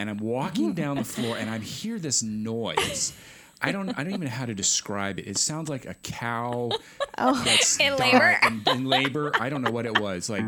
and 0.00 0.08
I'm 0.08 0.16
walking 0.16 0.68
mm-hmm. 0.68 0.82
down 0.82 0.96
the 0.96 1.04
floor, 1.04 1.36
and 1.36 1.50
I 1.50 1.58
hear 1.58 1.98
this 1.98 2.22
noise. 2.22 3.12
I 3.60 3.70
don't. 3.70 3.90
I 3.90 4.02
don't 4.02 4.14
even 4.14 4.24
know 4.24 4.30
how 4.30 4.46
to 4.46 4.54
describe 4.54 5.18
it. 5.18 5.26
It 5.26 5.36
sounds 5.36 5.68
like 5.68 5.84
a 5.84 5.92
cow 6.02 6.70
Oh. 7.18 7.42
that's 7.44 7.78
In 7.80 7.96
labor? 7.96 8.38
In, 8.46 8.62
in 8.66 8.84
labor. 8.86 9.30
I 9.38 9.50
don't 9.50 9.60
know 9.60 9.70
what 9.70 9.84
it 9.84 10.00
was. 10.00 10.30
Like 10.30 10.42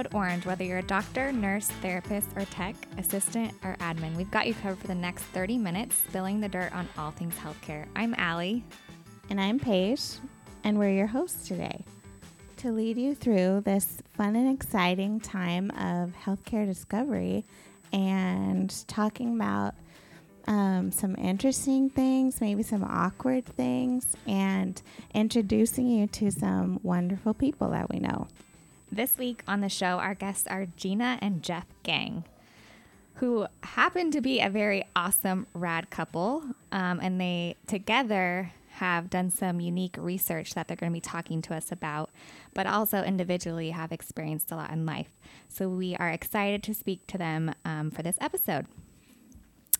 Code 0.00 0.14
Orange. 0.14 0.46
Whether 0.46 0.64
you're 0.64 0.78
a 0.78 0.82
doctor, 0.82 1.30
nurse, 1.30 1.66
therapist, 1.82 2.28
or 2.34 2.46
tech, 2.46 2.74
assistant, 2.96 3.52
or 3.62 3.76
admin, 3.80 4.16
we've 4.16 4.30
got 4.30 4.46
you 4.46 4.54
covered 4.54 4.78
for 4.78 4.86
the 4.86 4.94
next 4.94 5.24
30 5.24 5.58
minutes, 5.58 5.94
spilling 5.94 6.40
the 6.40 6.48
dirt 6.48 6.72
on 6.72 6.88
all 6.96 7.10
things 7.10 7.34
healthcare. 7.34 7.84
I'm 7.94 8.14
Allie. 8.16 8.64
And 9.28 9.38
I'm 9.38 9.58
Paige, 9.58 10.00
and 10.64 10.78
we're 10.78 10.88
your 10.88 11.06
hosts 11.06 11.46
today 11.46 11.84
to 12.56 12.72
lead 12.72 12.96
you 12.96 13.14
through 13.14 13.60
this 13.66 14.02
fun 14.14 14.36
and 14.36 14.50
exciting 14.54 15.20
time 15.20 15.70
of 15.72 16.14
healthcare 16.14 16.64
discovery 16.64 17.44
and 17.92 18.74
talking 18.88 19.34
about 19.34 19.74
um, 20.46 20.90
some 20.92 21.14
interesting 21.16 21.90
things, 21.90 22.40
maybe 22.40 22.62
some 22.62 22.84
awkward 22.84 23.44
things, 23.44 24.16
and 24.26 24.80
introducing 25.12 25.88
you 25.88 26.06
to 26.06 26.30
some 26.30 26.80
wonderful 26.82 27.34
people 27.34 27.72
that 27.72 27.90
we 27.92 27.98
know. 27.98 28.28
This 28.92 29.16
week 29.18 29.44
on 29.46 29.60
the 29.60 29.68
show, 29.68 29.98
our 29.98 30.14
guests 30.14 30.48
are 30.48 30.66
Gina 30.76 31.16
and 31.22 31.44
Jeff 31.44 31.66
Gang, 31.84 32.24
who 33.14 33.46
happen 33.62 34.10
to 34.10 34.20
be 34.20 34.40
a 34.40 34.50
very 34.50 34.84
awesome, 34.96 35.46
rad 35.54 35.90
couple. 35.90 36.42
Um, 36.72 36.98
and 37.00 37.20
they 37.20 37.54
together 37.68 38.50
have 38.70 39.08
done 39.08 39.30
some 39.30 39.60
unique 39.60 39.94
research 39.96 40.54
that 40.54 40.66
they're 40.66 40.76
going 40.76 40.90
to 40.90 40.96
be 40.96 41.00
talking 41.00 41.40
to 41.42 41.54
us 41.54 41.70
about, 41.70 42.10
but 42.52 42.66
also 42.66 43.04
individually 43.04 43.70
have 43.70 43.92
experienced 43.92 44.50
a 44.50 44.56
lot 44.56 44.72
in 44.72 44.84
life. 44.84 45.10
So 45.48 45.68
we 45.68 45.94
are 45.94 46.08
excited 46.08 46.64
to 46.64 46.74
speak 46.74 47.06
to 47.08 47.18
them 47.18 47.54
um, 47.64 47.92
for 47.92 48.02
this 48.02 48.16
episode. 48.20 48.66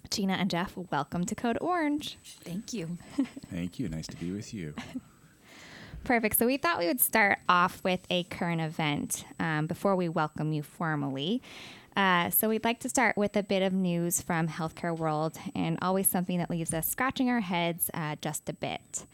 Gina 0.09 0.35
and 0.35 0.49
Jeff, 0.49 0.77
welcome 0.77 1.25
to 1.25 1.35
Code 1.35 1.59
Orange. 1.61 2.17
Thank 2.45 2.73
you. 2.73 2.97
Thank 3.51 3.81
you. 3.81 3.89
Nice 3.89 4.07
to 4.07 4.17
be 4.17 4.31
with 4.31 4.55
you. 4.55 4.73
Perfect. 6.05 6.39
So 6.39 6.47
we 6.47 6.57
thought 6.57 6.79
we 6.79 6.87
would 6.87 7.01
start 7.01 7.39
off 7.49 7.83
with 7.85 8.01
a 8.11 8.25
current 8.25 8.61
event 8.61 9.25
um, 9.39 9.67
before 9.67 9.97
we 9.97 10.09
welcome 10.09 10.53
you 10.53 10.63
formally. 10.63 11.43
Uh, 11.97 12.31
so 12.31 12.49
we'd 12.49 12.65
like 12.65 12.81
to 12.81 12.89
start 12.89 13.17
with 13.17 13.37
a 13.37 13.43
bit 13.43 13.63
of 13.63 13.73
news 13.73 14.23
from 14.23 14.49
healthcare 14.49 14.97
world, 14.97 15.39
and 15.55 15.79
always 15.83 16.09
something 16.09 16.39
that 16.39 16.49
leaves 16.49 16.73
us 16.73 16.89
scratching 16.89 17.29
our 17.29 17.41
heads 17.41 17.91
uh, 17.95 18.17
just 18.23 18.49
a 18.49 18.53
bit. 18.53 19.07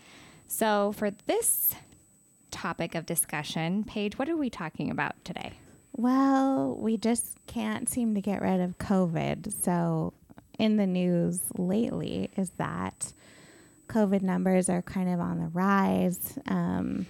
So 0.47 0.93
for 0.93 1.11
this 1.27 1.75
topic 2.51 2.95
of 2.95 3.07
discussion, 3.07 3.85
Paige, 3.85 4.19
what 4.19 4.29
are 4.29 4.37
we 4.37 4.51
talking 4.51 4.91
about 4.91 5.23
today? 5.25 5.53
Well, 5.97 6.77
we 6.79 6.99
just 6.99 7.37
can't 7.47 7.89
seem 7.89 8.15
to 8.15 8.21
get 8.21 8.43
rid 8.43 8.61
of 8.61 8.79
COVID. 8.79 9.53
So, 9.63 10.13
in 10.59 10.77
the 10.77 10.87
news 10.87 11.41
lately, 11.57 12.31
is 12.37 12.51
that 12.59 13.13
COVID 13.89 14.23
numbers 14.23 14.69
are 14.69 14.83
kind 14.83 15.09
of 15.09 15.21
on 15.21 15.39
the 15.39 15.49
rise. 15.49 16.39
Um, 16.47 17.07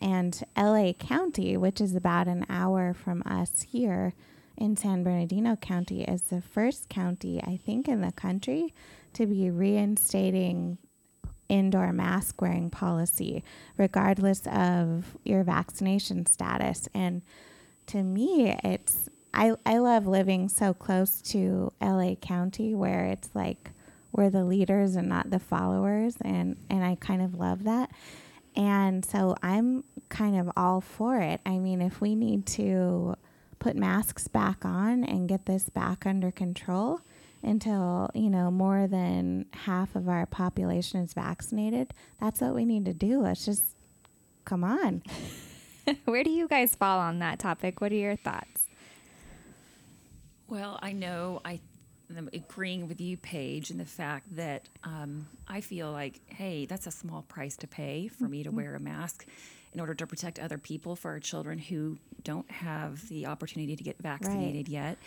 and 0.00 0.42
LA 0.56 0.92
County, 0.92 1.56
which 1.56 1.80
is 1.80 1.94
about 1.94 2.28
an 2.28 2.44
hour 2.48 2.92
from 2.94 3.22
us 3.24 3.62
here 3.62 4.12
in 4.56 4.76
San 4.76 5.02
Bernardino 5.02 5.56
County, 5.56 6.02
is 6.04 6.22
the 6.22 6.40
first 6.40 6.88
county, 6.88 7.42
I 7.42 7.56
think, 7.56 7.88
in 7.88 8.00
the 8.00 8.12
country 8.12 8.74
to 9.14 9.26
be 9.26 9.50
reinstating 9.50 10.78
indoor 11.48 11.92
mask 11.92 12.40
wearing 12.42 12.70
policy, 12.70 13.44
regardless 13.76 14.46
of 14.46 15.16
your 15.24 15.44
vaccination 15.44 16.26
status. 16.26 16.88
And 16.92 17.22
to 17.86 18.02
me, 18.02 18.56
it's 18.64 19.08
I, 19.32 19.54
I 19.66 19.78
love 19.78 20.06
living 20.06 20.48
so 20.48 20.72
close 20.72 21.20
to 21.22 21.72
LA 21.80 22.14
County 22.14 22.74
where 22.74 23.04
it's 23.06 23.28
like 23.34 23.70
we're 24.16 24.30
the 24.30 24.44
leaders 24.44 24.96
and 24.96 25.08
not 25.08 25.30
the 25.30 25.38
followers 25.38 26.16
and, 26.22 26.56
and 26.70 26.82
I 26.84 26.96
kind 26.96 27.22
of 27.22 27.34
love 27.34 27.64
that. 27.64 27.90
And 28.56 29.04
so 29.04 29.36
I'm 29.42 29.84
kind 30.08 30.38
of 30.38 30.50
all 30.56 30.80
for 30.80 31.20
it. 31.20 31.40
I 31.44 31.58
mean, 31.58 31.82
if 31.82 32.00
we 32.00 32.14
need 32.14 32.46
to 32.46 33.16
put 33.58 33.76
masks 33.76 34.28
back 34.28 34.64
on 34.64 35.04
and 35.04 35.28
get 35.28 35.44
this 35.44 35.68
back 35.68 36.06
under 36.06 36.30
control 36.30 37.00
until, 37.42 38.10
you 38.14 38.30
know, 38.30 38.50
more 38.50 38.86
than 38.86 39.46
half 39.52 39.94
of 39.94 40.08
our 40.08 40.24
population 40.24 41.02
is 41.02 41.12
vaccinated, 41.12 41.92
that's 42.18 42.40
what 42.40 42.54
we 42.54 42.64
need 42.64 42.86
to 42.86 42.94
do. 42.94 43.20
Let's 43.20 43.44
just 43.44 43.64
come 44.46 44.64
on. 44.64 45.02
Where 46.06 46.24
do 46.24 46.30
you 46.30 46.48
guys 46.48 46.74
fall 46.74 46.98
on 46.98 47.18
that 47.18 47.38
topic? 47.38 47.80
What 47.82 47.92
are 47.92 47.96
your 47.96 48.16
thoughts? 48.16 48.66
Well, 50.48 50.78
I 50.80 50.92
know 50.92 51.40
I 51.44 51.52
am 51.52 51.60
agreeing 52.32 52.88
with 52.88 53.00
you, 53.00 53.16
Paige, 53.16 53.70
in 53.70 53.78
the 53.78 53.84
fact 53.84 54.36
that 54.36 54.68
um, 54.84 55.26
I 55.48 55.60
feel 55.60 55.90
like, 55.90 56.20
hey, 56.26 56.66
that's 56.66 56.86
a 56.86 56.90
small 56.90 57.22
price 57.22 57.56
to 57.58 57.66
pay 57.66 58.08
for 58.08 58.24
me 58.24 58.42
to 58.44 58.50
wear 58.50 58.74
a 58.74 58.80
mask 58.80 59.26
in 59.72 59.80
order 59.80 59.94
to 59.94 60.06
protect 60.06 60.38
other 60.38 60.58
people 60.58 60.96
for 60.96 61.10
our 61.10 61.20
children 61.20 61.58
who 61.58 61.98
don't 62.22 62.50
have 62.50 63.06
the 63.08 63.26
opportunity 63.26 63.76
to 63.76 63.84
get 63.84 63.96
vaccinated 64.00 64.68
yet. 64.68 64.98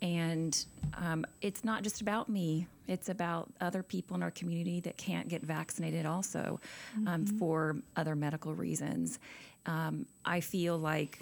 And 0.00 0.64
um, 0.94 1.24
it's 1.40 1.64
not 1.64 1.84
just 1.84 2.00
about 2.00 2.28
me, 2.28 2.66
it's 2.88 3.08
about 3.08 3.48
other 3.60 3.84
people 3.84 4.16
in 4.16 4.22
our 4.24 4.32
community 4.32 4.80
that 4.80 4.96
can't 4.96 5.28
get 5.28 5.42
vaccinated 5.42 6.06
also 6.06 6.58
um, 7.06 7.24
for 7.38 7.76
other 7.96 8.16
medical 8.16 8.52
reasons. 8.52 9.20
Um, 9.66 10.06
I 10.24 10.40
feel 10.40 10.76
like, 10.76 11.20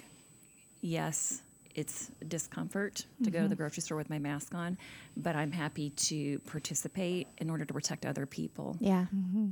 yes, 0.81 1.43
it's 1.75 2.11
discomfort 2.27 3.05
to 3.23 3.31
go 3.31 3.39
to 3.39 3.47
the 3.47 3.55
mm-hmm. 3.55 3.61
grocery 3.61 3.81
store 3.81 3.97
with 3.97 4.09
my 4.09 4.19
mask 4.19 4.53
on, 4.55 4.77
but 5.17 5.35
I'm 5.35 5.51
happy 5.51 5.91
to 5.91 6.39
participate 6.39 7.27
in 7.37 7.49
order 7.49 7.65
to 7.65 7.73
protect 7.73 8.05
other 8.05 8.25
people. 8.25 8.75
Yeah. 8.79 9.05
Mm-hmm. 9.15 9.49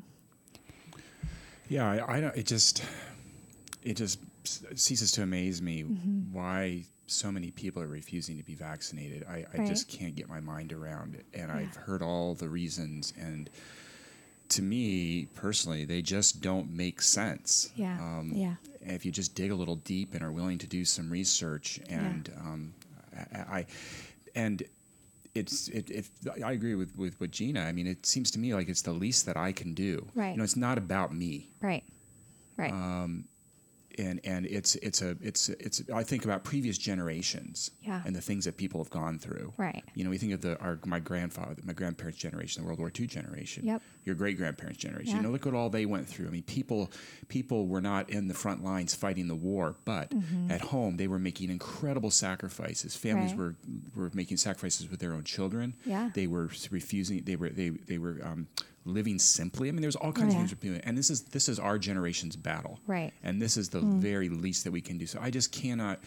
Yeah, 1.70 1.90
I, 1.90 2.18
I 2.18 2.22
don't. 2.22 2.36
It 2.36 2.48
just, 2.48 2.84
it 3.84 3.96
just 3.96 4.20
ceases 4.76 5.12
to 5.14 5.24
amaze 5.24 5.62
me 5.62 5.84
mm-hmm. 5.84 6.34
why 6.34 6.84
so 7.08 7.32
many 7.32 7.52
people 7.52 7.82
are 7.82 7.88
refusing 7.88 8.38
to 8.38 8.44
be 8.44 8.56
vaccinated. 8.56 9.26
I, 9.28 9.46
I 9.54 9.68
just 9.68 9.88
can't 9.88 10.16
get 10.16 10.30
my 10.30 10.40
mind 10.40 10.74
around 10.74 11.16
it, 11.16 11.26
and 11.34 11.52
I've 11.52 11.76
heard 11.76 12.02
all 12.02 12.36
the 12.36 12.50
reasons, 12.50 13.14
and 13.20 13.50
to 14.50 14.62
me 14.62 15.28
personally, 15.36 15.86
they 15.86 16.02
just 16.02 16.42
don't 16.42 16.70
make 16.72 17.02
sense. 17.02 17.72
Yeah. 17.76 17.98
Um, 18.00 18.32
Yeah. 18.34 18.56
If 18.82 19.06
you 19.06 19.12
just 19.12 19.36
dig 19.36 19.52
a 19.52 19.56
little 19.56 19.76
deep 19.76 20.14
and 20.14 20.24
are 20.24 20.32
willing 20.32 20.58
to 20.60 20.68
do 20.68 20.86
some 20.86 21.10
research, 21.10 21.80
and 21.90 22.32
um, 22.40 22.74
I, 23.34 23.38
I, 23.60 23.66
and 24.36 24.64
it's 25.36 25.68
it, 25.68 25.90
if 25.92 26.10
I 26.44 26.54
agree 26.54 26.76
with 26.76 26.96
with 26.98 27.20
what 27.20 27.32
Gina. 27.32 27.62
I 27.62 27.72
mean, 27.72 27.88
it 27.88 28.06
seems 28.06 28.32
to 28.32 28.40
me 28.40 28.54
like 28.54 28.70
it's 28.70 28.82
the 28.82 28.94
least 28.94 29.26
that 29.26 29.38
I 29.38 29.52
can 29.52 29.74
do. 29.74 30.08
Right. 30.16 30.32
You 30.32 30.38
know, 30.38 30.44
it's 30.44 30.56
not 30.56 30.78
about 30.78 31.14
me 31.14 31.50
Right. 31.62 31.84
Right. 32.58 32.74
And 34.00 34.20
and 34.24 34.46
it's 34.46 34.76
it's 34.78 35.02
a 35.02 35.16
it's 35.22 35.50
it's 35.50 35.84
I 35.94 36.04
think 36.04 36.26
about 36.26 36.44
previous 36.44 36.78
generations 36.78 37.72
Yeah. 37.82 38.02
and 38.06 38.16
the 38.16 38.22
things 38.22 38.46
that 38.46 38.58
people 38.58 38.82
have 38.84 38.90
gone 38.90 39.20
through. 39.20 39.54
Right. 39.58 39.84
You 39.96 40.04
know, 40.04 40.10
we 40.10 40.18
think 40.18 40.34
of 40.34 40.42
the 40.42 40.58
our 40.60 40.80
my 40.86 41.00
grandfather, 41.00 41.56
my 41.64 41.74
grandparents' 41.74 42.20
generation, 42.20 42.64
the 42.64 42.68
World 42.68 42.80
War 42.80 42.92
II 42.98 43.08
generation. 43.08 43.66
Yep. 43.66 43.82
Your 44.06 44.16
great 44.16 44.38
grandparents' 44.38 44.80
generation. 44.80 45.12
Yeah. 45.12 45.18
You 45.18 45.24
know, 45.24 45.30
look 45.32 45.46
at 45.46 45.54
all 45.54 45.70
they 45.70 45.86
went 45.86 46.08
through. 46.08 46.28
I 46.28 46.32
mean, 46.32 46.44
people 46.44 46.92
people 47.28 47.68
were 47.68 47.82
not 47.82 48.10
in 48.10 48.28
the 48.28 48.34
front 48.34 48.64
lines 48.64 48.96
fighting 48.96 49.28
the 49.28 49.36
war, 49.36 49.76
but 49.86 50.12
at 50.50 50.62
home 50.62 50.98
they 50.98 51.08
were 51.08 51.20
making 51.20 51.50
incredible 51.50 52.12
sacrifices. 52.12 52.96
Families 52.96 53.32
Mm-hmm. 53.34 53.42
Right. 53.42 53.56
were 53.96 54.04
were 54.06 54.12
making 54.14 54.38
sacrifices 54.38 54.90
with 54.90 55.00
their 55.00 55.14
own 55.14 55.24
children. 55.26 55.76
Yeah. 55.86 56.10
They 56.14 56.26
were 56.28 56.50
refusing. 56.72 57.24
They 57.24 57.36
were 57.36 57.50
they 57.50 57.70
they 57.70 57.98
were. 57.98 58.18
Um, 58.24 58.48
living 58.86 59.20
simply 59.20 59.68
i 59.68 59.72
mean 59.72 59.82
there's 59.82 59.96
all 59.96 60.10
oh, 60.10 60.14
kinds 60.14 60.34
Yeah. 60.34 60.42
of 60.42 60.50
things 60.50 60.64
we're 60.64 60.72
doing 60.72 60.82
and 60.86 60.98
this 60.98 61.10
is 61.10 61.24
this 61.24 61.50
is 61.50 61.60
our 61.60 61.78
generation's 61.78 62.36
battle 62.36 62.80
Right. 62.88 63.14
and 63.24 63.42
this 63.42 63.58
is 63.58 63.70
the 63.70 63.82
mm. 63.82 64.00
very 64.00 64.30
least 64.30 64.64
that 64.64 64.72
we 64.72 64.82
can 64.82 64.98
do. 64.98 65.06
So 65.06 65.20
I 65.22 65.30
just 65.30 65.52
cannot. 65.52 66.00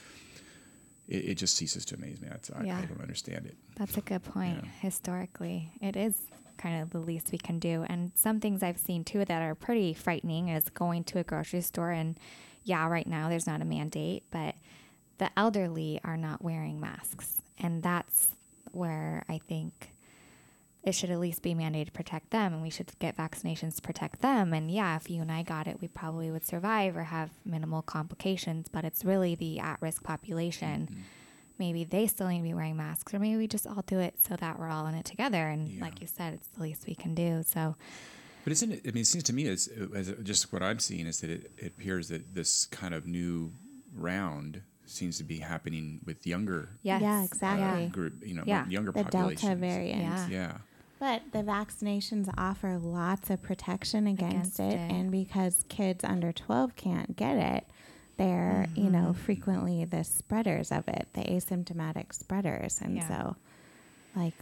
It, 1.09 1.31
it 1.31 1.35
just 1.35 1.57
ceases 1.57 1.85
to 1.87 1.97
amaze 1.97 2.21
me. 2.21 2.29
That's, 2.31 2.51
I, 2.51 2.65
Yeah. 2.65 2.79
I 2.79 2.85
don't 2.85 3.01
understand 3.01 3.47
it. 3.47 3.57
That's 3.77 3.97
a 3.97 4.01
good 4.01 4.23
point. 4.23 4.61
Yeah. 4.63 4.71
Historically, 4.81 5.73
it 5.81 5.97
is 5.97 6.17
kind 6.57 6.83
of 6.83 6.91
the 6.91 6.99
least 6.99 7.33
we 7.33 7.39
can 7.39 7.59
do. 7.59 7.85
And 7.89 8.13
some 8.15 8.41
things 8.41 8.63
I've 8.63 8.79
seen 8.79 9.05
too 9.05 9.25
that 9.25 9.43
are 9.43 9.55
pretty 9.55 9.95
frightening 9.95 10.49
is 10.49 10.69
going 10.71 11.05
to 11.05 11.19
a 11.19 11.25
grocery 11.25 11.61
store 11.61 11.91
and 11.91 12.19
yeah, 12.65 12.87
right 12.87 13.07
now 13.07 13.29
there's 13.29 13.47
not 13.47 13.61
a 13.61 13.65
mandate, 13.65 14.23
but 14.31 14.55
the 15.19 15.31
elderly 15.37 16.01
are 16.05 16.17
not 16.17 16.43
wearing 16.43 16.81
masks. 16.81 17.43
And 17.59 17.83
that's 17.83 18.29
where 18.71 19.25
I 19.29 19.39
think 19.39 19.92
it 20.85 20.93
should 20.93 21.11
at 21.11 21.21
least 21.21 21.43
be 21.43 21.55
mandated 21.55 21.87
to 21.87 21.93
protect 21.93 22.31
them 22.31 22.53
and 22.53 22.61
we 22.63 22.71
should 22.71 22.91
get 22.99 23.17
vaccinations 23.17 23.77
to 23.77 23.83
protect 23.83 24.21
them. 24.21 24.53
And 24.53 24.71
yeah, 24.71 24.97
if 24.97 25.09
you 25.09 25.23
and 25.23 25.31
I 25.31 25.43
got 25.45 25.67
it, 25.69 25.81
we 25.81 25.87
probably 25.89 26.31
would 26.31 26.45
survive 26.45 26.97
or 26.97 27.05
have 27.05 27.31
minimal 27.45 27.83
complications, 27.83 28.69
but 28.69 28.85
it's 28.85 29.05
really 29.05 29.35
the 29.37 29.61
at 29.61 29.81
risk 29.81 30.03
population. 30.03 30.89
Mm-hmm. 30.91 31.01
Maybe 31.59 31.85
they 31.85 32.09
still 32.09 32.27
need 32.27 32.39
to 32.39 32.43
be 32.43 32.55
wearing 32.55 32.77
masks, 32.77 33.15
or 33.15 33.21
maybe 33.21 33.37
we 33.37 33.47
just 33.47 33.67
all 33.67 33.85
do 33.87 34.01
it 34.01 34.15
so 34.21 34.35
that 34.37 34.59
we're 34.59 34.69
all 34.69 34.87
in 34.89 34.95
it 34.97 35.05
together. 35.05 35.47
And 35.49 35.69
Yeah. 35.69 35.83
like 35.83 36.01
you 36.01 36.09
said, 36.09 36.35
it's 36.35 36.49
the 36.49 36.63
least 36.63 36.87
we 36.89 36.97
can 36.97 37.15
do. 37.15 37.45
So, 37.47 37.77
But 38.43 38.53
isn't 38.55 38.73
it? 38.73 38.81
I 38.85 38.91
mean, 38.91 39.03
it 39.03 39.07
seems 39.07 39.23
to 39.25 39.33
me 39.33 39.47
as, 39.47 39.69
as 39.95 40.13
just 40.25 40.53
what 40.53 40.63
I'm 40.65 40.81
seeing 40.81 41.07
is 41.07 41.21
that 41.21 41.31
it, 41.31 41.53
it 41.59 41.67
appears 41.67 42.09
that 42.09 42.35
this 42.35 42.67
kind 42.67 42.93
of 42.95 43.07
new 43.07 43.53
round 43.95 44.63
seems 44.85 45.17
to 45.19 45.25
be 45.25 45.39
happening 45.39 46.01
with 46.05 46.27
younger 46.27 46.71
yes. 46.83 47.01
Yeah, 47.01 47.21
uh, 47.21 47.25
exactly. 47.25 47.87
group, 47.89 48.27
you 48.27 48.35
know, 48.35 48.43
Yeah. 48.45 48.67
younger 48.69 48.91
The 48.91 49.05
populations. 49.05 49.43
Delta 49.43 49.57
variant. 49.61 50.03
Yeah. 50.03 50.29
Yeah. 50.29 50.59
But 51.03 51.33
the 51.33 51.43
vaccinations 51.43 52.33
offer 52.39 52.79
lots 52.79 53.29
of 53.29 53.43
protection 53.43 54.07
against, 54.07 54.61
Against 54.61 54.61
it, 54.61 54.75
it. 54.75 54.93
and 54.93 55.11
because 55.11 55.65
kids 55.69 56.05
under 56.05 56.31
12 56.31 56.77
can't 56.77 57.17
get 57.17 57.37
it, 57.39 57.67
they're, 58.19 58.69
you 58.77 58.85
Mm-hmm. 58.85 58.93
know, 58.93 59.13
frequently 59.13 59.85
the 59.85 60.05
spreaders 60.05 60.71
of 60.71 60.87
it, 60.87 61.09
the 61.15 61.23
asymptomatic 61.23 62.13
spreaders. 62.15 62.81
And 62.81 62.99
Yeah. 62.99 63.09
so, 63.09 63.37
like, 64.15 64.35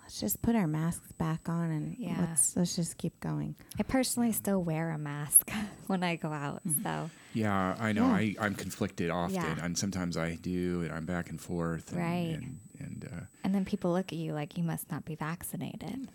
let's 0.00 0.18
just 0.18 0.40
put 0.40 0.56
our 0.56 0.66
masks 0.66 1.12
back 1.12 1.50
on 1.50 1.70
and 1.70 1.96
Yeah. 1.98 2.16
let's 2.20 2.56
let's 2.56 2.76
just 2.76 2.96
keep 2.96 3.20
going. 3.20 3.54
I 3.78 3.82
personally 3.82 4.32
still 4.32 4.62
wear 4.62 4.92
a 4.92 4.98
mask 4.98 5.50
when 5.86 6.02
I 6.02 6.16
go 6.16 6.32
out. 6.32 6.62
So, 6.82 7.10
Yeah, 7.34 7.76
I 7.78 7.92
know. 7.92 8.06
Yeah. 8.06 8.14
I, 8.14 8.34
I'm 8.40 8.54
conflicted 8.54 9.10
often, 9.10 9.34
Yeah. 9.34 9.58
and 9.62 9.76
sometimes 9.76 10.16
I 10.16 10.36
do, 10.36 10.80
and 10.80 10.92
I'm 10.92 11.04
back 11.04 11.28
and 11.28 11.38
forth. 11.38 11.90
And, 11.92 12.00
Right. 12.00 12.38
And, 12.40 12.60
and 12.78 13.04
uh, 13.12 13.20
and 13.46 13.54
then 13.54 13.64
people 13.64 13.92
look 13.92 14.12
at 14.12 14.18
you 14.18 14.32
like 14.34 14.58
you 14.58 14.64
must 14.64 14.90
not 14.90 15.04
be 15.04 15.14
vaccinated. 15.14 16.08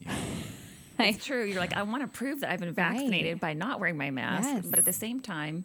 yeah. 0.00 0.14
It's 0.98 1.24
true. 1.24 1.44
You're 1.44 1.58
like, 1.58 1.76
I 1.76 1.82
want 1.82 2.02
to 2.02 2.06
prove 2.08 2.40
that 2.40 2.50
I've 2.52 2.60
been 2.60 2.72
vaccinated 2.74 3.32
Right. 3.32 3.40
by 3.40 3.52
not 3.54 3.80
wearing 3.80 3.96
my 3.96 4.10
mask, 4.10 4.48
Yes. 4.48 4.66
but 4.66 4.78
at 4.78 4.84
the 4.84 4.92
same 4.92 5.18
time, 5.20 5.64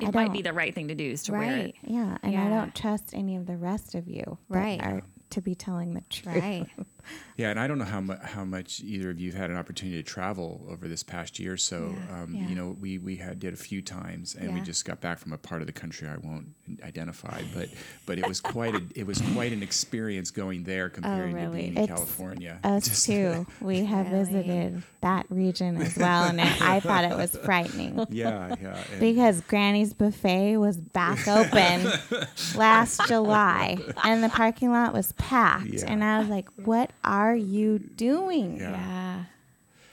I 0.00 0.06
it 0.08 0.14
might 0.14 0.32
be 0.32 0.42
the 0.42 0.52
right 0.52 0.74
thing 0.74 0.88
to 0.88 0.94
do 0.96 1.04
is 1.04 1.22
to 1.24 1.32
wear 1.32 1.56
it. 1.58 1.74
Yeah, 1.82 2.18
and 2.22 2.36
I 2.36 2.48
don't 2.48 2.74
trust 2.74 3.14
any 3.14 3.36
of 3.36 3.46
the 3.46 3.56
rest 3.56 3.94
of 3.94 4.08
you 4.08 4.38
that 4.50 4.58
Right. 4.58 4.80
are 4.82 5.02
to 5.30 5.40
be 5.40 5.54
telling 5.54 5.94
the 5.94 6.02
truth. 6.10 6.36
Right. 6.36 6.66
Yeah, 7.36 7.50
and 7.50 7.58
I 7.58 7.66
don't 7.66 7.78
know 7.78 7.84
how 7.86 8.00
mu- 8.00 8.16
how 8.22 8.44
much 8.44 8.80
either 8.80 9.10
of 9.10 9.18
you 9.18 9.30
have 9.32 9.40
had 9.40 9.50
an 9.50 9.56
opportunity 9.56 9.96
to 10.02 10.08
travel 10.08 10.64
over 10.68 10.86
this 10.86 11.02
past 11.02 11.38
year. 11.38 11.56
So, 11.56 11.94
Yeah. 12.10 12.22
um, 12.22 12.34
Yeah. 12.34 12.48
you 12.48 12.54
know, 12.54 12.76
we 12.80 12.98
we 12.98 13.16
had 13.16 13.38
did 13.40 13.54
a 13.54 13.56
few 13.56 13.80
times, 13.82 14.34
and 14.34 14.54
we 14.54 14.60
just 14.60 14.84
got 14.84 15.00
back 15.00 15.18
from 15.18 15.32
a 15.32 15.38
part 15.38 15.60
of 15.62 15.66
the 15.66 15.72
country 15.72 16.06
I 16.08 16.16
won't 16.18 16.48
identify, 16.84 17.42
but 17.54 17.68
but 18.06 18.18
it 18.18 18.28
was 18.28 18.40
quite 18.40 18.74
a 18.74 18.82
it 18.94 19.06
was 19.06 19.20
quite 19.34 19.52
an 19.52 19.62
experience 19.62 20.30
going 20.30 20.64
there 20.64 20.88
comparing 20.90 21.34
to 21.34 21.40
really? 21.40 21.60
being 21.62 21.74
in 21.74 21.78
It's 21.84 21.88
California. 21.92 22.58
Us 22.64 22.84
Just- 22.88 23.06
too. 23.06 23.46
We 23.60 23.84
have 23.84 24.10
Really? 24.12 24.24
visited 24.24 24.82
that 25.00 25.26
region 25.30 25.78
as 25.82 25.96
well, 25.96 26.24
and 26.24 26.38
it, 26.40 26.62
I 26.62 26.80
thought 26.80 27.04
it 27.04 27.16
was 27.16 27.36
frightening. 27.44 28.06
Yeah, 28.10 28.54
yeah. 28.62 28.76
Because 29.00 29.40
Granny's 29.42 29.94
Buffet 29.94 30.56
was 30.58 30.76
back 30.76 31.26
open 31.26 31.90
last 32.54 33.00
July 33.08 33.78
and 34.04 34.22
the 34.22 34.28
parking 34.28 34.70
lot 34.70 34.92
was 34.92 35.12
packed. 35.12 35.66
Yeah. 35.66 35.84
And 35.90 36.04
I 36.04 36.18
was 36.20 36.28
like, 36.28 36.48
what 36.64 36.90
are 37.04 37.34
you 37.34 37.78
doing? 37.78 38.58
Yeah. 38.58 38.70
Yeah. 38.70 39.24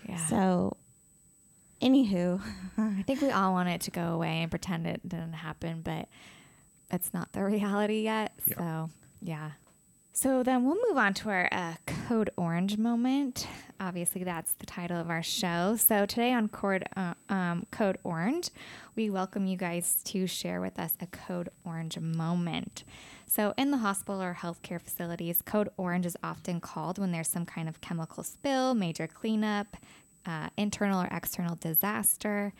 Yeah. 0.07 0.25
So, 0.25 0.78
anywho, 1.81 2.42
I 2.78 3.04
think 3.04 3.22
we 3.22 3.31
all 3.31 3.54
want 3.54 3.69
it 3.69 3.81
to 3.81 3.92
go 3.92 4.13
away 4.13 4.42
and 4.42 4.50
pretend 4.50 4.88
it 4.88 5.07
didn't 5.07 5.34
happen, 5.34 5.81
but 5.84 6.07
it's 6.92 7.13
not 7.13 7.31
the 7.34 7.44
reality 7.44 8.01
yet. 8.01 8.34
Yeah. 8.46 8.56
So, 8.57 8.90
yeah. 9.22 9.51
So 10.12 10.44
then 10.44 10.66
we'll 10.66 10.78
move 10.90 10.98
on 10.98 11.13
to 11.13 11.30
our 11.30 11.48
uh, 11.50 11.75
Code 12.07 12.30
Orange 12.36 12.78
moment. 12.78 13.48
Obviously, 13.80 14.25
that's 14.25 14.51
the 14.54 14.66
title 14.66 14.98
of 15.00 15.10
our 15.10 15.24
show. 15.24 15.78
So 15.78 16.06
today 16.06 16.34
on 16.34 16.50
Code, 16.50 16.84
uh, 16.98 17.13
um, 17.30 17.66
Code 17.72 18.00
Orange, 18.04 18.50
we 18.98 19.10
welcome 19.10 19.46
you 19.46 19.56
guys 19.56 20.01
to 20.06 20.28
share 20.28 20.60
with 20.60 20.78
us 20.78 20.98
a 21.00 21.06
Code 21.06 21.48
Orange 21.63 21.98
moment. 22.00 22.84
So 23.30 23.54
in 23.58 23.70
the 23.70 23.78
hospital 23.78 24.22
or 24.24 24.36
healthcare 24.42 24.81
facilities, 24.81 25.44
Code 25.44 25.70
Orange 25.78 26.08
is 26.08 26.18
often 26.24 26.60
called 26.60 26.98
when 26.98 27.12
there's 27.12 27.28
some 27.28 27.46
kind 27.46 27.70
of 27.70 27.80
chemical 27.80 28.24
spill, 28.24 28.74
major 28.74 29.06
cleanup, 29.06 29.78
uh, 30.26 30.50
internal 30.58 31.00
or 31.00 31.08
external 31.12 31.56
disaster. 31.56 32.54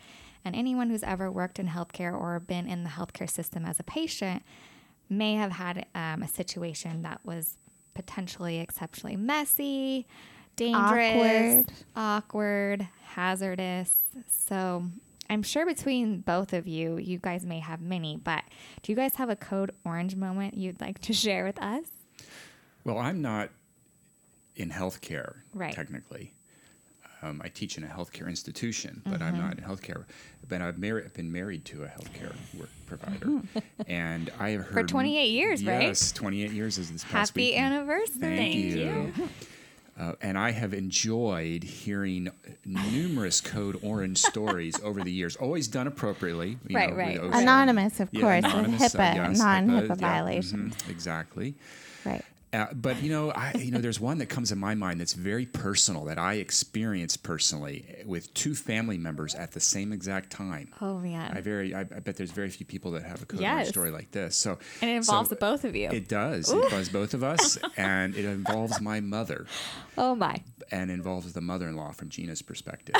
And 0.44 0.54
anyone 0.54 0.88
who's 0.88 1.02
ever 1.02 1.30
worked 1.30 1.58
in 1.58 1.66
healthcare 1.66 2.18
or 2.18 2.38
been 2.38 2.68
in 2.68 2.84
the 2.84 2.90
healthcare 2.90 3.28
system 3.28 3.64
as 3.64 3.80
a 3.80 3.82
patient 3.82 4.44
may 5.08 5.34
have 5.34 5.50
had 5.50 5.86
um, 5.96 6.22
a 6.22 6.28
situation 6.28 7.02
that 7.02 7.20
was 7.24 7.58
potentially 7.94 8.60
exceptionally 8.60 9.16
messy, 9.16 10.06
dangerous, 10.54 11.66
awkward, 11.96 12.86
hazardous. 13.02 13.96
So 14.28 14.84
I'm 15.30 15.42
sure 15.44 15.64
between 15.64 16.20
both 16.20 16.52
of 16.52 16.66
you, 16.66 16.98
you 16.98 17.18
guys 17.18 17.46
may 17.46 17.60
have 17.60 17.80
many, 17.80 18.16
but 18.16 18.42
do 18.82 18.90
you 18.90 18.96
guys 18.96 19.14
have 19.14 19.30
a 19.30 19.36
code 19.36 19.70
orange 19.84 20.16
moment 20.16 20.54
you'd 20.54 20.80
like 20.80 20.98
to 21.02 21.12
share 21.24 21.44
with 21.44 21.62
us? 21.62 21.84
Well, 22.84 22.98
I'm 22.98 23.22
not 23.22 23.50
in 24.56 24.70
healthcare 24.70 25.36
Right. 25.54 25.72
technically. 25.72 26.34
Um, 27.22 27.40
I 27.44 27.48
teach 27.48 27.76
in 27.76 27.84
a 27.84 27.86
healthcare 27.86 28.28
institution, 28.28 29.02
but 29.04 29.20
Mm-hmm. 29.20 29.22
I'm 29.24 29.38
not 29.38 29.58
in 29.58 29.62
healthcare. 29.62 30.04
But 30.48 30.62
I've, 30.62 30.78
married, 30.78 31.04
I've 31.04 31.12
been 31.14 31.30
married 31.30 31.64
to 31.66 31.84
a 31.84 31.86
healthcare 31.86 32.34
work 32.58 32.70
provider, 32.86 33.42
and 33.86 34.32
I 34.40 34.50
have 34.50 34.62
heard 34.62 34.72
for 34.72 34.82
28 34.84 35.26
years, 35.30 35.64
right? 35.64 35.82
Yes, 35.82 36.12
28 36.12 36.50
years 36.50 36.78
is 36.78 36.90
this 36.90 37.04
past 37.04 37.30
Happy 37.32 37.48
weekend. 37.50 37.74
anniversary. 37.74 38.18
Thank, 38.20 38.52
Thank 38.52 38.54
you. 38.56 39.12
you. 39.16 39.28
Uh, 40.00 40.14
and 40.22 40.38
I 40.38 40.50
have 40.52 40.72
enjoyed 40.72 41.62
hearing 41.62 42.30
numerous 42.64 43.42
Code 43.42 43.78
Orange 43.82 44.16
stories 44.18 44.80
over 44.82 45.02
the 45.02 45.12
years, 45.12 45.36
always 45.36 45.68
done 45.68 45.86
appropriately. 45.86 46.56
you 46.68 46.76
Right, 46.76 46.88
know, 46.90 46.96
right. 46.96 47.20
anonymous, 47.20 48.00
of 48.00 48.08
Yeah, 48.10 48.20
course, 48.22 48.44
anonymous, 48.44 48.80
with 48.80 48.94
uh, 48.94 48.98
HIPAA, 48.98 49.14
yes, 49.16 49.38
non-HIPAA 49.38 49.88
yeah, 49.88 49.94
violations. 49.96 50.74
mhm, 50.74 50.90
exactly. 50.90 51.54
Right. 52.06 52.24
Uh, 52.52 52.66
but 52.74 53.00
you 53.00 53.10
know, 53.10 53.30
I 53.30 53.52
you 53.56 53.70
know, 53.70 53.78
there's 53.78 54.00
one 54.00 54.18
that 54.18 54.26
comes 54.26 54.48
to 54.48 54.56
my 54.56 54.74
mind 54.74 55.00
that's 55.00 55.12
very 55.12 55.46
personal 55.46 56.04
that 56.06 56.18
I 56.18 56.34
experienced 56.34 57.22
personally 57.22 58.02
with 58.04 58.34
two 58.34 58.56
family 58.56 58.98
members 58.98 59.36
at 59.36 59.52
the 59.52 59.60
same 59.60 59.92
exact 59.92 60.30
time. 60.30 60.68
Oh, 60.80 60.98
man. 60.98 61.30
I 61.36 61.40
very, 61.42 61.74
I, 61.74 61.80
I 61.82 61.84
bet 61.84 62.16
there's 62.16 62.32
very 62.32 62.50
few 62.50 62.66
people 62.66 62.90
that 62.92 63.04
have 63.04 63.22
a 63.22 63.26
code 63.26 63.40
Yes. 63.40 63.68
story 63.68 63.92
like 63.92 64.10
this. 64.10 64.34
So 64.36 64.58
and 64.82 64.90
it 64.90 64.94
involves 64.96 65.28
so 65.28 65.34
the 65.36 65.40
both 65.40 65.64
of 65.64 65.76
you. 65.76 65.90
It 65.90 66.08
does. 66.08 66.50
It 66.52 66.56
involves 66.64 66.88
both 66.88 67.14
of 67.14 67.22
us, 67.22 67.56
and 67.76 68.16
it 68.16 68.24
involves 68.24 68.80
my 68.80 68.98
mother, 69.00 69.46
oh, 69.96 70.16
my. 70.16 70.42
and 70.72 70.90
involves 70.90 71.32
the 71.32 71.40
mother-in-law 71.40 71.92
from 71.92 72.08
Gina's 72.08 72.42
perspective. 72.42 72.96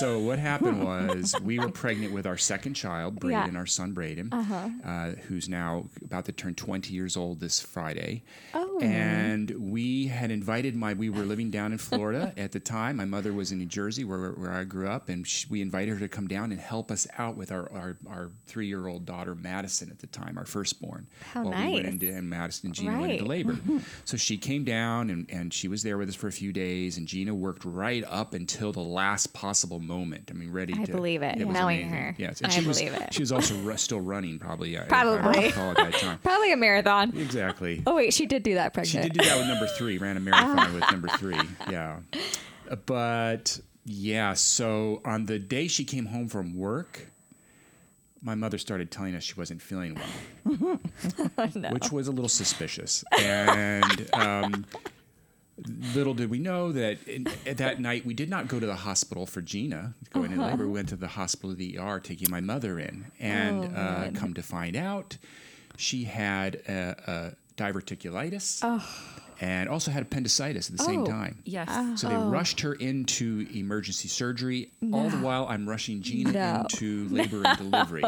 so 0.00 0.18
what 0.18 0.40
happened 0.40 0.84
was 0.84 1.34
we 1.40 1.60
were 1.60 1.70
pregnant 1.70 2.12
with 2.12 2.26
our 2.26 2.36
second 2.36 2.74
child, 2.74 3.20
Braden, 3.20 3.52
Yeah. 3.54 3.58
our 3.60 3.66
son 3.66 3.92
Braden, 3.92 4.30
Uh-huh. 4.32 4.68
uh, 4.84 5.10
who's 5.28 5.48
now 5.48 5.84
about 6.04 6.24
to 6.24 6.32
turn 6.32 6.56
20 6.56 6.92
years 6.92 7.16
old 7.16 7.38
this 7.38 7.60
Friday. 7.60 8.24
Oh. 8.54 8.78
And 8.82 8.87
Mm-hmm. 8.92 9.70
we 9.70 10.06
had 10.06 10.30
invited 10.30 10.74
my, 10.76 10.94
we 10.94 11.10
were 11.10 11.24
living 11.24 11.50
down 11.50 11.72
in 11.72 11.78
Florida 11.78 12.32
at 12.36 12.52
the 12.52 12.60
time. 12.60 12.96
My 12.96 13.04
mother 13.04 13.32
was 13.32 13.52
in 13.52 13.58
New 13.58 13.66
Jersey, 13.66 14.04
where, 14.04 14.30
where 14.32 14.52
I 14.52 14.64
grew 14.64 14.88
up, 14.88 15.08
and 15.08 15.26
she, 15.26 15.46
we 15.48 15.62
invited 15.62 15.94
her 15.94 16.00
to 16.00 16.08
come 16.08 16.28
down 16.28 16.52
and 16.52 16.60
help 16.60 16.90
us 16.90 17.06
out 17.18 17.36
with 17.36 17.52
our, 17.52 17.70
our, 17.72 17.96
our 18.08 18.30
three 18.46 18.66
year 18.66 18.86
old 18.86 19.06
daughter, 19.06 19.34
Madison, 19.34 19.90
at 19.90 19.98
the 19.98 20.06
time, 20.06 20.38
our 20.38 20.44
firstborn. 20.44 21.06
How 21.32 21.44
while 21.44 21.66
we 21.66 21.72
went 21.74 21.84
nice. 21.84 21.92
into, 21.94 22.08
and 22.12 22.28
Madison 22.28 22.66
and 22.68 22.74
Gina 22.74 23.00
went 23.00 23.12
into 23.12 23.24
labor. 23.24 23.52
Mm-hmm. 23.54 23.78
so 24.04 24.16
she 24.16 24.36
came 24.36 24.64
down 24.64 25.10
and, 25.10 25.26
and 25.30 25.52
she 25.52 25.68
was 25.68 25.82
there 25.82 25.98
with 25.98 26.08
us 26.08 26.14
for 26.14 26.28
a 26.28 26.32
few 26.32 26.52
days, 26.52 26.98
and 26.98 27.06
Gina 27.06 27.34
worked 27.34 27.64
right 27.64 28.04
up 28.08 28.34
until 28.34 28.72
the 28.72 28.80
last 28.80 29.32
possible 29.32 29.80
moment. 29.80 30.30
I 30.30 30.34
mean, 30.34 30.50
ready 30.50 30.74
I 30.78 30.84
to. 30.84 30.92
believe 30.92 31.22
it, 31.22 31.40
it 31.40 31.46
was 31.46 31.54
knowing 31.54 31.82
amazing. 31.82 31.98
her. 31.98 32.14
Yes, 32.18 32.42
I 32.42 32.48
she 32.48 32.66
was, 32.66 32.78
believe 32.78 32.94
it. 32.94 33.14
She 33.14 33.22
was 33.22 33.32
also 33.32 33.54
ru- 33.56 33.76
still 33.76 34.00
running, 34.00 34.38
probably. 34.38 34.76
Probably. 34.88 35.46
at 35.46 35.76
that 35.76 35.94
time. 35.94 36.18
Probably 36.22 36.52
a 36.52 36.56
marathon. 36.56 37.16
Exactly. 37.16 37.82
Oh, 37.86 37.94
wait, 37.96 38.12
she 38.12 38.26
did 38.26 38.42
do 38.42 38.54
that 38.54 38.74
pregnant. 38.78 39.04
She 39.04 39.10
did 39.10 39.12
do 39.18 39.24
that 39.24 39.38
with 39.38 39.46
number 39.48 39.66
three. 39.66 39.98
Ran 39.98 40.16
a 40.16 40.20
marathon 40.20 40.74
with 40.74 40.84
number 40.90 41.08
three. 41.18 41.38
Yeah, 41.70 42.00
but 42.86 43.60
yeah. 43.84 44.34
So 44.34 45.00
on 45.04 45.26
the 45.26 45.38
day 45.38 45.68
she 45.68 45.84
came 45.84 46.06
home 46.06 46.28
from 46.28 46.54
work, 46.56 47.10
my 48.22 48.34
mother 48.34 48.58
started 48.58 48.90
telling 48.90 49.14
us 49.14 49.22
she 49.24 49.34
wasn't 49.34 49.62
feeling 49.62 49.94
well, 50.44 50.80
Oh, 51.38 51.48
no. 51.54 51.70
which 51.70 51.90
was 51.92 52.08
a 52.08 52.12
little 52.12 52.28
suspicious. 52.28 53.04
And 53.18 54.08
um, 54.12 54.66
little 55.94 56.14
did 56.14 56.28
we 56.30 56.38
know 56.38 56.72
that 56.72 56.98
in, 57.06 57.26
that 57.46 57.80
night 57.80 58.04
we 58.04 58.14
did 58.14 58.28
not 58.28 58.48
go 58.48 58.58
to 58.60 58.66
the 58.66 58.74
hospital 58.76 59.24
for 59.26 59.40
Gina 59.40 59.94
going 60.12 60.32
Uh-huh. 60.32 60.42
in 60.42 60.50
labor. 60.50 60.66
We 60.66 60.72
went 60.72 60.88
to 60.90 60.96
the 60.96 61.06
hospital, 61.08 61.54
the 61.54 61.78
ER, 61.78 62.00
taking 62.00 62.30
my 62.30 62.40
mother 62.40 62.78
in, 62.78 63.06
and 63.20 63.64
Oh, 63.64 63.68
uh, 63.80 64.10
come 64.12 64.34
to 64.34 64.42
find 64.42 64.76
out, 64.76 65.16
she 65.76 66.04
had 66.04 66.56
a, 66.68 66.96
a 67.06 67.32
diverticulitis. 67.58 68.60
Oh. 68.62 68.82
and 69.40 69.68
also 69.68 69.92
had 69.92 70.02
appendicitis 70.02 70.68
at 70.68 70.76
the 70.76 70.82
same 70.82 71.02
Oh. 71.02 71.06
time. 71.06 71.38
Yes. 71.44 72.00
So 72.00 72.08
they 72.08 72.16
rushed 72.16 72.58
her 72.62 72.74
into 72.74 73.46
emergency 73.54 74.08
surgery. 74.08 74.72
All 74.92 75.08
the 75.08 75.18
while, 75.18 75.46
I'm 75.48 75.68
rushing 75.68 76.02
Gina 76.02 76.32
No. 76.32 76.60
into 76.62 77.06
labor 77.14 77.42
and 77.46 77.56
delivery, 77.56 78.02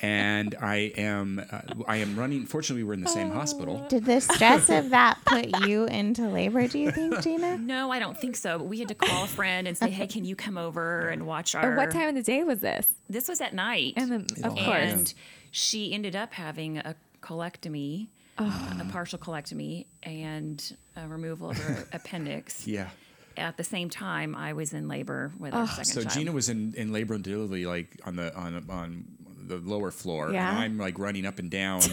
and 0.00 0.54
I 0.60 0.92
am 0.96 1.40
uh, 1.50 1.60
I 1.88 1.96
am 1.96 2.16
running. 2.16 2.46
Fortunately, 2.46 2.84
we 2.84 2.86
were 2.86 2.94
in 2.94 3.00
the 3.00 3.08
same 3.08 3.30
hospital. 3.32 3.84
Did 3.88 4.04
the 4.04 4.20
stress 4.20 4.70
of 4.70 4.90
that 4.90 5.18
put 5.24 5.66
you 5.66 5.86
into 5.86 6.28
labor, 6.28 6.68
do 6.68 6.78
you 6.78 6.90
think, 6.92 7.20
Gina? 7.20 7.58
No, 7.68 7.90
I 7.90 7.98
don't 7.98 8.16
think 8.18 8.36
so. 8.36 8.58
But 8.58 8.64
we 8.68 8.78
had 8.78 8.88
to 8.88 8.94
call 8.94 9.24
a 9.24 9.26
friend 9.26 9.66
and 9.66 9.76
say, 9.76 9.90
"Hey, 9.90 10.06
can 10.06 10.24
you 10.24 10.36
come 10.36 10.56
over 10.56 11.08
and 11.08 11.26
watch 11.26 11.54
our?" 11.56 11.72
Or 11.72 11.76
what 11.76 11.90
time 11.90 12.08
of 12.10 12.14
the 12.14 12.22
day 12.22 12.44
was 12.44 12.60
this? 12.60 12.86
This 13.10 13.28
was 13.28 13.40
at 13.40 13.54
night. 13.54 13.94
And 13.96 14.10
then, 14.12 14.26
of 14.44 14.52
all 14.56 14.64
course. 14.64 14.92
and 14.92 15.14
she 15.50 15.92
ended 15.92 16.14
up 16.14 16.32
having 16.34 16.78
a 16.78 16.94
colectomy, 17.22 18.06
a 18.38 18.86
partial 18.90 19.18
colectomy, 19.18 19.86
and 20.02 20.76
a 20.96 21.06
removal 21.08 21.50
of 21.50 21.58
her 21.58 21.86
appendix. 21.92 22.66
Yeah. 22.66 22.88
At 23.36 23.56
the 23.56 23.64
same 23.64 23.88
time, 23.88 24.34
I 24.34 24.52
was 24.52 24.72
in 24.72 24.88
labor 24.88 25.32
with 25.38 25.54
our 25.54 25.66
second 25.66 25.84
So 25.84 26.02
child. 26.02 26.12
Gina 26.14 26.32
was 26.32 26.48
in, 26.48 26.74
in 26.76 26.92
labor 26.92 27.14
and 27.14 27.22
delivery, 27.22 27.66
like 27.66 28.00
on 28.04 28.16
the 28.16 28.34
on 28.36 28.64
on 28.68 29.04
the 29.46 29.58
lower 29.58 29.90
floor, 29.90 30.30
Yeah. 30.32 30.50
and 30.50 30.58
I'm 30.58 30.78
like 30.78 30.98
running 30.98 31.24
up 31.26 31.38
and 31.38 31.50
down. 31.50 31.82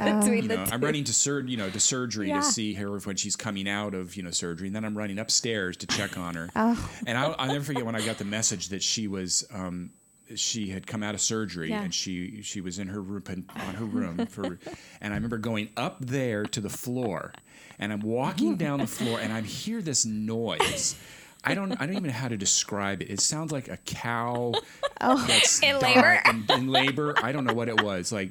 You 0.00 0.42
the 0.42 0.56
know, 0.56 0.64
I'm 0.72 0.80
running 0.80 1.04
to 1.04 1.12
sur- 1.12 1.42
you 1.42 1.58
know, 1.58 1.68
to 1.70 1.78
surgery 1.78 2.28
Yeah. 2.28 2.38
to 2.40 2.42
see 2.42 2.72
her 2.74 2.98
when 3.00 3.14
she's 3.16 3.36
coming 3.36 3.68
out 3.68 3.94
of 3.94 4.16
you 4.16 4.22
know 4.22 4.30
surgery, 4.30 4.66
and 4.68 4.74
then 4.74 4.84
I'm 4.86 4.96
running 4.96 5.18
upstairs 5.18 5.76
to 5.76 5.86
check 5.86 6.16
on 6.16 6.34
her. 6.34 6.48
Oh. 6.56 6.90
And 7.06 7.16
I'll, 7.18 7.36
I'll 7.38 7.48
never 7.48 7.62
forget 7.62 7.84
when 7.84 7.94
I 7.94 8.04
got 8.04 8.16
the 8.18 8.24
message 8.24 8.70
that 8.70 8.82
she 8.82 9.06
was. 9.06 9.44
Um, 9.52 9.90
she 10.34 10.68
had 10.70 10.86
come 10.86 11.02
out 11.02 11.14
of 11.14 11.20
surgery 11.20 11.70
Yeah. 11.70 11.82
and 11.82 11.94
she 11.94 12.42
she 12.42 12.60
was 12.60 12.78
in 12.78 12.88
her 12.88 13.00
room 13.00 13.22
on 13.54 13.74
her 13.74 13.84
room 13.84 14.26
for 14.26 14.58
and 15.00 15.12
I 15.12 15.16
remember 15.16 15.38
going 15.38 15.68
up 15.76 15.98
there 16.00 16.44
to 16.44 16.60
the 16.60 16.70
floor 16.70 17.32
and 17.78 17.92
I'm 17.92 18.00
walking 18.00 18.56
down 18.56 18.78
the 18.80 18.86
floor 18.86 19.18
and 19.20 19.32
I 19.32 19.40
hear 19.42 19.82
this 19.82 20.04
noise. 20.06 20.96
I 21.44 21.54
don't 21.54 21.72
I 21.72 21.86
don't 21.86 21.96
even 21.96 22.06
know 22.06 22.12
how 22.12 22.28
to 22.28 22.36
describe 22.36 23.02
it. 23.02 23.10
It 23.10 23.20
sounds 23.20 23.50
like 23.52 23.68
a 23.68 23.76
cow 23.78 24.54
oh, 25.00 25.26
that's 25.26 25.60
In 25.62 25.78
labor? 25.80 26.20
in, 26.28 26.44
in 26.50 26.68
labor. 26.68 27.14
I 27.22 27.32
don't 27.32 27.44
know 27.44 27.54
what 27.54 27.68
it 27.68 27.82
was 27.82 28.12
like. 28.12 28.30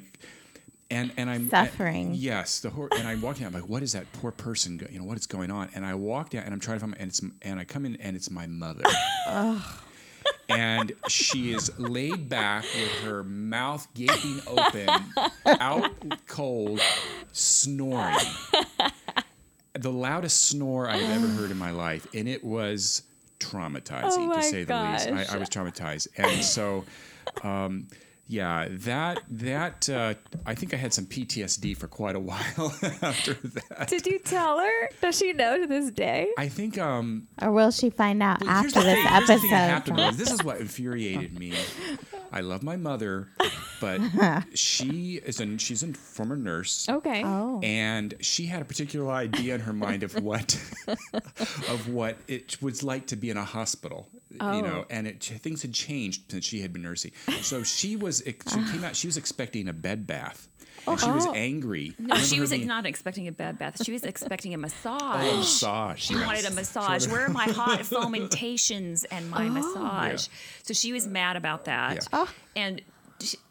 And 0.90 1.10
and 1.16 1.30
I'm 1.30 1.48
Suffering. 1.48 2.12
yes, 2.14 2.60
the 2.60 2.68
hor- 2.68 2.90
and 2.98 3.08
I'm 3.08 3.22
walking. 3.22 3.44
out. 3.46 3.54
I'm 3.54 3.60
like, 3.60 3.68
what 3.70 3.82
is 3.82 3.92
that 3.94 4.10
poor 4.12 4.30
person? 4.30 4.76
Go- 4.76 4.86
you 4.90 4.98
know, 4.98 5.06
what 5.06 5.16
is 5.16 5.26
going 5.26 5.50
on? 5.50 5.70
And 5.74 5.86
I 5.86 5.94
walk 5.94 6.28
down, 6.30 6.44
and 6.44 6.52
I'm 6.52 6.60
trying 6.60 6.76
to 6.76 6.80
find, 6.80 6.90
my, 6.92 6.98
and 6.98 7.08
it's 7.08 7.22
and 7.40 7.58
I 7.58 7.64
come 7.64 7.86
in, 7.86 7.96
and 7.96 8.14
it's 8.14 8.30
my 8.30 8.46
mother. 8.46 8.84
And 10.48 10.92
she 11.08 11.52
is 11.52 11.70
laid 11.78 12.28
back 12.28 12.64
with 12.74 12.90
her 13.04 13.24
mouth 13.24 13.86
gaping 13.94 14.40
open, 14.46 14.88
out 15.46 15.90
cold, 16.26 16.80
snoring. 17.32 18.16
The 19.74 19.92
loudest 19.92 20.48
snore 20.48 20.88
I've 20.88 21.02
ever 21.02 21.26
heard 21.28 21.50
in 21.50 21.58
my 21.58 21.70
life, 21.70 22.06
and 22.14 22.28
it 22.28 22.44
was 22.44 23.02
traumatizing 23.40 24.30
Oh 24.30 24.34
to 24.34 24.42
say 24.42 24.64
the 24.64 24.74
least. 24.74 25.08
I, 25.08 25.36
I 25.36 25.38
was 25.38 25.48
traumatized, 25.48 26.08
and 26.16 26.44
so. 26.44 26.84
Um, 27.42 27.86
yeah, 28.26 28.68
that 28.70 29.20
that 29.30 29.88
uh, 29.90 30.14
I 30.46 30.54
think 30.54 30.72
I 30.72 30.76
had 30.76 30.92
some 30.94 31.06
PTSD 31.06 31.76
for 31.76 31.88
quite 31.88 32.14
a 32.16 32.20
while 32.20 32.74
after 33.02 33.34
that. 33.34 33.88
Did 33.88 34.06
you 34.06 34.18
tell 34.18 34.58
her? 34.58 34.88
Does 35.00 35.18
she 35.18 35.32
know 35.32 35.58
to 35.58 35.66
this 35.66 35.90
day? 35.90 36.28
I 36.38 36.48
think 36.48 36.78
um, 36.78 37.26
Or 37.40 37.50
will 37.52 37.70
she 37.70 37.90
find 37.90 38.22
out 38.22 38.40
well, 38.42 38.60
here's 38.62 38.74
after 38.76 38.80
the 38.80 38.86
this 38.86 39.04
thing, 39.04 39.12
here's 39.12 39.26
the 39.28 39.38
thing 39.38 39.50
that 39.50 39.70
episode? 39.70 39.72
happened 39.74 39.96
was, 39.98 40.16
this 40.16 40.30
is 40.30 40.42
what 40.44 40.60
infuriated 40.60 41.38
me. 41.38 41.52
I 42.32 42.40
love 42.40 42.62
my 42.62 42.76
mother, 42.76 43.28
but 43.82 44.00
she 44.56 45.20
is 45.24 45.40
a 45.40 45.58
she's 45.58 45.82
a 45.82 45.92
former 45.92 46.36
nurse. 46.36 46.88
Okay. 46.88 47.22
Oh. 47.24 47.60
And 47.62 48.14
she 48.20 48.46
had 48.46 48.62
a 48.62 48.64
particular 48.64 49.10
idea 49.12 49.56
in 49.56 49.60
her 49.62 49.72
mind 49.72 50.04
of 50.04 50.14
what 50.22 50.54
of 51.68 51.88
what 51.88 52.16
it 52.28 52.62
was 52.62 52.82
like 52.82 53.08
to 53.08 53.16
be 53.16 53.28
in 53.28 53.36
a 53.36 53.44
hospital, 53.44 54.08
Oh. 54.40 54.56
you 54.56 54.62
know. 54.62 54.84
Oh. 54.84 54.86
And 54.88 55.06
it 55.06 55.22
things 55.24 55.62
had 55.62 55.74
changed 55.74 56.30
since 56.30 56.44
she 56.46 56.60
had 56.60 56.72
been 56.72 56.82
nursing. 56.82 57.10
So 57.42 57.62
she 57.64 57.96
was 57.96 58.22
she 58.24 58.32
came 58.72 58.84
out. 58.84 58.94
She 58.96 59.08
was 59.08 59.16
expecting 59.16 59.68
a 59.68 59.72
bed 59.72 60.06
bath, 60.06 60.48
and 60.86 60.98
she 61.00 61.10
was 61.10 61.26
Oh. 61.26 61.32
angry. 61.34 61.94
no, 61.98 62.16
she 62.16 62.38
was 62.40 62.50
being- 62.50 62.66
not 62.68 62.86
expecting 62.86 63.26
a 63.26 63.32
bed 63.32 63.58
bath. 63.58 63.84
She 63.84 63.92
was 63.92 64.04
expecting 64.04 64.54
a 64.54 64.58
massage. 64.66 65.36
massage. 65.36 66.00
She 66.00 66.14
wanted 66.14 66.44
a 66.44 66.52
massage. 66.52 67.08
Where 67.08 67.26
are 67.26 67.28
my 67.30 67.44
hot 67.46 67.80
fomentations 67.80 69.04
and 69.10 69.28
my 69.28 69.46
oh. 69.46 69.50
massage? 69.50 70.28
So 70.62 70.72
she 70.72 70.92
was 70.92 71.06
mad 71.06 71.36
about 71.36 71.64
that. 71.64 71.94
Yeah. 71.94 72.00
Oh. 72.12 72.30
And 72.54 72.78
she, 72.78 72.84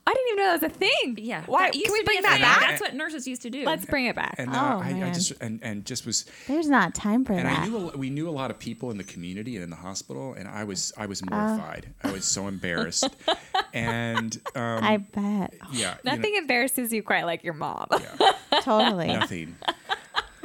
I 0.07 0.13
didn't 0.13 0.27
even 0.29 0.37
know 0.37 0.43
that 0.57 0.61
was 0.61 0.71
a 0.71 0.75
thing. 0.77 1.17
yeah, 1.21 1.43
Why? 1.45 1.65
that 1.67 1.73
Can 1.73 1.91
we 1.93 2.03
bring 2.03 2.21
that 2.23 2.39
back? 2.41 2.59
That's 2.61 2.81
what 2.81 2.95
nurses 2.95 3.27
used 3.27 3.43
to 3.43 3.49
do. 3.49 3.63
Let's 3.65 3.85
bring 3.85 4.05
it 4.05 4.15
back. 4.15 4.35
And 4.37 4.49
uh, 4.49 4.53
Oh, 4.53 4.79
I, 4.79 4.89
I 4.89 4.93
man. 4.93 5.13
just 5.13 5.31
and, 5.41 5.59
and 5.63 5.85
just 5.85 6.05
was 6.05 6.25
There's 6.47 6.67
not 6.67 6.93
time 6.95 7.23
for 7.23 7.33
and 7.33 7.47
I 7.47 7.53
that. 7.55 7.69
knew 7.69 7.89
a, 7.89 7.97
we 7.97 8.09
knew 8.09 8.27
a 8.27 8.31
lot 8.31 8.51
of 8.51 8.59
people 8.59 8.91
in 8.91 8.97
the 8.97 9.03
community 9.03 9.55
and 9.55 9.63
in 9.63 9.69
the 9.69 9.75
hospital, 9.75 10.33
and 10.33 10.47
I 10.47 10.63
was 10.63 10.91
I 10.97 11.05
was 11.05 11.23
mortified. 11.29 11.87
I 12.03 12.11
was 12.11 12.25
so 12.25 12.47
embarrassed, 12.47 13.07
and 13.73 14.39
um, 14.55 14.83
I 14.83 14.97
bet. 14.97 15.53
yeah, 15.71 15.95
you 16.03 16.09
know, 16.09 16.15
Nothing 16.15 16.35
embarrasses 16.35 16.91
you 16.91 17.03
quite 17.03 17.25
like 17.25 17.43
your 17.43 17.53
mom. 17.53 17.87
Totally. 18.61 19.07
nothing. 19.07 19.55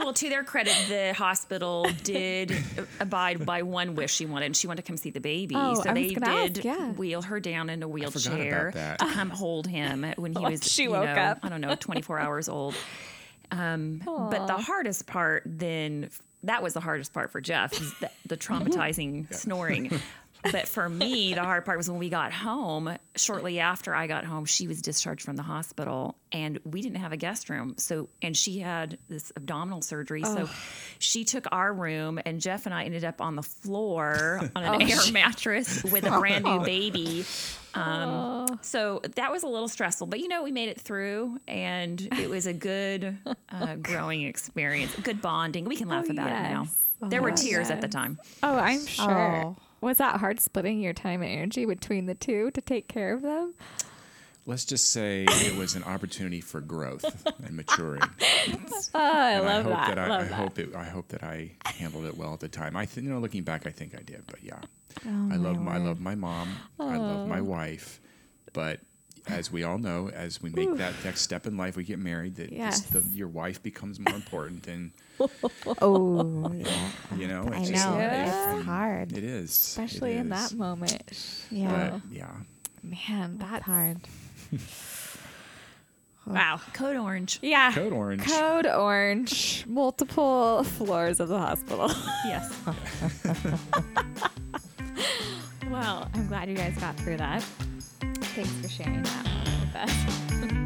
Well, 0.06 0.12
to 0.14 0.28
their 0.28 0.44
credit, 0.44 0.72
the 0.88 1.12
hospital 1.14 1.84
did 2.04 2.56
abide 3.00 3.44
by 3.44 3.62
one 3.62 3.96
wish 3.96 4.14
she 4.14 4.24
wanted. 4.24 4.54
She 4.54 4.68
wanted 4.68 4.82
to 4.82 4.86
come 4.86 4.96
see 4.96 5.10
the 5.10 5.18
baby. 5.18 5.56
Oh, 5.58 5.74
so 5.74 5.90
I 5.90 5.94
they 5.94 6.08
did 6.10 6.22
ask, 6.22 6.62
yeah. 6.62 6.92
wheel 6.92 7.22
her 7.22 7.40
down 7.40 7.68
in 7.68 7.82
a 7.82 7.88
wheelchair 7.88 8.70
to 8.70 9.04
come 9.04 9.30
hold 9.30 9.66
him 9.66 10.06
when 10.14 10.32
he 10.32 10.38
was, 10.44 10.62
she 10.62 10.84
you 10.84 10.90
woke 10.92 11.06
know, 11.06 11.12
up. 11.12 11.40
I 11.42 11.48
don't 11.48 11.60
know, 11.60 11.74
24 11.74 12.20
hours 12.20 12.48
old. 12.48 12.76
Um, 13.50 14.00
but 14.04 14.46
the 14.46 14.56
hardest 14.56 15.08
part 15.08 15.42
then, 15.44 16.10
that 16.44 16.62
was 16.62 16.74
the 16.74 16.80
hardest 16.80 17.12
part 17.12 17.32
for 17.32 17.40
Jeff, 17.40 17.72
is 17.72 17.92
the, 17.98 18.08
the 18.26 18.36
traumatizing 18.36 19.34
snoring. 19.34 19.90
But 20.52 20.68
for 20.68 20.88
me, 20.88 21.34
the 21.34 21.42
hard 21.42 21.64
part 21.64 21.76
was 21.78 21.88
when 21.90 21.98
we 21.98 22.08
got 22.08 22.32
home. 22.32 22.96
Shortly 23.16 23.60
after 23.60 23.94
I 23.94 24.06
got 24.06 24.24
home, 24.24 24.44
she 24.44 24.68
was 24.68 24.82
discharged 24.82 25.22
from 25.22 25.36
the 25.36 25.42
hospital, 25.42 26.16
and 26.32 26.58
we 26.64 26.82
didn't 26.82 26.98
have 27.00 27.12
a 27.12 27.16
guest 27.16 27.48
room. 27.50 27.74
So, 27.78 28.08
and 28.22 28.36
she 28.36 28.58
had 28.58 28.98
this 29.08 29.32
abdominal 29.36 29.82
surgery. 29.82 30.22
So, 30.22 30.48
she 30.98 31.24
took 31.24 31.46
our 31.52 31.72
room, 31.72 32.18
and 32.24 32.40
Jeff 32.40 32.66
and 32.66 32.74
I 32.74 32.84
ended 32.84 33.04
up 33.04 33.20
on 33.20 33.36
the 33.36 33.42
floor 33.42 34.40
on 34.56 34.62
an 34.64 34.82
air 34.82 34.98
mattress 35.12 35.82
with 35.84 36.04
a 36.04 36.10
brand 36.18 36.44
new 36.44 36.60
baby. 36.60 37.24
Um, 37.74 38.58
so 38.62 39.02
that 39.16 39.30
was 39.30 39.42
a 39.42 39.48
little 39.48 39.68
stressful, 39.68 40.06
but 40.06 40.20
you 40.20 40.28
know, 40.28 40.42
we 40.42 40.50
made 40.52 40.68
it 40.70 40.80
through, 40.80 41.38
and 41.46 42.00
it 42.18 42.30
was 42.30 42.46
a 42.46 42.54
good 42.54 43.18
uh, 43.50 43.74
growing 43.76 44.22
experience, 44.22 44.94
good 45.02 45.20
bonding. 45.20 45.66
We 45.66 45.76
can 45.76 45.88
laugh 45.88 46.06
Oh, 46.08 46.12
about 46.12 46.28
it 46.28 46.42
now. 46.50 46.62
yes. 46.62 46.82
There 47.10 47.20
were 47.20 47.28
yes. 47.30 47.42
tears 47.42 47.70
at 47.70 47.82
the 47.82 47.88
time. 47.88 48.18
Oh, 48.42 48.56
I'm 48.56 48.86
sure. 48.86 49.44
Oh. 49.44 49.56
Was 49.80 49.98
that 49.98 50.20
hard 50.20 50.40
splitting 50.40 50.80
your 50.80 50.92
time 50.94 51.22
and 51.22 51.30
energy 51.30 51.64
between 51.66 52.06
the 52.06 52.14
two 52.14 52.50
to 52.52 52.60
take 52.60 52.88
care 52.88 53.12
of 53.12 53.22
them? 53.22 53.54
Let's 54.48 54.64
just 54.64 54.90
say 54.90 55.24
it 55.28 55.56
was 55.56 55.74
an 55.74 55.82
opportunity 55.82 56.40
for 56.40 56.60
growth 56.60 57.04
and 57.44 57.56
maturing. 57.56 58.02
Oh, 58.94 58.98
I 59.00 59.30
and 59.32 59.44
love 59.44 59.66
I 59.66 59.70
hope 59.70 59.72
that. 59.72 59.94
that, 59.96 59.98
I, 59.98 60.08
love 60.08 60.20
I 60.20 60.24
that. 60.28 60.34
hope 60.34 60.58
it. 60.58 60.74
I 60.74 60.84
hope 60.84 61.08
that 61.08 61.22
I 61.24 61.50
handled 61.64 62.04
it 62.06 62.16
well 62.16 62.32
at 62.32 62.40
the 62.40 62.48
time. 62.48 62.76
I 62.76 62.86
think, 62.86 63.06
you 63.06 63.12
know, 63.12 63.18
looking 63.18 63.42
back, 63.42 63.66
I 63.66 63.70
think 63.70 63.94
I 63.94 64.02
did. 64.02 64.22
But 64.26 64.42
yeah, 64.42 64.60
Oh, 65.06 65.28
I 65.32 65.36
love 65.36 65.60
my 65.60 65.74
I 65.74 65.78
love 65.78 66.00
my 66.00 66.14
mom. 66.14 66.48
I 66.80 66.96
love 66.96 67.28
my 67.28 67.40
oh. 67.40 67.44
wife. 67.44 68.00
But 68.52 68.80
as 69.26 69.50
we 69.52 69.64
all 69.64 69.78
know, 69.78 70.08
as 70.10 70.40
we 70.40 70.50
make 70.50 70.74
that 70.76 70.94
next 71.04 71.22
step 71.22 71.46
in 71.46 71.56
life, 71.56 71.76
we 71.76 71.84
get 71.84 71.98
married. 71.98 72.36
That 72.36 72.52
Yes. 72.52 72.82
the, 72.82 73.00
your 73.12 73.28
wife 73.28 73.62
becomes 73.62 73.98
more 73.98 74.14
important, 74.14 74.66
and 74.68 74.92
Oh, 75.82 76.52
yeah. 76.54 76.88
you 77.16 77.26
know, 77.28 77.48
I 77.52 77.60
it's 77.60 77.70
know. 77.70 77.74
just 77.74 77.88
life, 77.88 78.56
It's 78.56 78.64
hard. 78.66 79.16
It 79.16 79.24
is, 79.24 79.50
Especially 79.50 80.12
It 80.14 80.18
in 80.18 80.28
that 80.30 80.52
moment. 80.54 81.44
Yeah. 81.50 81.90
But 81.92 82.00
yeah, 82.12 82.30
Man, 82.82 83.38
that's 83.38 83.56
It's 83.56 83.64
hard. 83.64 83.98
Wow. 86.28 86.60
Code 86.72 86.96
Orange. 86.96 87.38
Yeah. 87.40 87.70
Code 87.72 87.92
Orange. 87.92 88.24
Code 88.26 88.66
Orange. 88.66 89.64
Multiple 89.68 90.64
floors 90.64 91.20
of 91.20 91.28
the 91.28 91.38
hospital. 91.38 91.88
Yes. 92.26 92.52
well, 95.70 96.08
I'm 96.14 96.26
glad 96.26 96.48
you 96.48 96.56
guys 96.56 96.76
got 96.78 96.96
through 96.96 97.18
that. 97.18 97.42
Thanks 98.00 98.50
for 98.54 98.68
sharing 98.68 99.02
that 99.04 99.24
moment 99.24 99.60
with 99.60 99.76
us. 99.76 100.65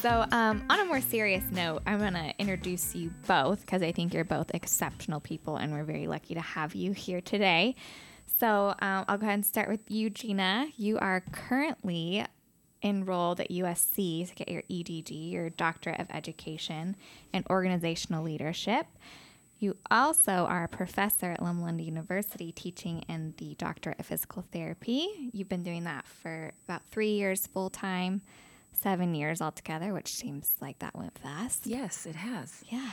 So, 0.00 0.24
um, 0.30 0.64
on 0.70 0.78
a 0.78 0.84
more 0.84 1.00
serious 1.00 1.42
note, 1.50 1.82
I'm 1.84 1.98
going 1.98 2.12
to 2.12 2.32
introduce 2.38 2.94
you 2.94 3.10
both 3.26 3.62
because 3.62 3.82
I 3.82 3.90
think 3.90 4.14
you're 4.14 4.22
both 4.22 4.52
exceptional 4.54 5.18
people 5.18 5.56
and 5.56 5.72
we're 5.72 5.82
very 5.82 6.06
lucky 6.06 6.34
to 6.34 6.40
have 6.40 6.76
you 6.76 6.92
here 6.92 7.20
today. 7.20 7.74
So, 8.38 8.76
um, 8.80 9.04
I'll 9.08 9.18
go 9.18 9.26
ahead 9.26 9.34
and 9.34 9.44
start 9.44 9.68
with 9.68 9.90
you, 9.90 10.08
Gina. 10.08 10.68
You 10.76 11.00
are 11.00 11.24
currently 11.32 12.24
enrolled 12.80 13.40
at 13.40 13.50
USC 13.50 14.28
to 14.28 14.34
get 14.36 14.48
your 14.48 14.62
EDD, 14.70 15.10
your 15.10 15.50
Doctorate 15.50 15.98
of 15.98 16.06
Education 16.10 16.94
in 17.32 17.42
Organizational 17.50 18.22
Leadership. 18.22 18.86
You 19.58 19.76
also 19.90 20.30
are 20.30 20.62
a 20.62 20.68
professor 20.68 21.32
at 21.32 21.42
Loma 21.42 21.72
University 21.72 22.52
teaching 22.52 23.04
in 23.08 23.34
the 23.38 23.56
Doctorate 23.56 23.98
of 23.98 24.06
Physical 24.06 24.44
Therapy. 24.52 25.30
You've 25.32 25.48
been 25.48 25.64
doing 25.64 25.82
that 25.84 26.06
for 26.06 26.52
about 26.68 26.86
three 26.86 27.14
years 27.14 27.48
full 27.48 27.68
time, 27.68 28.22
seven 28.72 29.14
years 29.14 29.40
altogether, 29.40 29.92
which 29.92 30.14
seems 30.14 30.54
like 30.60 30.78
that 30.80 30.94
went 30.96 31.16
fast. 31.18 31.66
Yes, 31.66 32.06
it 32.06 32.14
has. 32.16 32.62
Yeah. 32.68 32.90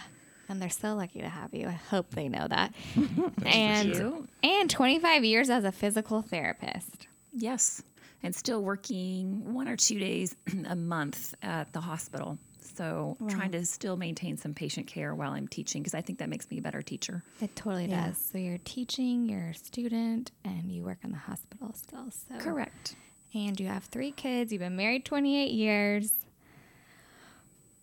And 0.48 0.62
they're 0.62 0.70
so 0.70 0.94
lucky 0.96 1.22
to 1.22 1.30
have 1.30 1.54
you. 1.54 1.68
I 1.68 1.72
hope 1.72 2.10
they 2.12 2.30
know 2.30 2.48
that. 2.48 2.74
for 2.94 3.48
and 3.48 3.96
sure. 3.96 4.20
and 4.44 4.70
25 4.70 5.24
years 5.26 5.50
as 5.50 5.64
a 5.64 5.72
physical 5.72 6.22
therapist. 6.22 7.08
Yes. 7.34 7.82
And 8.24 8.34
still 8.36 8.62
working 8.62 9.54
one 9.54 9.68
or 9.68 9.76
two 9.76 10.00
days 10.00 10.36
a 10.68 10.76
month 10.76 11.34
at 11.42 11.72
the 11.74 11.82
hospital. 11.82 12.38
So 12.76 13.16
trying 13.30 13.52
to 13.52 13.66
still 13.66 13.96
maintain 13.96 14.38
some 14.38 14.54
patient 14.54 14.88
care 14.88 15.16
while 15.16 15.32
I'm 15.32 15.48
teaching 15.48 15.82
because 15.82 15.94
I 15.96 16.02
think 16.02 16.20
that 16.20 16.30
makes 16.30 16.50
me 16.52 16.58
a 16.58 16.62
better 16.62 16.82
teacher. 16.82 17.24
It 17.40 17.56
totally 17.56 17.86
Yeah. 17.86 18.08
does. 18.08 18.18
So 18.18 18.38
you're 18.38 18.58
teaching, 18.66 19.30
you're 19.30 19.50
a 19.52 19.54
student, 19.56 20.32
and 20.44 20.70
you 20.72 20.84
work 20.84 20.98
in 21.04 21.12
the 21.12 21.18
hospital 21.18 21.72
still. 21.74 22.10
So 22.12 22.38
Correct. 22.40 22.96
And 23.36 23.60
you 23.60 23.68
have 23.68 23.84
three 23.84 24.12
kids. 24.12 24.54
You've 24.54 24.62
been 24.62 24.78
married 24.78 25.04
28 25.04 25.52
years. 25.52 26.14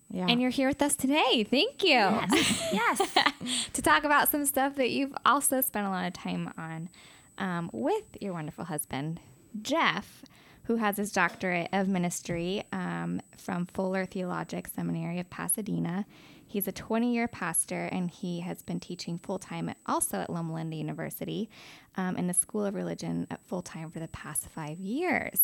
Yeah. 0.09 0.25
And 0.27 0.41
you're 0.41 0.49
here 0.49 0.67
with 0.67 0.81
us 0.81 0.95
today. 0.95 1.45
Thank 1.49 1.83
you. 1.83 1.89
Yes. 1.91 2.69
yes. 2.73 3.69
to 3.73 3.81
talk 3.83 4.03
about 4.03 4.29
some 4.29 4.45
stuff 4.45 4.75
that 4.75 4.89
you've 4.89 5.13
also 5.25 5.61
spent 5.61 5.85
a 5.85 5.91
lot 5.91 6.07
of 6.07 6.13
time 6.13 6.51
on 6.57 6.89
um, 7.37 7.69
with 7.71 8.03
your 8.19 8.33
wonderful 8.33 8.65
husband, 8.65 9.19
Jeff, 9.61 10.23
who 10.63 10.77
has 10.77 10.97
his 10.97 11.11
doctorate 11.11 11.69
of 11.71 11.87
ministry 11.87 12.63
um, 12.71 13.21
from 13.37 13.67
Fuller 13.67 14.05
Theologic 14.05 14.67
Seminary 14.67 15.19
of 15.19 15.29
Pasadena. 15.29 16.07
He's 16.53 16.67
a 16.67 16.71
20 16.71 17.11
year 17.11 17.27
pastor 17.27 17.89
and 17.91 18.11
he 18.11 18.41
has 18.41 18.61
been 18.61 18.79
teaching 18.79 19.17
full 19.17 19.39
time 19.39 19.73
also 19.87 20.17
at 20.19 20.29
Loma 20.29 20.53
Linda 20.53 20.75
University 20.75 21.49
um, 21.97 22.15
in 22.15 22.27
the 22.27 22.33
School 22.35 22.63
of 22.63 22.75
Religion 22.75 23.25
at 23.31 23.43
full 23.47 23.63
time 23.63 23.89
for 23.89 23.99
the 23.99 24.07
past 24.09 24.47
five 24.49 24.79
years. 24.79 25.41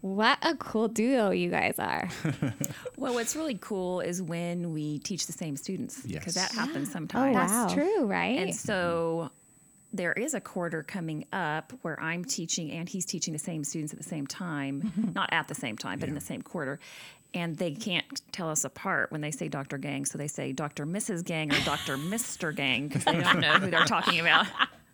What 0.00 0.38
a 0.42 0.56
cool 0.56 0.88
duo 0.88 1.30
you 1.30 1.48
guys 1.48 1.78
are. 1.78 2.08
well, 2.96 3.14
what's 3.14 3.36
really 3.36 3.56
cool 3.60 4.00
is 4.00 4.20
when 4.20 4.72
we 4.72 4.98
teach 4.98 5.28
the 5.28 5.32
same 5.32 5.56
students 5.56 6.02
because 6.04 6.34
Yes. 6.34 6.50
that 6.50 6.58
happens 6.58 6.90
sometimes. 6.90 7.36
wow. 7.36 7.46
That's 7.46 7.72
true, 7.72 8.06
right? 8.06 8.36
And 8.40 8.52
so 8.52 9.30
there 9.92 10.12
is 10.12 10.34
a 10.34 10.40
quarter 10.40 10.82
coming 10.82 11.24
up 11.32 11.72
where 11.82 12.00
I'm 12.00 12.24
teaching 12.24 12.72
and 12.72 12.88
he's 12.88 13.06
teaching 13.06 13.32
the 13.32 13.38
same 13.38 13.62
students 13.62 13.92
at 13.92 13.98
the 14.00 14.04
same 14.04 14.26
time, 14.26 15.12
not 15.14 15.28
at 15.32 15.46
the 15.46 15.54
same 15.54 15.76
time, 15.76 16.00
but 16.00 16.08
in 16.08 16.16
the 16.16 16.20
same 16.20 16.42
quarter. 16.42 16.80
And 17.34 17.56
they 17.56 17.70
can't 17.72 18.04
tell 18.32 18.50
us 18.50 18.64
apart 18.64 19.10
when 19.10 19.20
they 19.22 19.30
say 19.30 19.48
Dr. 19.48 19.78
Gang. 19.78 20.04
So 20.04 20.18
they 20.18 20.28
say 20.28 20.52
Dr. 20.52 20.84
Mrs. 20.86 21.24
Gang 21.24 21.52
or 21.52 21.60
Dr. 21.64 21.96
Mr. 21.96 22.54
Gang 22.54 22.88
because 22.88 23.04
they 23.04 23.20
don't 23.20 23.40
know 23.40 23.52
who 23.54 23.70
they're 23.70 23.84
talking 23.86 24.20
about. 24.20 24.46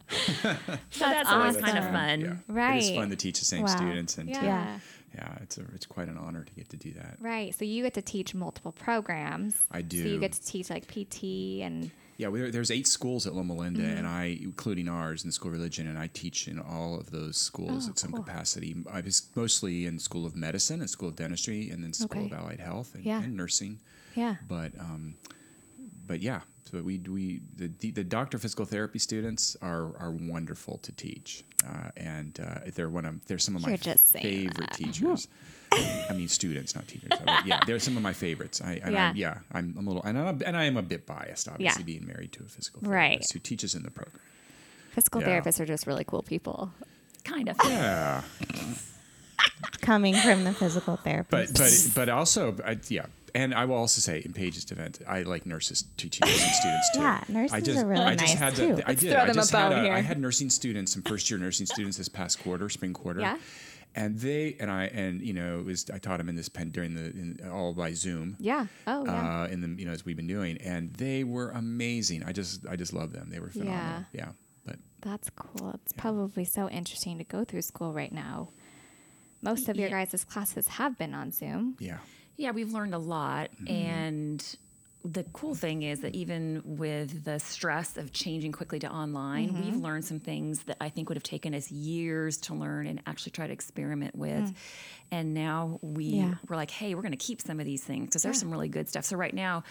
so 0.09 0.55
that's, 1.01 1.29
always 1.29 1.57
kind 1.57 1.79
of 1.79 1.85
fun. 1.85 2.41
Yeah. 2.49 2.75
It 2.77 2.79
is 2.85 2.91
fun 2.91 3.11
to 3.11 3.17
teach 3.17 3.39
the 3.41 3.45
same 3.45 3.63
Wow. 3.63 3.77
students 3.77 4.19
and 4.19 4.33
to- 4.33 4.41
yeah. 4.41 4.79
yeah, 5.15 5.39
it's 5.43 5.59
a 5.59 5.65
it's 5.75 5.85
quite 5.87 6.09
an 6.09 6.17
honor 6.17 6.45
to 6.45 6.53
get 6.55 6.69
to 6.71 6.77
do 6.77 6.93
that. 6.93 7.17
Right. 7.21 7.55
So 7.55 7.65
you 7.65 7.83
get 7.83 7.95
to 7.95 8.03
teach 8.03 8.35
multiple 8.35 8.73
programs. 8.73 9.55
I 9.71 9.83
do. 9.83 10.03
So 10.03 10.09
you 10.09 10.19
get 10.21 10.33
to 10.33 10.43
teach 10.45 10.71
like 10.71 10.87
PT 10.87 11.61
and 11.63 11.91
Yeah, 12.19 12.29
we, 12.29 12.51
there's 12.51 12.73
eight 12.73 12.89
schools 12.89 13.29
at 13.29 13.35
Loma 13.35 13.55
Linda, 13.55 13.81
Mm-hmm. 13.83 13.97
and 13.99 14.07
I, 14.07 14.37
including 14.43 14.89
ours 14.89 15.23
in 15.23 15.29
the 15.29 15.33
School 15.33 15.51
of 15.53 15.57
Religion, 15.57 15.87
and 15.87 15.97
I 15.97 16.09
teach 16.09 16.49
in 16.49 16.59
all 16.59 16.99
of 16.99 17.13
those 17.13 17.37
schools 17.37 17.87
Oh, 17.87 17.91
at 17.91 17.99
some 17.99 18.11
cool. 18.13 18.25
capacity. 18.25 18.75
I 18.93 19.01
was 19.01 19.29
mostly 19.37 19.87
in 19.87 20.01
School 20.01 20.27
of 20.27 20.35
Medicine, 20.35 20.81
and 20.81 20.91
School 20.91 21.09
of 21.11 21.15
Dentistry, 21.17 21.71
and 21.71 21.83
then 21.83 21.93
School 21.93 22.19
Okay. 22.25 22.27
of 22.27 22.33
Allied 22.33 22.59
Health 22.61 22.97
and, 22.97 23.05
Yeah. 23.05 23.23
and 23.23 23.37
Nursing. 23.37 23.79
yeah. 24.17 24.35
But 24.49 24.73
um, 24.81 25.15
but 26.09 26.21
yeah, 26.21 26.41
so 26.69 26.83
we 26.83 26.99
we 26.99 27.41
the 27.55 27.71
the, 27.79 27.93
the 27.93 28.03
doctor 28.05 28.37
of 28.37 28.43
physical 28.43 28.65
therapy 28.65 28.99
students 28.99 29.57
are 29.63 29.97
are 29.99 30.11
wonderful 30.11 30.79
to 30.79 30.91
teach, 30.93 31.45
uh, 31.65 31.91
and 31.97 32.41
uh, 32.41 32.61
they're 32.75 32.89
one 32.91 33.05
of 33.05 33.25
they're 33.27 33.39
some 33.39 33.55
of 33.55 33.63
my 33.63 33.69
You're 33.69 33.79
just 33.79 34.13
favorite 34.13 34.57
that. 34.71 34.73
teachers. 34.73 35.29
I 35.73 36.13
mean, 36.15 36.29
students, 36.29 36.75
not 36.75 36.89
teachers. 36.89 37.11
But 37.25 37.47
yeah, 37.47 37.61
they're 37.67 37.79
some 37.79 37.97
of 37.97 38.03
my 38.03 38.13
favorites. 38.13 38.61
I, 38.65 38.81
and 38.83 38.93
Yeah. 38.95 39.09
I, 39.11 39.13
yeah, 39.15 39.39
I'm 39.53 39.75
a 39.79 39.81
little, 39.81 40.03
and 40.03 40.19
I'm, 40.19 40.43
and 40.45 40.57
I 40.57 40.65
am 40.65 40.77
a 40.77 40.83
bit 40.83 41.07
biased, 41.07 41.49
obviously, 41.49 41.83
Yeah. 41.83 41.87
being 41.87 42.07
married 42.07 42.33
to 42.33 42.43
a 42.45 42.47
physical 42.49 42.81
therapist 42.81 42.93
Right. 42.95 43.09
therapist 43.11 43.33
who 43.35 43.39
teaches 43.41 43.75
in 43.75 43.83
the 43.83 43.91
program. 43.91 44.21
Physical 44.93 45.21
Yeah. 45.21 45.41
therapists 45.41 45.61
are 45.61 45.67
just 45.67 45.87
really 45.87 46.05
cool 46.05 46.23
people. 46.23 46.73
Kind 47.25 47.49
of. 47.49 47.57
Yeah, 47.65 48.23
coming 49.81 50.15
from 50.15 50.45
the 50.45 50.53
physical 50.53 50.97
therapist. 50.97 51.55
but 51.55 51.91
but 51.95 52.07
but 52.07 52.09
also, 52.09 52.57
I, 52.65 52.79
yeah. 52.89 53.07
And 53.35 53.55
I 53.55 53.67
will 53.67 53.77
also 53.77 54.01
say, 54.01 54.23
in 54.25 54.33
Paige's 54.33 54.65
defense, 54.65 54.99
I 55.07 55.23
like 55.23 55.45
nurses 55.45 55.85
teaching 55.99 56.27
nursing 56.27 56.51
students 56.51 56.91
too. 56.95 57.01
Yeah, 57.01 57.23
nurses 57.29 57.53
I 57.55 57.61
just, 57.61 57.79
are 57.79 57.87
really 57.87 58.05
I 58.05 58.15
just 58.15 58.35
nice, 58.35 58.39
had 58.39 58.57
too. 58.57 58.77
To, 58.77 58.85
I 58.85 58.89
Let's 58.89 59.01
did. 59.03 59.13
throw 59.13 59.21
I 59.21 59.25
them 59.27 59.31
a 59.31 59.35
just 59.35 59.51
had 59.53 59.69
bone 59.69 59.79
a, 59.79 59.83
here. 59.83 59.93
I 59.93 60.01
had 60.01 60.19
nursing 60.19 60.49
students, 60.51 60.93
some 60.95 61.03
first 61.03 61.31
year 61.31 61.39
nursing 61.39 61.67
students 61.67 61.99
this 61.99 62.09
past 62.09 62.41
quarter, 62.43 62.69
spring 62.71 62.95
quarter. 62.95 63.21
Yeah. 63.21 63.37
And 63.95 64.19
they 64.19 64.57
and 64.61 64.71
I 64.71 64.85
and 64.87 65.21
you 65.23 65.33
know 65.33 65.59
it 65.61 65.65
was 65.65 65.89
I 65.93 65.99
taught 65.99 66.19
them 66.19 66.29
in 66.29 66.37
this 66.37 66.49
pen 66.49 66.71
during 66.71 66.95
the 66.95 67.07
in, 67.07 67.41
all 67.51 67.73
by 67.75 67.93
Zoom. 67.95 68.37
Yeah. 68.39 68.67
Oh, 68.87 69.05
yeah. 69.05 69.43
Uh, 69.43 69.47
in 69.49 69.61
the 69.61 69.69
you 69.81 69.87
know 69.87 69.93
as 69.93 70.05
we've 70.05 70.17
been 70.17 70.27
doing, 70.29 70.57
and 70.59 70.93
they 70.95 71.25
were 71.25 71.51
amazing. 71.51 72.23
I 72.23 72.33
just 72.33 72.67
I 72.69 72.77
just 72.77 72.93
love 72.93 73.13
them. 73.13 73.29
They 73.31 73.41
were 73.41 73.51
phenomenal. 73.51 74.05
Yeah. 74.13 74.29
But 74.65 74.77
That's 75.01 75.31
cool. 75.31 75.71
It's 75.83 75.93
probably 75.95 76.45
so 76.45 76.69
interesting 76.69 77.19
to 77.19 77.25
go 77.25 77.45
through 77.45 77.63
school 77.63 77.93
right 77.93 78.13
now. 78.13 78.51
Most 79.43 79.69
of 79.69 79.77
your 79.77 79.89
Yeah. 79.89 80.05
guys' 80.05 80.25
classes 80.25 80.69
have 80.69 80.99
been 80.99 81.15
on 81.15 81.33
Zoom. 81.33 81.77
yeah. 81.81 81.99
Yeah, 82.37 82.53
we've 82.53 82.73
learned 82.73 82.95
a 82.95 82.99
lot. 82.99 83.51
Mm-hmm. 83.57 83.69
And 83.69 84.57
the 85.05 85.23
cool 85.33 85.55
thing 85.55 85.83
is 85.83 86.01
that 86.01 86.15
even 86.15 86.61
with 86.65 87.25
the 87.25 87.39
stress 87.39 87.97
of 87.97 88.13
changing 88.13 88.53
quickly 88.53 88.81
to 88.81 88.91
online, 88.91 89.55
we've 89.55 89.75
Mm-hmm. 89.75 89.83
learned 89.83 90.05
some 90.05 90.19
things 90.19 90.65
that 90.65 90.77
I 90.81 90.89
think 90.89 91.09
would 91.09 91.17
have 91.17 91.23
taken 91.23 91.55
us 91.55 91.71
years 91.71 92.39
to 92.39 92.55
learn 92.55 92.87
and 92.87 93.01
actually 93.07 93.31
try 93.33 93.47
to 93.47 93.53
experiment 93.53 94.17
with. 94.17 94.43
Mm. 94.43 94.55
And 95.11 95.35
now 95.35 95.79
we 95.83 96.05
Yeah. 96.05 96.35
we're 96.49 96.57
like, 96.57 96.71
hey, 96.71 96.95
we're 96.95 97.03
going 97.03 97.13
to 97.13 97.17
keep 97.17 97.41
some 97.41 97.61
of 97.61 97.67
these 97.67 97.83
things 97.85 98.07
because 98.09 98.23
there's 98.23 98.41
some 98.41 98.51
really 98.51 98.69
good 98.69 98.89
stuff. 98.89 99.05
So 99.05 99.17
right 99.17 99.35
now, 99.35 99.63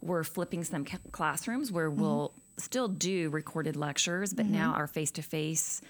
we're 0.00 0.24
flipping 0.24 0.64
some 0.64 0.84
ca- 0.84 0.98
classrooms 1.12 1.70
where 1.70 1.88
mm-hmm. 1.88 2.00
we'll 2.00 2.34
still 2.58 2.88
do 2.88 3.30
recorded 3.30 3.76
lectures, 3.76 4.34
but 4.34 4.46
mm-hmm. 4.46 4.54
now 4.54 4.74
our 4.74 4.86
face 4.88 5.12
to 5.12 5.22
face 5.22 5.80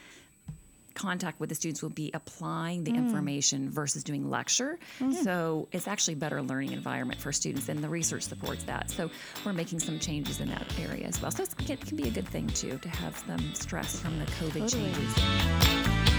contact 0.94 1.40
with 1.40 1.48
the 1.48 1.55
students 1.55 1.83
will 1.83 1.90
be 1.90 2.11
applying 2.14 2.85
the 2.85 2.92
hmm. 2.92 2.98
information 2.98 3.70
versus 3.70 4.05
doing 4.05 4.31
lecture. 4.31 4.78
Hmm. 4.98 5.12
So 5.12 5.68
it's 5.72 5.88
actually 5.88 6.16
better 6.16 6.42
learning 6.42 6.72
environment 6.72 7.20
for 7.20 7.33
students, 7.33 7.68
and 7.68 7.83
the 7.83 7.88
research 7.88 8.22
supports 8.24 8.64
that. 8.64 8.90
So 8.90 9.11
we're 9.44 9.52
making 9.52 9.81
some 9.81 9.98
changes 9.98 10.40
in 10.40 10.48
that 10.48 10.66
area 10.78 11.07
as 11.07 11.20
well. 11.20 11.31
So 11.31 11.44
it 11.68 11.81
can 11.81 11.96
be 11.96 12.09
a 12.09 12.11
good 12.11 12.28
thing 12.28 12.48
too 12.48 12.78
to 12.78 12.88
have 12.88 13.16
some 13.26 13.55
stress 13.55 14.00
from 14.00 14.18
the 14.18 14.26
COVID 14.26 14.70
Totally. 14.70 14.92
changes. 14.92 16.12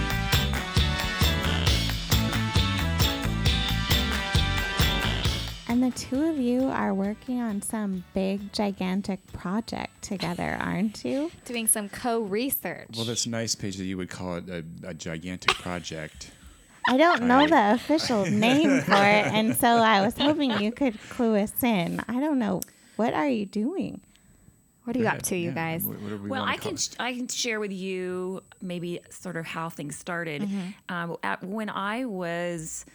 The 5.84 5.92
two 5.92 6.24
of 6.30 6.38
you 6.40 6.68
are 6.68 6.94
working 6.94 7.42
on 7.42 7.62
some 7.62 8.06
big, 8.14 8.54
gigantic 8.54 9.20
project 9.34 10.02
together, 10.02 10.58
aren't 10.62 11.04
you? 11.04 11.30
Doing 11.44 11.68
some 11.68 11.90
co 11.90 12.22
research. 12.22 12.88
Well, 12.96 13.04
that's 13.06 13.28
nice, 13.28 13.54
Paige, 13.54 13.76
that 13.78 13.84
you 13.84 13.98
would 13.98 14.10
call 14.10 14.36
it 14.38 14.50
a, 14.50 14.64
a 14.88 14.94
gigantic 14.94 15.56
project. 15.56 16.32
I 16.88 16.96
don't 16.96 17.24
know 17.24 17.40
I- 17.40 17.48
the 17.48 17.74
official 17.74 18.26
name 18.26 18.80
for 18.82 18.94
it, 18.94 19.28
and 19.28 19.56
so 19.58 19.68
I 19.68 20.02
was 20.06 20.18
hoping 20.18 20.52
you 20.62 20.72
could 20.72 20.98
clue 21.10 21.36
us 21.36 21.62
in. 21.64 22.02
I 22.08 22.20
don't 22.22 22.40
know. 22.40 22.62
What 22.96 23.14
are 23.14 23.28
you 23.28 23.46
doing? 23.46 24.00
what 24.86 24.96
are 24.98 25.00
you 25.00 25.06
up 25.08 25.14
ahead. 25.14 25.24
to, 25.26 25.36
you 25.38 25.50
Yeah, 25.50 25.56
guys? 25.56 25.86
we 25.86 26.30
Well, 26.30 26.44
I 26.44 26.58
can 26.58 26.76
it. 26.76 26.96
I 27.00 27.14
can 27.14 27.28
share 27.30 27.60
with 27.62 27.72
you 27.72 28.42
maybe 28.62 29.00
sort 29.10 29.38
of 29.38 29.46
how 29.46 29.70
things 29.70 29.96
started. 29.96 30.48
Um, 30.90 31.16
at, 31.24 31.42
when 31.44 31.70
I 31.70 32.04
was 32.06 32.86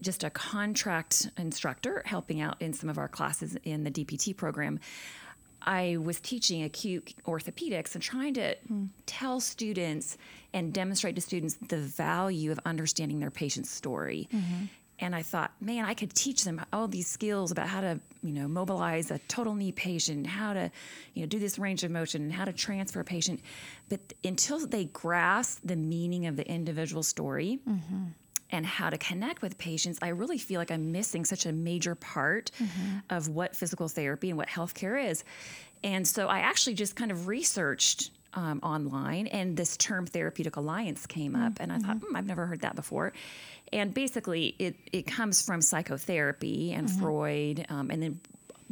just 0.00 0.24
a 0.24 0.30
contract 0.30 1.28
instructor 1.36 2.02
helping 2.06 2.40
out 2.40 2.60
in 2.60 2.72
some 2.72 2.88
of 2.88 2.98
our 2.98 3.08
classes 3.08 3.56
in 3.64 3.84
the 3.84 3.90
DPT 3.90 4.36
program, 4.36 4.78
I 5.62 5.96
was 5.96 6.20
teaching 6.20 6.62
acute 6.62 7.14
orthopedics 7.26 7.94
and 7.94 8.02
trying 8.02 8.34
to 8.34 8.54
hmm. 8.66 8.86
tell 9.06 9.40
students 9.40 10.16
and 10.54 10.72
demonstrate 10.72 11.16
to 11.16 11.20
students 11.20 11.56
the 11.68 11.78
value 11.78 12.52
of 12.52 12.60
understanding 12.64 13.18
their 13.18 13.30
patient's 13.30 13.70
story. 13.70 14.28
Mm-hmm. 14.32 14.64
And 15.00 15.14
I 15.14 15.22
thought, 15.22 15.52
man, 15.60 15.84
I 15.84 15.94
could 15.94 16.12
teach 16.12 16.42
them 16.42 16.60
all 16.72 16.88
these 16.88 17.06
skills 17.06 17.52
about 17.52 17.68
how 17.68 17.82
to, 17.82 18.00
you 18.22 18.32
know, 18.32 18.48
mobilize 18.48 19.12
a 19.12 19.18
total 19.28 19.54
knee 19.54 19.70
patient, 19.70 20.26
how 20.26 20.54
to, 20.54 20.72
you 21.14 21.22
know, 21.22 21.28
do 21.28 21.38
this 21.38 21.56
range 21.58 21.84
of 21.84 21.92
motion, 21.92 22.22
and 22.22 22.32
how 22.32 22.44
to 22.44 22.52
transfer 22.52 23.00
a 23.00 23.04
patient. 23.04 23.40
But 23.88 24.00
until 24.24 24.66
they 24.66 24.86
grasp 24.86 25.60
the 25.62 25.76
meaning 25.76 26.26
of 26.26 26.34
the 26.34 26.48
individual 26.48 27.04
story, 27.04 27.60
mm-hmm. 27.68 28.06
And 28.50 28.64
how 28.64 28.88
to 28.88 28.96
connect 28.96 29.42
with 29.42 29.58
patients, 29.58 29.98
I 30.00 30.08
really 30.08 30.38
feel 30.38 30.58
like 30.58 30.70
I'm 30.70 30.90
missing 30.90 31.26
such 31.26 31.44
a 31.44 31.52
major 31.52 31.94
part 31.94 32.50
of 33.10 33.28
what 33.28 33.54
physical 33.54 33.88
therapy 33.88 34.30
and 34.30 34.38
what 34.38 34.48
healthcare 34.48 35.10
is. 35.10 35.22
And 35.84 36.08
so 36.08 36.28
I 36.28 36.40
actually 36.40 36.74
just 36.74 36.96
kind 36.96 37.10
of 37.10 37.28
researched 37.28 38.10
um, 38.34 38.60
online, 38.62 39.26
and 39.26 39.56
this 39.56 39.76
term 39.76 40.06
therapeutic 40.06 40.56
alliance 40.56 41.06
came 41.06 41.34
up, 41.34 41.54
and 41.60 41.72
I 41.72 41.78
thought, 41.78 41.96
hmm, 41.96 42.14
I've 42.14 42.26
never 42.26 42.46
heard 42.46 42.60
that 42.60 42.76
before. 42.76 43.12
And 43.72 43.92
basically, 43.92 44.54
it, 44.58 44.76
it 44.92 45.06
comes 45.06 45.42
from 45.42 45.60
psychotherapy 45.60 46.72
and 46.72 46.90
Freud, 46.90 47.66
um, 47.68 47.90
and 47.90 48.02
then 48.02 48.20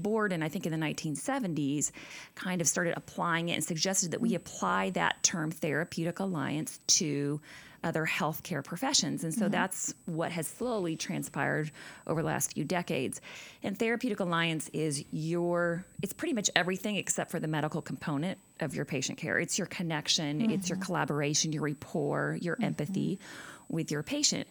Bordin, 0.00 0.34
and 0.34 0.44
I 0.44 0.48
think 0.48 0.66
in 0.66 0.72
the 0.72 0.86
1970s, 0.86 1.90
kind 2.34 2.60
of 2.60 2.68
started 2.68 2.94
applying 2.96 3.48
it 3.48 3.54
and 3.54 3.64
suggested 3.64 4.10
that 4.10 4.20
we 4.20 4.34
apply 4.34 4.90
that 4.90 5.22
term 5.22 5.50
therapeutic 5.50 6.20
alliance 6.20 6.78
to 6.88 7.40
other 7.87 8.05
healthcare 8.05 8.62
professions. 8.62 9.25
And 9.25 9.33
so 9.33 9.42
mm-hmm. 9.42 9.53
that's 9.53 9.94
what 10.07 10.33
has 10.33 10.49
slowly 10.49 10.96
transpired 10.96 11.70
over 12.07 12.20
the 12.20 12.27
last 12.27 12.53
few 12.53 12.64
decades. 12.64 13.20
And 13.62 13.79
therapeutic 13.79 14.20
alliance 14.20 14.68
is 14.72 15.05
your, 15.12 15.85
it's 16.03 16.12
pretty 16.12 16.35
much 16.35 16.51
everything 16.57 16.96
except 16.96 17.31
for 17.31 17.38
the 17.38 17.49
medical 17.49 17.81
component 17.81 18.38
of 18.61 18.75
your 18.75 18.85
patient 18.85 19.18
care. 19.18 19.38
It's 19.38 19.57
your 19.57 19.68
connection, 19.68 20.51
it's 20.51 20.68
your 20.68 20.77
mm-hmm. 20.77 20.85
collaboration, 20.85 21.53
your 21.53 21.62
rapport, 21.62 22.37
your 22.40 22.57
mm-hmm. 22.57 22.64
empathy 22.64 23.20
with 23.68 23.90
your 23.90 24.03
patient. 24.03 24.49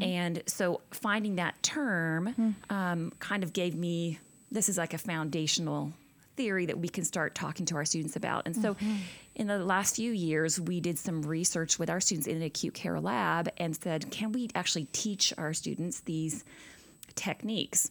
And 0.00 0.42
so 0.46 0.80
finding 0.90 1.36
that 1.36 1.62
term 1.62 2.28
hmm. 2.28 2.50
um, 2.70 3.12
kind 3.18 3.42
of 3.42 3.52
gave 3.52 3.74
me 3.74 4.18
this 4.50 4.68
is 4.68 4.78
like 4.78 4.94
a 4.94 4.98
foundational 4.98 5.92
theory 6.36 6.66
that 6.66 6.78
we 6.78 6.88
can 6.88 7.04
start 7.04 7.34
talking 7.34 7.66
to 7.66 7.76
our 7.76 7.84
students 7.84 8.16
about. 8.16 8.46
And 8.46 8.56
so 8.56 8.76
in 9.36 9.46
the 9.48 9.58
last 9.58 9.96
few 9.96 10.12
years, 10.12 10.58
we 10.58 10.80
did 10.80 10.98
some 10.98 11.20
research 11.22 11.78
with 11.78 11.90
our 11.90 12.00
students 12.00 12.26
in 12.26 12.36
an 12.38 12.42
acute 12.42 12.72
care 12.72 12.98
lab 12.98 13.50
and 13.58 13.76
said, 13.76 14.10
can 14.10 14.32
we 14.32 14.48
actually 14.54 14.86
teach 14.92 15.32
our 15.36 15.52
students 15.52 16.00
these 16.00 16.42
techniques? 17.14 17.90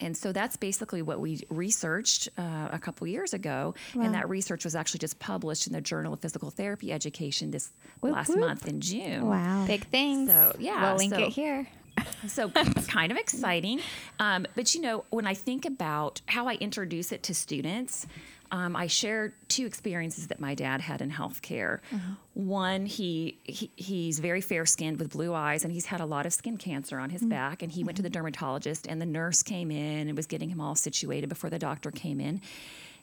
And 0.00 0.16
so 0.16 0.32
that's 0.32 0.56
basically 0.56 1.00
what 1.02 1.20
we 1.20 1.42
researched 1.48 2.28
uh, 2.36 2.68
a 2.72 2.78
couple 2.78 3.06
years 3.06 3.34
ago. 3.34 3.74
And 3.94 4.14
that 4.14 4.28
research 4.28 4.64
was 4.64 4.74
actually 4.76 4.98
just 4.98 5.18
published 5.18 5.66
in 5.68 5.72
the 5.72 5.80
Journal 5.80 6.12
of 6.12 6.20
Physical 6.20 6.50
Therapy 6.50 6.92
Education 6.92 7.50
this 7.52 7.72
last 8.02 8.28
whoop. 8.28 8.40
month 8.40 8.66
in 8.68 8.80
June. 8.80 9.26
Wow. 9.26 9.64
Big 9.66 9.86
things. 9.86 10.28
So, 10.28 10.54
yeah, 10.58 10.82
We'll 10.88 10.96
link 10.96 11.14
so- 11.14 11.20
it 11.20 11.30
here. 11.30 11.66
So 12.28 12.48
kind 12.88 13.10
of 13.10 13.18
exciting. 13.18 13.80
Um, 14.20 14.46
but 14.54 14.72
you 14.74 14.80
know, 14.80 15.04
when 15.10 15.26
I 15.26 15.34
think 15.34 15.64
about 15.64 16.20
how 16.26 16.46
I 16.46 16.54
introduce 16.54 17.10
it 17.12 17.24
to 17.24 17.34
students, 17.34 18.06
um, 18.50 18.76
I 18.76 18.86
share 18.86 19.34
two 19.48 19.66
experiences 19.66 20.28
that 20.28 20.40
my 20.40 20.54
dad 20.54 20.80
had 20.80 21.02
in 21.02 21.10
healthcare. 21.10 21.80
Mm-hmm. 21.90 22.12
One, 22.34 22.86
he, 22.86 23.38
he 23.44 23.70
he's 23.76 24.18
very 24.18 24.40
fair 24.40 24.64
skinned 24.64 24.98
with 24.98 25.10
blue 25.10 25.34
eyes, 25.34 25.64
and 25.64 25.72
he's 25.72 25.86
had 25.86 26.00
a 26.00 26.06
lot 26.06 26.26
of 26.26 26.32
skin 26.32 26.56
cancer 26.56 26.98
on 26.98 27.10
his 27.10 27.20
mm-hmm. 27.20 27.30
back. 27.30 27.62
And 27.62 27.70
he 27.70 27.84
went 27.84 27.96
to 27.96 28.02
the 28.02 28.08
mm-hmm. 28.08 28.20
dermatologist, 28.20 28.86
and 28.86 29.00
the 29.00 29.06
nurse 29.06 29.42
came 29.42 29.70
in 29.70 30.08
and 30.08 30.16
was 30.16 30.26
getting 30.26 30.48
him 30.48 30.60
all 30.60 30.74
situated 30.74 31.28
before 31.28 31.50
the 31.50 31.58
doctor 31.58 31.90
came 31.90 32.20
in. 32.20 32.40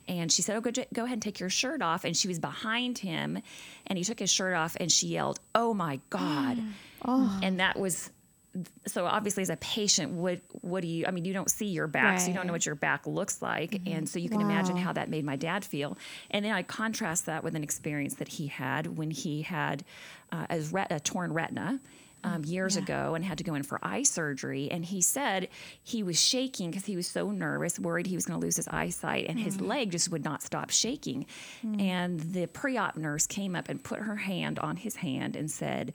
And 0.07 0.31
she 0.31 0.41
said, 0.41 0.55
"Oh, 0.55 0.61
go, 0.61 0.71
go 0.93 1.03
ahead 1.03 1.13
and 1.13 1.21
take 1.21 1.39
your 1.39 1.49
shirt 1.49 1.81
off." 1.81 2.05
And 2.05 2.15
she 2.15 2.27
was 2.27 2.39
behind 2.39 2.97
him, 2.97 3.41
and 3.87 3.97
he 3.97 4.03
took 4.03 4.19
his 4.19 4.31
shirt 4.31 4.55
off, 4.55 4.75
and 4.79 4.91
she 4.91 5.07
yelled, 5.07 5.39
"Oh 5.53 5.73
my 5.73 5.99
God!" 6.09 6.57
Oh. 7.07 7.39
And 7.43 7.59
that 7.59 7.77
was 7.77 8.09
so 8.87 9.05
obviously 9.05 9.41
as 9.43 9.49
a 9.49 9.57
patient 9.57 10.11
what 10.13 10.39
what 10.61 10.81
do 10.81 10.87
you 10.87 11.05
i 11.07 11.11
mean 11.11 11.25
you 11.25 11.33
don't 11.33 11.51
see 11.51 11.65
your 11.65 11.87
back 11.87 12.19
so 12.19 12.27
you 12.27 12.33
don't 12.33 12.47
know 12.47 12.53
what 12.53 12.65
your 12.65 12.75
back 12.75 13.05
looks 13.05 13.41
like. 13.41 13.81
And 13.85 14.07
so 14.07 14.19
you 14.19 14.29
can 14.29 14.41
imagine 14.41 14.77
how 14.77 14.93
that 14.93 15.09
made 15.09 15.25
my 15.25 15.35
dad 15.35 15.65
feel. 15.65 15.97
And 16.31 16.45
then 16.45 16.53
i 16.53 16.63
contrast 16.63 17.25
that 17.25 17.43
with 17.43 17.55
an 17.55 17.63
experience 17.63 18.15
that 18.15 18.27
he 18.27 18.47
had 18.47 18.97
when 18.97 19.11
he 19.11 19.41
had 19.41 19.83
uh, 20.31 20.45
a, 20.49 20.59
ret- 20.71 20.91
a 20.91 20.99
torn 20.99 21.33
retina 21.33 21.79
um, 22.25 22.43
years 22.43 22.75
ago 22.75 23.13
and 23.13 23.23
had 23.23 23.37
to 23.37 23.43
go 23.43 23.53
in 23.53 23.61
for 23.63 23.79
eye 23.83 24.01
surgery. 24.03 24.69
And 24.71 24.83
he 24.83 25.01
said 25.01 25.47
he 25.83 26.01
was 26.01 26.19
shaking 26.19 26.71
because 26.71 26.85
he 26.85 26.95
was 26.95 27.07
so 27.07 27.29
nervous 27.29 27.79
worried 27.79 28.07
he 28.07 28.15
was 28.15 28.25
going 28.25 28.39
to 28.39 28.43
lose 28.43 28.55
his 28.55 28.67
eyesight 28.67 29.27
and 29.29 29.39
his 29.39 29.61
leg 29.61 29.91
just 29.91 30.09
would 30.09 30.23
not 30.23 30.41
stop 30.41 30.71
shaking. 30.71 31.27
And 31.79 32.19
the 32.19 32.47
pre-op 32.47 32.97
nurse 32.97 33.27
came 33.27 33.55
up 33.55 33.69
and 33.69 33.83
put 33.83 33.99
her 33.99 34.15
hand 34.15 34.57
on 34.59 34.75
his 34.75 34.95
hand 34.95 35.35
and 35.35 35.51
said 35.51 35.93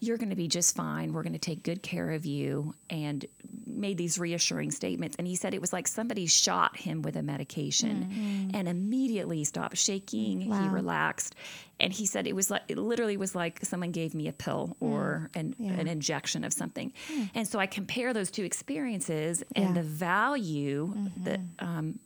you're 0.00 0.16
going 0.16 0.30
to 0.30 0.36
be 0.36 0.48
just 0.48 0.76
fine. 0.76 1.12
We're 1.12 1.22
going 1.22 1.32
to 1.32 1.38
take 1.38 1.62
good 1.62 1.82
care 1.82 2.10
of 2.10 2.24
you, 2.24 2.74
and 2.88 3.24
made 3.66 3.96
these 3.96 4.18
reassuring 4.18 4.70
statements. 4.70 5.16
And 5.18 5.26
he 5.26 5.36
said 5.36 5.54
it 5.54 5.60
was 5.60 5.72
like 5.72 5.88
somebody 5.88 6.26
shot 6.26 6.76
him 6.76 7.02
with 7.02 7.16
a 7.16 7.22
medication 7.22 8.08
mm-hmm. 8.10 8.56
and 8.56 8.68
immediately 8.68 9.44
stopped 9.44 9.76
shaking. 9.76 10.40
He 10.40 10.68
relaxed. 10.68 11.34
And 11.80 11.92
he 11.92 12.06
said 12.06 12.26
it 12.26 12.34
was 12.34 12.50
like, 12.50 12.62
it 12.68 12.76
literally 12.76 13.16
was 13.16 13.34
like 13.34 13.64
someone 13.64 13.92
gave 13.92 14.14
me 14.14 14.26
a 14.26 14.32
pill 14.32 14.76
or 14.80 15.30
an, 15.34 15.54
an 15.60 15.86
injection 15.86 16.42
of 16.44 16.52
something. 16.52 16.92
Hmm. 17.08 17.22
And 17.34 17.48
so 17.48 17.58
I 17.58 17.66
compare 17.66 18.12
those 18.12 18.30
two 18.30 18.44
experiences 18.44 19.44
and 19.54 19.76
Yeah. 19.76 19.82
the 19.82 19.82
value 19.82 20.92
that 21.18 21.40
mm-hmm. 21.40 21.64
um, 21.64 21.98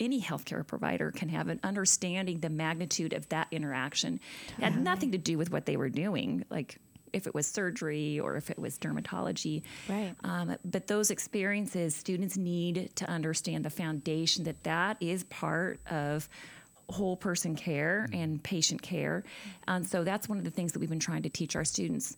any 0.00 0.20
healthcare 0.20 0.66
provider 0.66 1.10
can 1.10 1.28
have 1.28 1.48
an 1.48 1.60
understanding 1.62 2.40
the 2.40 2.50
magnitude 2.50 3.12
of 3.12 3.28
that 3.30 3.48
interaction. 3.50 4.20
It 4.58 4.62
had 4.62 4.82
nothing 4.82 5.12
to 5.12 5.18
do 5.18 5.38
with 5.38 5.50
what 5.50 5.66
they 5.66 5.76
were 5.76 5.88
doing, 5.88 6.44
like 6.50 6.78
if 7.12 7.26
it 7.26 7.34
was 7.34 7.46
surgery 7.46 8.20
or 8.20 8.36
if 8.36 8.50
it 8.50 8.58
was 8.58 8.78
dermatology. 8.78 9.62
Right. 9.88 10.14
Um, 10.24 10.56
but 10.64 10.86
those 10.86 11.10
experiences, 11.10 11.96
students 11.96 12.36
need 12.36 12.90
to 12.96 13.08
understand 13.08 13.64
the 13.64 13.70
foundation 13.70 14.44
that 14.44 14.62
that 14.64 14.98
is 15.00 15.24
part 15.24 15.80
of 15.90 16.28
whole 16.90 17.16
person 17.16 17.54
care 17.54 18.08
and 18.12 18.42
patient 18.42 18.80
care. 18.80 19.22
And 19.66 19.86
so 19.86 20.04
that's 20.04 20.28
one 20.28 20.38
of 20.38 20.44
the 20.44 20.50
things 20.50 20.72
that 20.72 20.78
we've 20.78 20.88
been 20.88 20.98
trying 20.98 21.22
to 21.22 21.28
teach 21.28 21.54
our 21.54 21.64
students. 21.64 22.16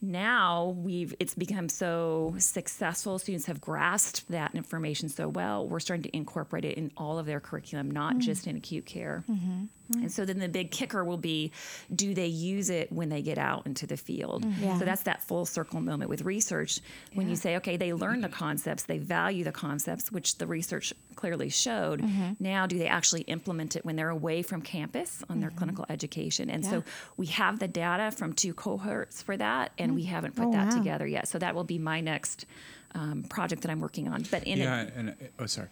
Now 0.00 0.76
we've 0.78 1.14
it's 1.18 1.34
become 1.34 1.68
so 1.68 2.34
successful. 2.38 3.18
Students 3.18 3.46
have 3.46 3.60
grasped 3.60 4.28
that 4.28 4.54
information 4.54 5.08
so 5.08 5.28
well. 5.28 5.66
We're 5.66 5.80
starting 5.80 6.04
to 6.04 6.16
incorporate 6.16 6.64
it 6.64 6.76
in 6.76 6.92
all 6.96 7.18
of 7.18 7.26
their 7.26 7.40
curriculum, 7.40 7.90
not 7.90 8.12
mm-hmm. 8.12 8.20
just 8.20 8.46
in 8.46 8.56
acute 8.56 8.86
care. 8.86 9.24
Mm-hmm. 9.30 9.64
And 9.92 10.10
so 10.10 10.24
then 10.24 10.38
the 10.38 10.48
big 10.48 10.70
kicker 10.70 11.04
will 11.04 11.16
be 11.16 11.52
do 11.94 12.12
they 12.14 12.26
use 12.26 12.70
it 12.70 12.90
when 12.90 13.08
they 13.08 13.22
get 13.22 13.38
out 13.38 13.66
into 13.66 13.86
the 13.86 13.96
field? 13.96 14.44
Yeah. 14.60 14.78
So 14.78 14.84
that's 14.84 15.02
that 15.04 15.22
full 15.22 15.46
circle 15.46 15.80
moment 15.80 16.10
with 16.10 16.22
research. 16.22 16.80
When 17.14 17.28
you 17.28 17.36
say, 17.36 17.56
okay, 17.56 17.76
they 17.76 17.92
learn 17.92 18.20
the 18.20 18.28
concepts, 18.28 18.84
they 18.84 18.98
value 18.98 19.44
the 19.44 19.52
concepts, 19.52 20.10
which 20.10 20.38
the 20.38 20.46
research 20.46 20.92
clearly 21.14 21.48
showed. 21.48 22.02
Now, 22.40 22.66
do 22.66 22.78
they 22.78 22.88
actually 22.88 23.22
implement 23.22 23.76
it 23.76 23.84
when 23.84 23.96
they're 23.96 24.10
away 24.10 24.42
from 24.42 24.62
campus 24.62 25.22
on 25.28 25.40
their 25.40 25.50
clinical 25.50 25.86
education? 25.88 26.50
And 26.50 26.64
so 26.64 26.82
we 27.16 27.26
have 27.26 27.58
the 27.58 27.68
data 27.68 28.10
from 28.10 28.32
two 28.32 28.54
cohorts 28.54 29.22
for 29.22 29.36
that, 29.36 29.72
and 29.78 29.94
we 29.94 30.02
haven't 30.04 30.34
put 30.36 30.46
Oh, 30.46 30.52
that 30.52 30.68
wow. 30.68 30.76
together 30.78 31.06
yet. 31.06 31.28
So 31.28 31.38
that 31.38 31.54
will 31.54 31.64
be 31.64 31.78
my 31.78 32.00
next 32.00 32.46
um, 32.94 33.24
project 33.24 33.62
that 33.62 33.70
I'm 33.70 33.80
working 33.80 34.08
on. 34.08 34.24
But 34.30 34.44
in 34.44 34.58
Yeah, 34.58 34.82
it, 34.82 34.92
and 34.96 35.10
uh, 35.10 35.12
oh, 35.40 35.46
sorry. 35.46 35.68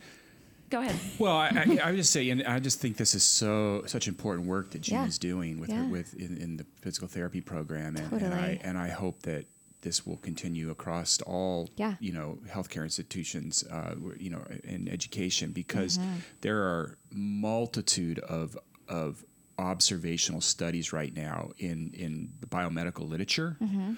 Go 0.71 0.81
ahead. 0.81 0.97
Well, 1.19 1.37
I, 1.37 1.49
I, 1.49 1.79
I 1.85 1.91
would 1.91 1.97
just 1.99 2.13
say, 2.13 2.29
and 2.31 2.43
I 2.45 2.59
just 2.61 2.81
think 2.81 2.97
this 2.97 3.15
is 3.15 3.23
so 3.23 3.83
such 3.87 4.09
important 4.09 4.47
work 4.49 4.71
that 4.73 4.87
Yeah. 4.89 5.01
Gina's 5.01 5.19
doing 5.19 5.59
with 5.61 5.71
her, 5.71 5.85
with 5.85 6.15
in, 6.15 6.37
in 6.39 6.57
the 6.57 6.67
physical 6.81 7.09
therapy 7.09 7.41
program, 7.41 7.97
and, 7.97 8.13
and 8.23 8.35
I 8.35 8.59
and 8.63 8.77
I 8.79 8.89
hope 8.89 9.23
that 9.23 9.47
this 9.83 10.07
will 10.07 10.17
continue 10.17 10.71
across 10.71 11.21
all 11.23 11.69
Yeah. 11.77 11.95
you 12.01 12.13
know 12.13 12.39
healthcare 12.49 12.83
institutions, 12.85 13.63
uh, 13.71 13.95
you 14.19 14.31
know, 14.31 14.43
in 14.65 14.89
education 14.89 15.53
because 15.53 15.99
Mm-hmm. 15.99 16.15
there 16.41 16.59
are 16.63 16.97
multitude 17.13 18.19
of 18.21 18.57
of 18.89 19.25
observational 19.59 20.41
studies 20.41 20.93
right 20.93 21.15
now 21.15 21.51
in 21.59 21.91
in 21.95 22.31
the 22.41 22.47
biomedical 22.47 23.09
literature 23.09 23.57
Mm-hmm. 23.63 23.93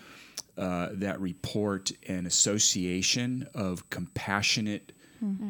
uh, 0.59 0.89
that 0.93 1.21
report 1.21 1.93
an 2.09 2.27
association 2.27 3.47
of 3.55 3.89
compassionate, 3.91 4.93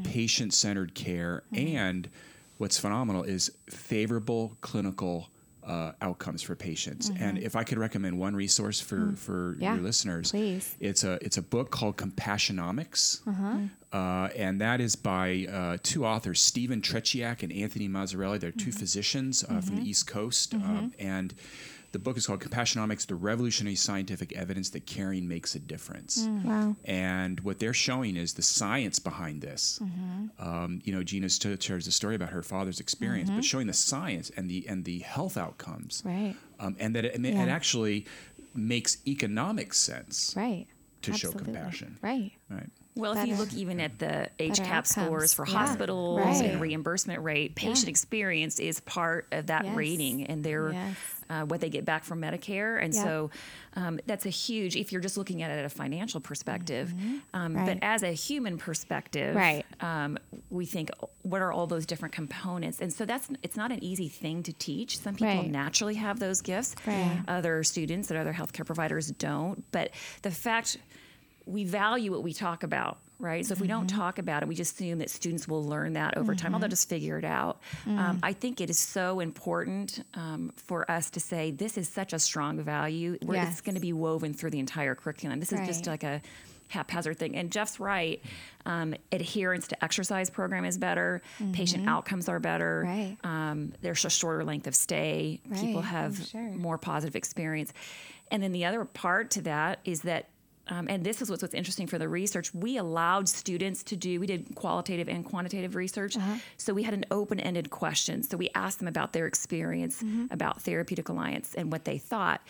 patient 0.04 0.54
centered 0.54 0.94
care. 0.94 1.42
And 1.52 2.08
what's 2.58 2.78
phenomenal 2.78 3.22
is 3.24 3.50
favorable 3.68 4.56
clinical 4.60 5.28
uh, 5.66 5.90
outcomes 6.00 6.42
for 6.42 6.54
patients. 6.54 7.10
And 7.18 7.38
if 7.38 7.56
I 7.56 7.64
could 7.64 7.76
recommend 7.78 8.16
one 8.20 8.36
resource 8.36 8.80
for, 8.80 9.14
for 9.16 9.56
Yeah, 9.58 9.74
your 9.74 9.82
listeners, 9.82 10.30
please. 10.30 10.76
it's 10.78 11.02
a 11.02 11.18
it's 11.20 11.38
a 11.38 11.42
book 11.42 11.70
called 11.72 11.96
Compassionomics, 11.96 13.20
uh, 13.92 14.28
and 14.36 14.60
that 14.60 14.80
is 14.80 14.94
by 14.94 15.46
uh, 15.50 15.76
two 15.82 16.06
authors, 16.06 16.40
Stephen 16.40 16.80
Trzeciak 16.80 17.42
and 17.42 17.52
Anthony 17.52 17.88
Mazzarelli. 17.88 18.38
They're 18.38 18.52
2 18.52 18.70
physicians 18.70 19.42
uh, 19.42 19.60
from 19.60 19.76
the 19.76 19.82
East 19.82 20.06
Coast, 20.06 20.54
um, 20.54 20.92
and 21.00 21.34
the 21.96 22.02
book 22.02 22.18
is 22.18 22.26
called 22.26 22.40
Compassionomics: 22.40 23.06
The 23.06 23.14
Revolutionary 23.14 23.74
Scientific 23.74 24.34
Evidence 24.34 24.68
That 24.70 24.84
Caring 24.84 25.26
Makes 25.26 25.54
a 25.54 25.58
Difference. 25.58 26.28
Wow. 26.44 26.76
And 26.84 27.40
what 27.40 27.58
they're 27.58 27.72
showing 27.72 28.16
is 28.16 28.34
the 28.34 28.42
science 28.42 28.98
behind 28.98 29.40
this. 29.40 29.80
Um, 30.38 30.82
you 30.84 30.92
know, 30.94 31.02
Gina 31.02 31.30
st- 31.30 31.62
shares 31.62 31.86
a 31.86 31.92
story 31.92 32.14
about 32.14 32.28
her 32.30 32.42
father's 32.42 32.80
experience, 32.80 33.30
but 33.30 33.42
showing 33.42 33.66
the 33.66 33.72
science 33.72 34.30
and 34.36 34.50
the 34.50 34.66
and 34.68 34.84
the 34.84 34.98
health 34.98 35.38
outcomes, 35.38 36.02
Right. 36.04 36.36
um, 36.60 36.76
and 36.78 36.94
that 36.94 37.06
it, 37.06 37.24
it 37.24 37.48
actually 37.48 38.04
makes 38.54 38.98
economic 39.06 39.72
sense 39.72 40.34
Right. 40.36 40.66
to 41.02 41.14
show 41.14 41.32
compassion. 41.32 41.96
Right. 42.02 42.32
Right. 42.50 42.68
Well, 42.96 43.16
if 43.16 43.28
you 43.28 43.36
look 43.36 43.52
even 43.52 43.78
at 43.80 43.98
the 43.98 44.06
better 44.06 44.30
HCAHPS 44.38 44.86
scores 44.88 45.34
for 45.34 45.46
Yeah. 45.46 45.52
hospitals 45.58 46.18
Right. 46.20 46.50
and 46.50 46.60
reimbursement 46.60 47.22
rate, 47.22 47.54
patient 47.54 47.88
experience 47.88 48.58
is 48.58 48.80
part 48.80 49.26
of 49.32 49.46
that 49.48 49.64
Yes. 49.66 49.76
rating 49.76 50.24
and 50.26 50.42
their 50.42 50.72
Yes. 50.72 50.96
uh, 51.28 51.42
what 51.44 51.60
they 51.60 51.68
get 51.68 51.84
back 51.84 52.04
from 52.04 52.20
Medicare. 52.22 52.82
And 52.82 52.94
Yep. 52.94 53.04
so 53.04 53.30
um, 53.74 54.00
that's 54.06 54.24
a 54.24 54.30
huge. 54.30 54.74
If 54.76 54.90
you're 54.92 55.02
just 55.02 55.18
looking 55.18 55.42
at 55.42 55.50
it 55.50 55.58
at 55.58 55.64
a 55.66 55.68
financial 55.68 56.18
perspective, 56.20 56.94
um, 57.34 57.54
Right. 57.54 57.66
but 57.66 57.78
as 57.82 58.02
a 58.02 58.12
human 58.12 58.56
perspective, 58.56 59.36
Right. 59.36 59.66
um, 59.80 60.16
we 60.48 60.64
think 60.64 60.88
what 61.22 61.42
are 61.42 61.52
all 61.52 61.66
those 61.66 61.84
different 61.84 62.14
components, 62.14 62.80
and 62.80 62.90
so 62.90 63.04
that's 63.04 63.28
it's 63.42 63.56
not 63.56 63.72
an 63.72 63.84
easy 63.84 64.08
thing 64.08 64.42
to 64.44 64.52
teach. 64.54 64.96
Some 64.98 65.14
people 65.16 65.26
Right. 65.42 65.50
naturally 65.50 65.96
have 65.96 66.18
those 66.20 66.40
gifts. 66.40 66.74
Other 67.28 67.62
students 67.64 68.10
and 68.10 68.18
other 68.18 68.32
healthcare 68.32 68.64
providers 68.64 69.08
don't. 69.10 69.70
But 69.72 69.90
the 70.22 70.30
fact 70.30 70.78
we 71.46 71.64
value 71.64 72.10
what 72.10 72.22
we 72.22 72.32
talk 72.32 72.62
about 72.62 72.98
right? 73.18 73.46
So 73.46 73.52
if 73.52 73.60
we 73.60 73.66
don't 73.66 73.86
talk 73.86 74.18
about 74.18 74.42
it, 74.42 74.48
we 74.48 74.54
just 74.54 74.74
assume 74.74 74.98
that 74.98 75.10
students 75.10 75.48
will 75.48 75.64
learn 75.64 75.94
that 75.94 76.18
over 76.18 76.34
time, 76.34 76.54
or 76.54 76.58
they'll 76.58 76.68
just 76.68 76.88
figure 76.88 77.18
it 77.18 77.24
out. 77.24 77.60
Um, 77.86 78.20
I 78.22 78.32
think 78.32 78.60
it 78.60 78.68
is 78.68 78.78
so 78.78 79.20
important 79.20 80.04
um, 80.14 80.52
for 80.56 80.90
us 80.90 81.10
to 81.10 81.20
say 81.20 81.50
this 81.50 81.78
is 81.78 81.88
such 81.88 82.12
a 82.12 82.18
strong 82.18 82.60
value. 82.60 83.16
Where 83.24 83.36
Yes. 83.36 83.52
It's 83.52 83.60
going 83.60 83.74
to 83.74 83.80
be 83.80 83.92
woven 83.92 84.34
through 84.34 84.50
the 84.50 84.58
entire 84.58 84.94
curriculum. 84.94 85.40
This 85.40 85.52
is 85.52 85.66
just 85.66 85.86
like 85.86 86.04
a 86.04 86.20
haphazard 86.68 87.18
thing. 87.18 87.36
And 87.36 87.50
Jeff's 87.50 87.78
right. 87.78 88.22
Um, 88.64 88.94
adherence 89.12 89.68
to 89.68 89.84
exercise 89.84 90.30
program 90.30 90.64
is 90.64 90.76
better. 90.76 91.22
Patient 91.52 91.88
outcomes 91.88 92.28
are 92.28 92.40
better. 92.40 92.82
Right. 92.84 93.16
Um, 93.24 93.72
there's 93.80 94.04
a 94.04 94.10
shorter 94.10 94.44
length 94.44 94.66
of 94.66 94.74
stay. 94.74 95.40
Right. 95.48 95.60
People 95.60 95.82
have 95.82 96.26
sure. 96.26 96.50
more 96.52 96.76
positive 96.76 97.16
experience. 97.16 97.72
And 98.30 98.42
then 98.42 98.52
the 98.52 98.64
other 98.64 98.84
part 98.84 99.30
to 99.32 99.42
that 99.42 99.80
is 99.84 100.02
that, 100.02 100.28
um, 100.68 100.86
and 100.88 101.04
this 101.04 101.22
is 101.22 101.30
what's, 101.30 101.42
what's 101.42 101.54
interesting 101.54 101.86
for 101.86 101.98
the 101.98 102.08
research, 102.08 102.52
we 102.54 102.76
allowed 102.76 103.28
students 103.28 103.82
to 103.84 103.96
do, 103.96 104.18
we 104.20 104.26
did 104.26 104.54
qualitative 104.54 105.08
and 105.08 105.24
quantitative 105.24 105.74
research. 105.74 106.16
Uh-huh. 106.16 106.36
So 106.56 106.74
we 106.74 106.82
had 106.82 106.94
an 106.94 107.04
open 107.10 107.38
ended 107.40 107.70
question. 107.70 108.22
So 108.22 108.36
we 108.36 108.48
asked 108.54 108.78
them 108.78 108.88
about 108.88 109.12
their 109.12 109.26
experience 109.26 110.02
Mm-hmm. 110.06 110.26
about 110.30 110.60
Therapeutic 110.62 111.08
Alliance 111.08 111.54
and 111.54 111.72
what 111.72 111.84
they 111.84 111.98
thought. 111.98 112.40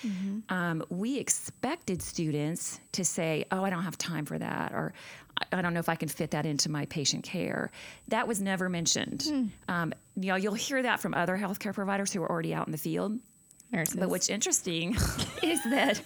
Um, 0.48 0.85
we 0.88 1.18
expected 1.18 2.02
students 2.02 2.81
to 2.92 3.05
say, 3.05 3.44
oh, 3.50 3.64
I 3.64 3.70
don't 3.70 3.83
have 3.83 3.96
time 3.98 4.24
for 4.24 4.38
that, 4.38 4.72
or 4.72 4.92
I 5.52 5.59
I 5.59 5.62
don't 5.62 5.74
know 5.74 5.81
if 5.81 5.88
I 5.88 5.96
can 5.96 6.09
fit 6.09 6.31
that 6.33 6.46
into 6.46 6.70
my 6.70 6.87
patient 6.87 7.24
care. 7.24 7.70
That 8.09 8.26
was 8.26 8.40
never 8.40 8.68
mentioned. 8.68 9.22
Hmm. 9.29 9.44
Um, 9.68 9.92
you 10.16 10.29
know, 10.29 10.37
you'll 10.37 10.55
hear 10.55 10.83
that 10.83 11.00
from 11.00 11.14
other 11.14 11.37
healthcare 11.37 11.74
providers 11.74 12.12
who 12.12 12.22
are 12.22 12.31
already 12.31 12.55
out 12.55 12.66
in 12.66 12.72
the 12.72 12.79
field. 12.79 13.18
Nurses. 13.72 13.96
But 13.96 14.09
what's 14.09 14.29
interesting 14.29 14.94
is 15.42 15.62
that 15.64 16.00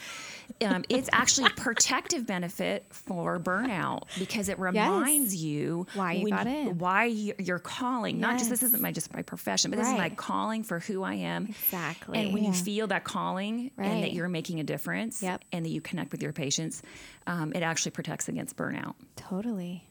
um, 0.64 0.84
it's 0.88 1.08
actually 1.12 1.46
a 1.46 1.50
protective 1.50 2.26
benefit 2.26 2.86
for 2.90 3.38
burnout 3.38 4.02
because 4.18 4.48
it 4.48 4.58
reminds 4.58 5.34
you 5.34 5.86
Why 5.94 6.12
you 6.12 6.28
got 6.30 6.46
in. 6.46 6.78
why 6.78 7.04
you- 7.06 7.34
you're 7.38 7.58
calling. 7.58 8.20
Not 8.20 8.38
just 8.38 8.50
this 8.50 8.62
isn't 8.62 8.80
my 8.82 8.92
just 8.92 9.12
my 9.14 9.22
profession, 9.22 9.70
but 9.70 9.78
this 9.78 9.88
is 9.88 9.94
my 9.94 10.10
calling 10.10 10.62
for 10.62 10.78
who 10.80 11.02
I 11.02 11.14
am. 11.14 11.46
Exactly. 11.46 12.18
And 12.18 12.34
when 12.34 12.44
you 12.44 12.52
feel 12.52 12.86
that 12.88 13.04
calling 13.04 13.70
and 13.78 14.02
that 14.02 14.12
you're 14.12 14.28
making 14.28 14.60
a 14.60 14.64
difference, 14.64 15.22
Yep. 15.22 15.44
and 15.52 15.64
that 15.64 15.70
you 15.70 15.80
connect 15.80 16.12
with 16.12 16.22
your 16.22 16.32
patients, 16.32 16.82
um, 17.26 17.52
it 17.54 17.62
actually 17.62 17.92
protects 17.92 18.28
against 18.28 18.56
burnout. 18.56 18.94
Totally. 19.16 19.84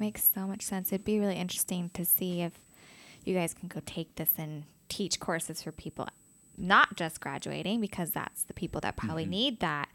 Makes 0.00 0.30
so 0.34 0.46
much 0.46 0.62
sense. 0.62 0.92
It'd 0.92 1.04
be 1.04 1.18
really 1.18 1.36
interesting 1.36 1.90
to 1.94 2.04
see 2.04 2.42
if 2.42 2.52
you 3.24 3.34
guys 3.34 3.52
can 3.54 3.68
go 3.68 3.80
take 3.84 4.14
this 4.14 4.30
and 4.38 4.64
teach 4.88 5.18
courses 5.20 5.62
for 5.62 5.72
people 5.72 6.06
not 6.58 6.96
just 6.96 7.20
graduating 7.20 7.80
because 7.80 8.10
that's 8.10 8.44
the 8.44 8.54
people 8.54 8.80
that 8.82 8.96
probably 8.96 9.24
mm-hmm. 9.24 9.30
need 9.30 9.60
that 9.60 9.88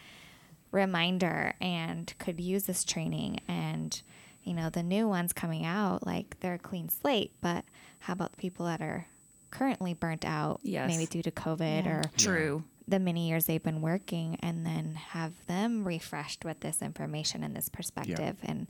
reminder 0.71 1.54
and 1.62 2.13
could 2.17 2.39
use 2.39 2.63
this 2.63 2.84
training. 2.84 3.39
And 3.47 4.02
you 4.43 4.54
know 4.54 4.69
the 4.69 4.84
new 4.84 5.08
ones 5.08 5.34
coming 5.34 5.65
out 5.65 6.06
like 6.06 6.39
they're 6.39 6.56
a 6.56 6.60
clean 6.60 6.89
slate 6.89 7.32
but 7.41 7.63
how 7.99 8.13
about 8.13 8.32
the 8.32 8.38
people 8.38 8.65
that 8.65 8.82
are 8.82 9.08
currently 9.52 9.93
burnt 9.93 10.26
out 10.26 10.60
Yes. 10.63 10.89
maybe 10.89 11.06
due 11.06 11.23
to 11.23 11.32
covid 11.32 11.86
Yeah. 11.86 11.91
or 11.91 12.04
True. 12.17 12.63
the 12.88 12.99
many 12.99 13.28
years 13.30 13.45
they've 13.45 13.63
been 13.63 13.82
working 13.82 14.38
and 14.41 14.65
then 14.65 14.95
have 14.95 15.34
them 15.47 15.88
refreshed 15.88 16.43
with 16.43 16.60
this 16.60 16.82
information 16.82 17.43
and 17.43 17.56
this 17.56 17.69
perspective. 17.69 18.38
And 18.43 18.67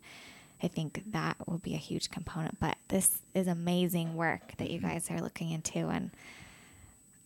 i 0.62 0.68
think 0.68 1.04
that 1.12 1.36
will 1.48 1.58
be 1.58 1.74
a 1.74 1.78
huge 1.78 2.10
component. 2.10 2.60
But 2.60 2.78
this 2.88 3.22
is 3.34 3.48
amazing 3.48 4.16
work 4.16 4.54
that 4.58 4.70
you 4.70 4.80
mm-hmm. 4.80 4.90
guys 4.90 5.10
are 5.10 5.20
looking 5.20 5.52
into 5.52 5.88
and 5.88 6.12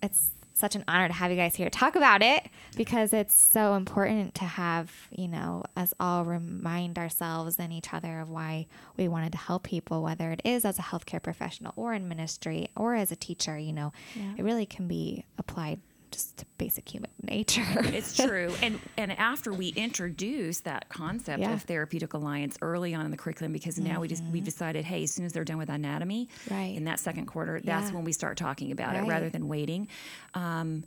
it's 0.01 0.31
such 0.57 0.75
an 0.75 0.83
honor 0.87 1.07
to 1.07 1.13
have 1.13 1.29
you 1.31 1.37
guys 1.37 1.55
here 1.55 1.69
talk 1.69 1.95
about 1.95 2.21
it 2.23 2.43
because 2.75 3.13
it's 3.13 3.33
so 3.35 3.75
important 3.75 4.33
to 4.35 4.43
have 4.45 4.91
you 5.11 5.27
know 5.27 5.63
us 5.75 5.93
all 5.99 6.25
remind 6.25 6.97
ourselves 6.97 7.57
and 7.59 7.71
each 7.71 7.93
other 7.93 8.19
of 8.19 8.29
why 8.29 8.65
we 8.97 9.07
wanted 9.07 9.31
to 9.31 9.37
help 9.37 9.63
people 9.63 10.01
whether 10.03 10.31
it 10.31 10.41
is 10.43 10.65
as 10.65 10.79
a 10.79 10.81
healthcare 10.81 11.21
professional 11.21 11.73
or 11.75 11.93
in 11.93 12.07
ministry 12.07 12.69
or 12.75 12.95
as 12.95 13.11
a 13.11 13.15
teacher 13.15 13.57
you 13.57 13.71
know 13.73 13.91
Yeah. 14.15 14.33
it 14.37 14.43
really 14.43 14.65
can 14.65 14.87
be 14.87 15.25
applied 15.37 15.79
just 16.17 16.45
basic 16.57 16.89
human 16.89 17.11
nature 17.21 17.61
It's 17.77 18.15
true. 18.17 18.51
and 18.63 18.79
and 18.97 19.11
after 19.11 19.53
we 19.53 19.69
introduced 19.69 20.63
that 20.63 20.89
concept 20.89 21.39
Yeah. 21.39 21.53
of 21.53 21.61
therapeutic 21.61 22.13
alliance 22.15 22.57
early 22.61 22.95
on 22.95 23.05
in 23.05 23.11
the 23.11 23.17
curriculum, 23.17 23.53
because 23.53 23.77
now 23.79 23.99
we 23.99 24.07
just 24.07 24.23
we 24.25 24.41
decided, 24.41 24.83
hey, 24.83 25.03
as 25.03 25.11
soon 25.13 25.25
as 25.25 25.33
they're 25.33 25.43
done 25.45 25.57
with 25.59 25.69
anatomy 25.69 26.27
Right. 26.49 26.75
in 26.75 26.85
that 26.85 26.99
second 26.99 27.27
quarter, 27.27 27.61
that's 27.63 27.89
Yeah. 27.89 27.95
when 27.95 28.03
we 28.03 28.13
start 28.13 28.37
talking 28.37 28.71
about 28.71 28.95
it 28.95 29.03
rather 29.07 29.29
than 29.29 29.47
waiting. 29.47 29.87
Um, 30.33 30.83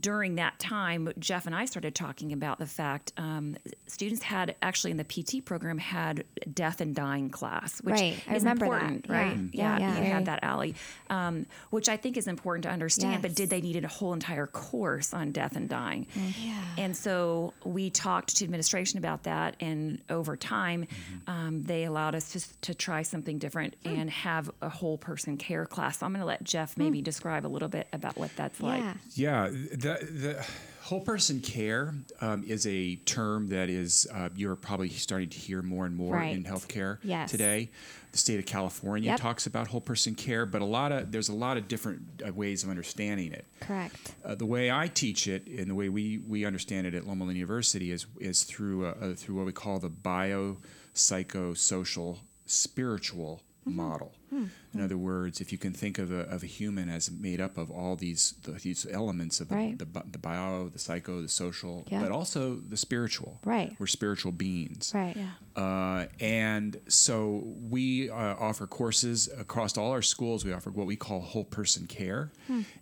during 0.00 0.36
that 0.36 0.58
time, 0.58 1.12
Jeff 1.18 1.46
and 1.46 1.54
I 1.54 1.66
started 1.66 1.94
talking 1.94 2.32
about 2.32 2.58
the 2.58 2.66
fact 2.66 3.12
um, 3.16 3.56
students 3.86 4.22
had 4.22 4.56
actually 4.62 4.90
in 4.92 4.96
the 4.96 5.04
PT 5.04 5.44
program 5.44 5.78
had 5.78 6.24
death 6.52 6.80
and 6.80 6.94
dying 6.94 7.30
class, 7.30 7.80
which 7.82 7.92
Right. 7.94 8.22
I 8.28 8.34
is 8.36 8.42
remember 8.42 8.66
that. 8.70 8.74
important, 8.82 9.06
Yeah. 9.08 9.16
right? 9.22 9.36
Mm. 9.36 9.50
Yeah, 9.52 9.78
Yeah. 9.78 9.98
you 9.98 10.04
had 10.04 10.26
that, 10.26 10.42
Allie, 10.42 10.74
um, 11.10 11.46
which 11.70 11.88
I 11.88 11.96
think 11.96 12.16
is 12.16 12.26
important 12.26 12.64
to 12.64 12.70
understand. 12.70 13.22
But 13.22 13.34
did 13.34 13.50
they 13.50 13.60
need 13.60 13.82
a 13.84 13.88
whole 13.88 14.12
entire 14.14 14.46
course 14.46 15.12
on 15.12 15.32
death 15.32 15.54
and 15.56 15.68
dying? 15.68 16.06
Yeah. 16.42 16.62
And 16.78 16.96
so 16.96 17.52
we 17.64 17.90
talked 17.90 18.36
to 18.36 18.44
administration 18.44 18.98
about 18.98 19.24
that, 19.24 19.56
and 19.60 20.00
over 20.08 20.36
time, 20.36 20.86
um, 21.26 21.62
they 21.62 21.84
allowed 21.84 22.14
us 22.14 22.32
to, 22.32 22.60
to 22.62 22.74
try 22.74 23.02
something 23.02 23.38
different 23.38 23.76
and 23.84 24.08
have 24.10 24.50
a 24.62 24.68
whole 24.68 24.96
person 24.98 25.36
care 25.36 25.66
class. 25.66 25.98
So 25.98 26.06
I'm 26.06 26.12
going 26.12 26.20
to 26.20 26.26
let 26.26 26.42
Jeff 26.42 26.76
maybe 26.78 27.02
describe 27.02 27.46
a 27.46 27.48
little 27.48 27.68
bit 27.68 27.86
about 27.92 28.16
what 28.16 28.34
that's 28.36 28.60
like. 28.60 28.82
yeah 29.14 29.44
Yeah, 29.44 29.50
the, 29.78 29.98
the 30.10 30.46
whole 30.82 31.00
person 31.00 31.40
care 31.40 31.94
um, 32.20 32.44
is 32.46 32.66
a 32.66 32.96
term 32.96 33.48
that 33.48 33.68
is 33.70 34.06
uh, 34.12 34.28
you're 34.36 34.54
probably 34.56 34.88
starting 34.90 35.28
to 35.30 35.38
hear 35.38 35.62
more 35.62 35.86
and 35.86 35.96
more 35.96 36.22
in 36.22 36.44
healthcare 36.44 36.98
Yes. 37.02 37.30
today. 37.30 37.70
The 38.12 38.18
state 38.18 38.38
of 38.38 38.46
California 38.46 39.10
Yep. 39.10 39.20
talks 39.20 39.46
about 39.46 39.66
whole 39.66 39.80
person 39.80 40.14
care, 40.14 40.46
but 40.46 40.62
a 40.62 40.64
lot 40.64 40.92
of 40.92 41.10
there's 41.10 41.30
a 41.30 41.34
lot 41.34 41.56
of 41.56 41.66
different 41.68 42.22
uh, 42.26 42.32
ways 42.32 42.62
of 42.62 42.70
understanding 42.70 43.32
it. 43.32 43.44
correct 43.60 44.14
Uh, 44.24 44.34
the 44.36 44.46
way 44.46 44.70
I 44.70 44.86
teach 44.88 45.26
it 45.26 45.46
and 45.48 45.68
the 45.68 45.74
way 45.74 45.88
we, 45.88 46.18
we 46.18 46.44
understand 46.44 46.86
it 46.86 46.94
at 46.94 47.06
Loma 47.06 47.24
Linda 47.24 47.38
University 47.38 47.90
is 47.90 48.06
is 48.20 48.44
through 48.44 48.86
uh, 48.86 48.94
uh, 49.00 49.14
through 49.14 49.34
what 49.36 49.46
we 49.46 49.52
call 49.52 49.78
the 49.80 49.88
bio 49.88 50.58
psychosocial 50.94 52.18
spiritual 52.46 53.42
Mm-hmm. 53.66 53.76
model. 53.78 54.12
Hmm. 54.30 54.46
In 54.72 54.80
other 54.80 54.96
words, 54.96 55.40
if 55.40 55.52
you 55.52 55.58
can 55.58 55.72
think 55.72 55.98
of 55.98 56.10
a, 56.10 56.20
of 56.22 56.42
a 56.42 56.46
human 56.46 56.88
as 56.88 57.10
made 57.10 57.40
up 57.40 57.56
of 57.58 57.70
all 57.70 57.94
these 57.96 58.34
the, 58.42 58.52
these 58.52 58.86
elements 58.90 59.40
of 59.40 59.48
the, 59.48 59.54
Right. 59.54 59.78
the, 59.78 59.86
bi- 59.86 60.02
the 60.10 60.18
bio, 60.18 60.68
the 60.68 60.78
psycho, 60.78 61.22
the 61.22 61.28
social, 61.28 61.86
Yeah. 61.90 62.00
but 62.00 62.10
also 62.10 62.56
the 62.56 62.76
spiritual. 62.76 63.38
Right. 63.44 63.76
We're 63.78 63.86
spiritual 63.86 64.32
beings. 64.32 64.92
right 64.94 65.16
Uh, 65.56 66.06
and 66.18 66.80
so 66.88 67.44
we 67.70 68.10
uh, 68.10 68.14
offer 68.40 68.66
courses 68.66 69.28
across 69.38 69.78
all 69.78 69.92
our 69.92 70.02
schools. 70.02 70.44
We 70.44 70.52
offer 70.52 70.70
what 70.70 70.86
we 70.86 70.96
call 70.96 71.20
whole 71.20 71.44
person 71.44 71.86
care 71.86 72.32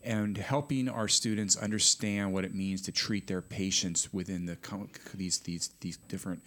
and 0.03 0.39
helping 0.39 0.89
our 0.89 1.09
students 1.09 1.57
understand 1.57 2.33
what 2.33 2.45
it 2.45 2.55
means 2.55 2.81
to 2.83 2.93
treat 2.93 3.27
their 3.27 3.43
patients 3.43 4.13
within 4.13 4.47
the 4.47 4.57
co- 4.57 4.89
these 5.15 5.39
these 5.41 5.71
these 5.81 5.99
different 6.09 6.43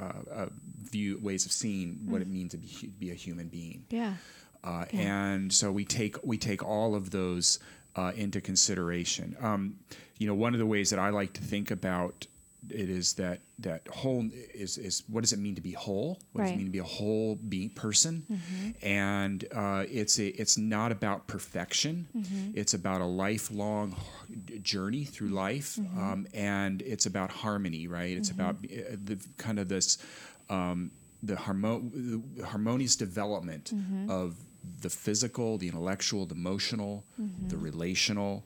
uh, 0.00 0.04
uh, 0.32 0.46
view 0.92 1.18
ways 1.20 1.44
of 1.46 1.50
seeing 1.52 1.98
what 2.06 2.20
it 2.22 2.28
means 2.28 2.52
to 2.52 2.58
be, 2.58 2.92
be 3.00 3.10
a 3.10 3.14
human 3.14 3.48
being. 3.48 3.84
yeah 3.90 4.14
Uh, 4.66 4.84
And 4.92 5.52
so 5.52 5.70
we 5.72 5.84
take 5.84 6.16
we 6.24 6.36
take 6.38 6.62
all 6.64 6.94
of 6.94 7.10
those 7.10 7.58
uh, 7.98 8.12
into 8.16 8.40
consideration. 8.40 9.36
Um, 9.40 9.62
you 10.18 10.26
know, 10.28 10.34
one 10.34 10.52
of 10.54 10.58
the 10.58 10.66
ways 10.66 10.90
that 10.90 10.98
I 10.98 11.10
like 11.20 11.32
to 11.34 11.42
think 11.42 11.70
about 11.70 12.26
it 12.68 12.88
is 12.90 13.14
that 13.14 13.38
that 13.60 13.82
whole 14.00 14.28
is 14.64 14.76
is 14.78 15.04
what 15.12 15.20
does 15.22 15.32
it 15.32 15.38
mean 15.38 15.54
to 15.54 15.60
be 15.60 15.72
whole? 15.72 16.18
What 16.32 16.42
does 16.42 16.50
it 16.50 16.56
mean 16.56 16.66
to 16.66 16.72
be 16.72 16.84
a 16.90 16.92
whole 16.98 17.36
be 17.36 17.68
person? 17.68 18.14
And 18.82 19.44
uh, 19.54 19.84
it's 20.00 20.18
a 20.18 20.26
it's 20.42 20.56
not 20.58 20.90
about 20.90 21.26
perfection. 21.28 21.94
It's 22.60 22.74
about 22.74 23.00
a 23.02 23.06
lifelong 23.06 23.94
journey 24.62 25.04
through 25.04 25.28
life, 25.28 25.78
um, 25.96 26.26
and 26.34 26.82
it's 26.82 27.06
about 27.06 27.30
harmony. 27.30 27.86
Right? 27.88 28.16
It's 28.16 28.30
about 28.30 28.56
uh, 28.64 28.96
the 29.04 29.16
kind 29.38 29.58
of 29.58 29.68
this 29.68 29.98
um, 30.50 30.90
the, 31.22 31.34
harmo- 31.36 31.90
the 32.36 32.44
harmonious 32.46 32.96
development 32.96 33.72
of 34.08 34.34
the 34.80 34.90
physical, 34.90 35.58
the 35.58 35.68
intellectual, 35.68 36.26
the 36.26 36.34
emotional, 36.34 37.04
the 37.48 37.56
relational, 37.56 38.42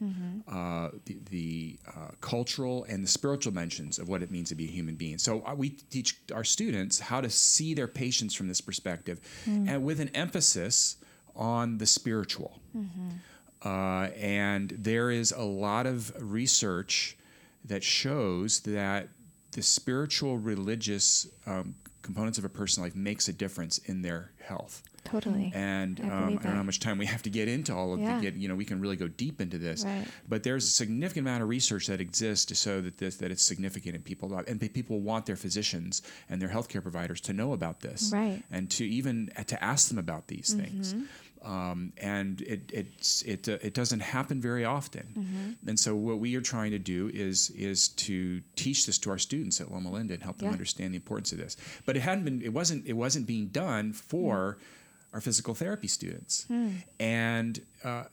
uh, 0.49 0.91
the, 1.07 1.19
the 1.31 1.79
uh, 1.89 2.09
cultural, 2.21 2.85
and 2.89 3.03
the 3.05 3.09
spiritual 3.09 3.53
dimensions 3.53 3.99
of 3.99 4.09
what 4.09 4.23
it 4.23 4.31
means 4.31 4.49
to 4.49 4.55
be 4.55 4.65
a 4.65 4.71
human 4.71 4.95
being. 4.95 5.19
So 5.19 5.43
uh, 5.47 5.55
we 5.55 5.71
teach 5.71 6.19
our 6.35 6.45
students 6.45 7.01
how 7.01 7.21
to 7.21 7.31
see 7.31 7.75
their 7.75 7.89
patients 7.89 8.35
from 8.35 8.49
this 8.49 8.61
perspective, 8.61 9.21
and 9.47 9.85
with 9.85 10.01
an 10.01 10.09
emphasis 10.15 10.97
on 11.35 11.79
the 11.79 11.87
spiritual. 11.87 12.61
Uh, 13.65 14.09
and 14.17 14.71
there 14.79 15.11
is 15.11 15.33
a 15.33 15.43
lot 15.43 15.87
of 15.87 16.13
research 16.19 17.17
that 17.65 17.83
shows 17.85 18.61
that 18.61 19.09
the 19.53 19.63
spiritual 19.63 20.39
religious 20.39 21.29
um, 21.47 21.75
components 22.03 22.39
of 22.39 22.45
a 22.45 22.49
person's 22.49 22.85
life 22.85 22.97
makes 22.97 23.29
a 23.29 23.33
difference 23.33 23.79
in 23.79 24.01
their 24.03 24.33
health. 24.43 24.83
Totally. 25.05 25.51
And 25.55 26.01
I 26.03 26.09
um, 26.09 26.11
I, 26.11 26.29
don't 26.31 26.45
know 26.45 26.51
how 26.53 26.63
much 26.63 26.81
time 26.81 26.99
we 26.99 27.07
have 27.07 27.23
to 27.23 27.31
get 27.31 27.49
into 27.49 27.75
all 27.75 27.93
of 27.95 28.01
Yeah. 28.01 28.17
the 28.17 28.23
get. 28.23 28.35
You 28.35 28.49
know, 28.49 28.55
we 28.55 28.65
can 28.65 28.81
really 28.81 28.97
go 28.97 29.09
deep 29.09 29.41
into 29.41 29.59
this. 29.59 29.85
Right. 29.85 30.07
But 30.29 30.43
there's 30.43 30.65
a 30.65 30.71
significant 30.71 31.27
amount 31.27 31.43
of 31.43 31.49
research 31.49 31.87
that 31.87 32.01
exists 32.01 32.45
to 32.47 32.55
show 32.55 32.81
that 32.81 32.99
this 32.99 33.17
that 33.17 33.31
it's 33.31 33.43
significant 33.43 33.97
in 33.97 34.03
people, 34.03 34.33
and 34.47 34.61
people 34.73 35.01
want 35.01 35.27
their 35.27 35.37
physicians 35.37 36.03
and 36.29 36.41
their 36.41 36.49
healthcare 36.51 36.83
providers 36.83 37.21
to 37.23 37.33
know 37.33 37.53
about 37.53 37.81
this, 37.81 38.11
Right. 38.13 38.43
And 38.51 38.71
to 38.73 38.85
even 38.87 39.31
uh, 39.37 39.45
to 39.45 39.63
ask 39.65 39.89
them 39.89 39.99
about 39.99 40.29
these 40.29 40.53
things. 40.55 40.95
Mm-hmm. 40.95 41.05
Um, 41.43 41.95
and 41.97 42.43
it 42.43 42.71
it's, 42.71 43.23
it 43.23 43.49
uh, 43.49 43.57
it 43.63 43.73
doesn't 43.73 44.01
happen 44.01 44.43
very 44.43 44.67
often. 44.67 45.07
Mm-hmm. 45.19 45.69
And 45.71 45.81
so 45.81 45.97
what 45.97 46.19
we 46.19 46.37
are 46.37 46.43
trying 46.43 46.71
to 46.73 46.79
do 46.79 47.11
is 47.15 47.49
is 47.57 47.89
to 47.89 48.43
teach 48.57 48.85
this 48.85 48.99
to 48.99 49.11
our 49.11 49.17
students 49.19 49.59
at 49.59 49.73
Loma 49.73 49.91
Linda 49.91 50.13
and 50.13 50.23
help 50.23 50.37
them 50.37 50.49
Yeah. 50.49 50.53
understand 50.53 50.93
the 50.93 50.97
importance 50.97 51.33
of 51.33 51.39
this. 51.39 51.57
But 51.87 51.97
it 51.97 52.01
hadn't 52.01 52.25
been 52.25 52.43
it 52.43 52.53
wasn't 52.53 52.87
it 52.87 52.93
wasn't 52.93 53.27
being 53.27 53.47
done 53.47 53.95
for 53.95 54.59
our 55.13 55.21
physical 55.21 55.55
therapy 55.55 55.89
students. 55.89 56.47
And 56.99 57.61
uh, 57.85 58.05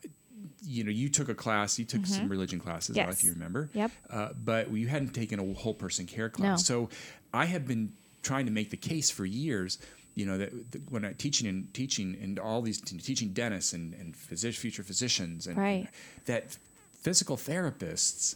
you 0.64 0.84
know, 0.84 0.92
you 0.92 1.10
took 1.10 1.30
a 1.30 1.36
class, 1.36 1.80
you 1.80 1.86
took 1.86 2.06
some 2.06 2.30
religion 2.30 2.60
classes, 2.60 2.96
Yes. 2.96 3.20
if 3.20 3.24
you 3.24 3.34
remember. 3.34 3.70
Yep. 3.74 3.92
Uh, 4.10 4.30
but 4.44 4.72
you 4.72 4.88
hadn't 4.88 5.14
taken 5.14 5.40
a 5.40 5.54
whole 5.54 5.74
person 5.74 6.06
care 6.06 6.30
class. 6.30 6.70
No. 6.70 6.86
So 6.86 6.90
I 7.34 7.46
have 7.46 7.68
been 7.68 7.94
trying 8.22 8.46
to 8.46 8.52
make 8.52 8.70
the 8.70 8.78
case 8.78 9.10
for 9.10 9.26
years. 9.26 9.78
You 10.16 10.26
know 10.26 10.38
that, 10.40 10.72
that 10.72 10.92
when 10.92 11.06
I 11.06 11.14
teaching 11.14 11.48
and 11.48 11.72
teaching 11.74 12.18
and 12.22 12.40
all 12.40 12.62
these 12.62 12.82
teaching 12.82 13.30
dentists 13.34 13.74
and 13.74 13.94
and 13.94 14.16
physic, 14.16 14.56
future 14.56 14.84
physicians 14.84 15.46
and 15.48 15.58
Right. 15.58 15.88
that 16.26 16.58
physical 16.92 17.38
therapists 17.38 18.36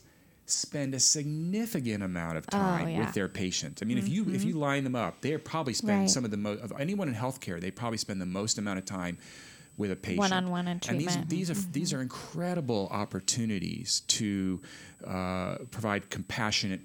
spend 0.52 0.94
a 0.94 1.00
significant 1.00 2.04
amount 2.04 2.38
of 2.38 2.46
time 2.48 2.84
Oh, 2.84 2.88
yeah. 2.88 2.94
Mm-hmm. 2.98 3.06
with 3.06 3.14
their 3.14 3.28
patients. 3.28 3.82
I 3.82 3.86
mean, 3.86 3.98
if 3.98 4.08
you 4.10 4.30
if 4.30 4.44
you 4.44 4.54
line 4.54 4.84
them 4.84 4.96
up, 4.96 5.22
they 5.22 5.36
probably 5.38 5.74
spend 5.74 6.00
Right. 6.02 6.10
some 6.10 6.26
of 6.26 6.32
the 6.32 6.38
most 6.38 6.62
of 6.62 6.74
anyone 6.80 7.08
in 7.08 7.16
healthcare. 7.16 7.60
They 7.60 7.72
probably 7.72 7.98
spend 7.98 8.22
the 8.22 8.26
most 8.26 8.58
amount 8.58 8.80
of 8.80 8.86
time 8.86 9.18
with 9.78 9.92
a 9.92 9.96
patient. 9.96 10.20
One-on-one 10.20 10.68
and 10.68 10.82
these 10.82 10.88
treatment. 11.08 11.30
these 11.30 11.50
are 11.50 11.54
Mm-hmm. 11.56 11.72
these 11.72 11.94
are 11.94 12.02
incredible 12.02 12.88
opportunities 12.92 14.02
to 14.08 14.62
uh, 15.08 15.56
provide 15.72 16.10
compassionate. 16.10 16.82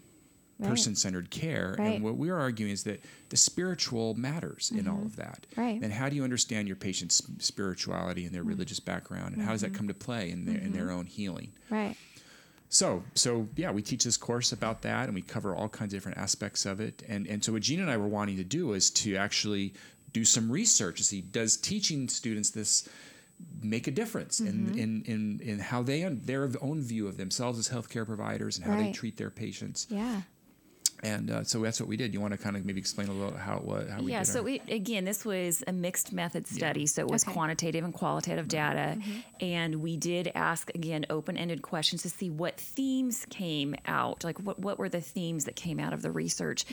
Right. 0.59 0.70
Person-centered 0.70 1.29
care, 1.31 1.76
Right. 1.79 1.96
and 1.96 2.02
what 2.02 2.16
we're 2.16 2.38
arguing 2.38 2.72
is 2.72 2.85
that 2.85 3.05
the 3.29 3.37
spiritual 3.37 4.14
matters 4.14 4.72
in 4.74 4.88
all 4.88 5.02
of 5.02 5.16
that. 5.16 5.44
Mm-hmm. 5.50 5.61
Right. 5.61 5.83
And 5.83 5.92
how 5.92 6.09
do 6.09 6.16
you 6.16 6.24
understand 6.24 6.66
your 6.66 6.79
patient's 6.79 7.20
spirituality 7.40 8.24
and 8.24 8.35
their 8.35 8.40
Mm-hmm. 8.40 8.48
religious 8.48 8.81
background, 8.81 9.35
and 9.35 9.42
how 9.44 9.52
does 9.52 9.61
that 9.61 9.74
come 9.74 9.87
to 9.88 9.92
play 9.92 10.31
in 10.31 10.46
their 10.46 10.57
in 10.57 10.72
their 10.72 10.90
own 10.90 11.05
healing? 11.05 11.52
Right. 11.68 11.94
So, 12.68 13.02
so 13.14 13.48
yeah, 13.57 13.70
we 13.70 13.83
teach 13.83 14.05
this 14.05 14.16
course 14.16 14.52
about 14.52 14.83
that, 14.83 15.07
and 15.07 15.14
we 15.14 15.22
cover 15.22 15.55
all 15.55 15.68
kinds 15.68 15.92
of 15.94 15.98
different 15.98 16.18
aspects 16.18 16.66
of 16.66 16.81
it. 16.81 17.02
And 17.09 17.26
and 17.26 17.44
so, 17.44 17.52
what 17.52 17.62
Gina 17.62 17.83
and 17.83 17.90
I 17.90 17.96
were 17.96 18.09
wanting 18.09 18.37
to 18.37 18.44
do 18.44 18.72
is 18.72 18.90
to 18.90 19.16
actually 19.16 19.74
do 20.12 20.24
some 20.24 20.50
research 20.50 20.98
to 20.98 21.05
see 21.05 21.20
does 21.20 21.57
teaching 21.57 22.09
students 22.09 22.50
this 22.50 22.88
make 23.62 23.87
a 23.87 23.90
difference 23.90 24.40
Mm-hmm. 24.40 24.79
in, 24.79 24.79
in 24.79 25.02
in 25.07 25.40
in 25.40 25.59
how 25.59 25.83
they 25.83 26.02
their 26.02 26.50
own 26.61 26.81
view 26.83 27.07
of 27.07 27.16
themselves 27.16 27.59
as 27.59 27.68
healthcare 27.68 28.07
providers 28.07 28.57
and 28.57 28.66
how 28.66 28.76
they 28.76 28.92
treat 28.92 29.16
their 29.16 29.31
patients. 29.31 29.87
Yeah. 29.90 30.22
And 31.02 31.30
uh, 31.30 31.44
so 31.44 31.61
that's 31.61 31.78
what 31.80 31.88
we 31.88 31.96
did. 31.96 32.14
You 32.14 32.20
want 32.20 32.32
to 32.32 32.38
kind 32.38 32.56
of 32.56 32.64
maybe 32.64 32.80
explain 32.80 33.09
a 33.09 33.12
little 33.12 33.37
how 33.37 33.56
what 33.59 33.88
how 33.88 34.00
we 34.02 34.12
yeah, 34.12 34.20
did 34.20 34.26
so 34.28 34.38
our- 34.40 34.44
we, 34.44 34.61
again, 34.68 35.04
this 35.04 35.24
was 35.24 35.62
a 35.66 35.72
mixed 35.72 36.12
method 36.12 36.46
study. 36.46 36.87
So 36.87 37.02
it 37.02 37.09
was 37.09 37.22
Okay. 37.24 37.32
quantitative 37.32 37.85
and 37.85 37.92
qualitative 37.94 38.48
data. 38.48 38.98
And 39.40 39.76
we 39.76 39.96
did 39.96 40.32
ask, 40.35 40.74
again, 40.74 41.06
open 41.11 41.37
ended 41.37 41.62
questions 41.62 42.02
to 42.02 42.11
see 42.11 42.30
what 42.30 42.59
themes 42.59 43.26
came 43.30 43.74
out. 43.87 44.24
Like, 44.24 44.38
what, 44.40 44.59
what 44.59 44.78
were 44.78 44.88
the 44.88 45.00
themes 45.00 45.44
that 45.44 45.56
came 45.56 45.78
out 45.78 45.92
of 45.92 46.02
the 46.02 46.11
research? 46.11 46.64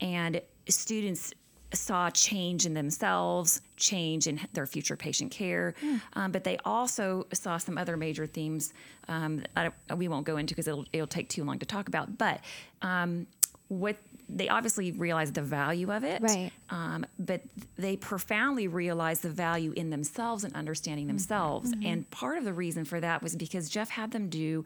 And 0.00 0.40
students 0.68 1.32
saw 1.72 2.10
change 2.10 2.66
in 2.66 2.74
themselves, 2.74 3.60
change 3.76 4.26
in 4.26 4.40
their 4.54 4.66
future 4.66 4.96
patient 4.96 5.30
care, 5.30 5.72
um, 6.14 6.32
but 6.32 6.42
they 6.42 6.58
also 6.64 7.26
saw 7.32 7.58
some 7.58 7.78
other 7.78 7.96
major 7.96 8.26
themes. 8.26 8.72
Um, 9.06 9.44
I 9.56 9.70
don't, 9.88 9.98
we 9.98 10.08
won't 10.08 10.26
go 10.26 10.36
into 10.36 10.52
because 10.52 10.66
it'll, 10.66 10.84
it'll 10.92 11.06
take 11.06 11.28
too 11.28 11.44
long 11.44 11.60
to 11.60 11.66
talk 11.66 11.86
about. 11.86 12.18
But 12.18 12.40
um, 12.82 13.28
what 13.70 13.96
they 14.32 14.48
obviously 14.48 14.92
realized 14.92 15.34
the 15.34 15.42
value 15.42 15.90
of 15.92 16.04
it, 16.04 16.22
Right. 16.22 16.52
um, 16.70 17.04
but 17.18 17.40
they 17.76 17.96
profoundly 17.96 18.68
realized 18.68 19.22
the 19.22 19.28
value 19.30 19.72
in 19.72 19.90
themselves 19.90 20.44
and 20.44 20.54
understanding 20.54 21.08
themselves. 21.08 21.72
And 21.84 22.08
part 22.10 22.38
of 22.38 22.44
the 22.44 22.52
reason 22.52 22.84
for 22.84 23.00
that 23.00 23.22
was 23.22 23.34
because 23.34 23.68
Jeff 23.68 23.90
had 23.90 24.12
them 24.12 24.28
do 24.28 24.64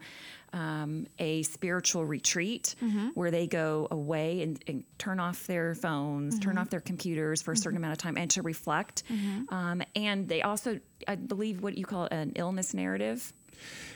um, 0.53 1.07
a 1.17 1.41
spiritual 1.43 2.05
retreat 2.05 2.75
where 3.15 3.31
they 3.31 3.47
go 3.47 3.87
away 3.89 4.41
and, 4.43 4.63
and 4.67 4.83
turn 4.99 5.19
off 5.19 5.47
their 5.47 5.73
phones, 5.73 6.37
turn 6.39 6.57
off 6.59 6.69
their 6.69 6.79
computers 6.81 7.41
for 7.41 7.53
a 7.53 7.57
certain 7.57 7.77
amount 7.77 7.93
of 7.93 7.97
time, 7.97 8.17
and 8.17 8.29
to 8.31 8.41
reflect. 8.43 9.01
Um, 9.49 9.81
and 9.95 10.27
they 10.27 10.43
also, 10.43 10.79
I 11.07 11.15
believe, 11.15 11.63
what 11.63 11.75
you 11.77 11.85
call 11.85 12.05
an 12.05 12.33
illness 12.35 12.73
narrative. 12.75 13.33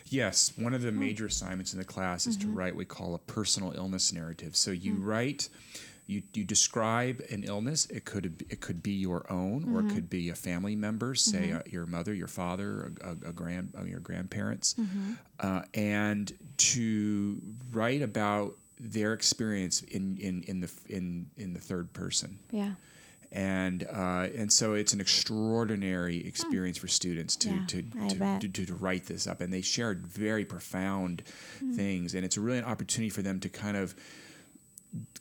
Yes, 0.05 0.53
one 0.57 0.73
of 0.73 0.81
the 0.81 0.91
major 0.91 1.27
assignments 1.27 1.73
in 1.73 1.79
the 1.79 1.85
class 1.85 2.25
is 2.27 2.35
to 2.37 2.47
write 2.47 2.73
what 2.73 2.79
we 2.79 2.85
call 2.85 3.13
a 3.15 3.19
personal 3.19 3.73
illness 3.73 4.11
narrative. 4.11 4.55
So 4.55 4.71
you 4.71 4.95
write, 4.95 5.49
you, 6.07 6.23
you 6.33 6.43
describe 6.43 7.21
an 7.29 7.43
illness. 7.43 7.85
It 7.91 8.05
could 8.05 8.43
it 8.49 8.59
could 8.61 8.81
be 8.81 8.93
your 8.93 9.31
own, 9.31 9.75
or 9.75 9.81
it 9.81 9.93
could 9.93 10.09
be 10.09 10.29
a 10.29 10.35
family 10.35 10.75
member, 10.75 11.13
say 11.13 11.51
uh, 11.51 11.61
your 11.69 11.85
mother, 11.85 12.13
your 12.13 12.27
father, 12.27 12.91
a, 13.01 13.09
a, 13.09 13.11
a 13.29 13.33
grand, 13.33 13.73
uh, 13.77 13.83
your 13.83 13.99
grandparents, 13.99 14.75
uh, 15.39 15.61
and 15.75 16.33
to 16.57 17.39
write 17.71 18.01
about 18.01 18.55
their 18.79 19.13
experience 19.13 19.81
in, 19.83 20.17
in, 20.17 20.41
in 20.43 20.61
the 20.61 20.71
in 20.87 21.27
in 21.37 21.53
the 21.53 21.59
third 21.59 21.93
person. 21.93 22.39
Yeah. 22.51 22.71
And 23.31 23.83
uh, 23.91 24.27
and 24.35 24.51
so 24.51 24.73
it's 24.73 24.93
an 24.93 24.99
extraordinary 25.01 26.25
experience 26.25 26.77
for 26.77 26.87
students 26.87 27.35
to 27.37 27.49
Yeah, 27.49 27.65
to, 27.67 27.81
to, 28.09 28.39
to, 28.39 28.49
to 28.49 28.65
to 28.65 28.73
write 28.75 29.05
this 29.05 29.27
up, 29.27 29.41
and 29.41 29.53
they 29.53 29.61
shared 29.61 30.07
very 30.07 30.45
profound 30.45 31.23
things, 31.75 32.15
and 32.15 32.25
it's 32.25 32.37
really 32.37 32.57
an 32.57 32.65
opportunity 32.65 33.09
for 33.09 33.21
them 33.21 33.39
to 33.41 33.49
kind 33.49 33.77
of 33.77 33.95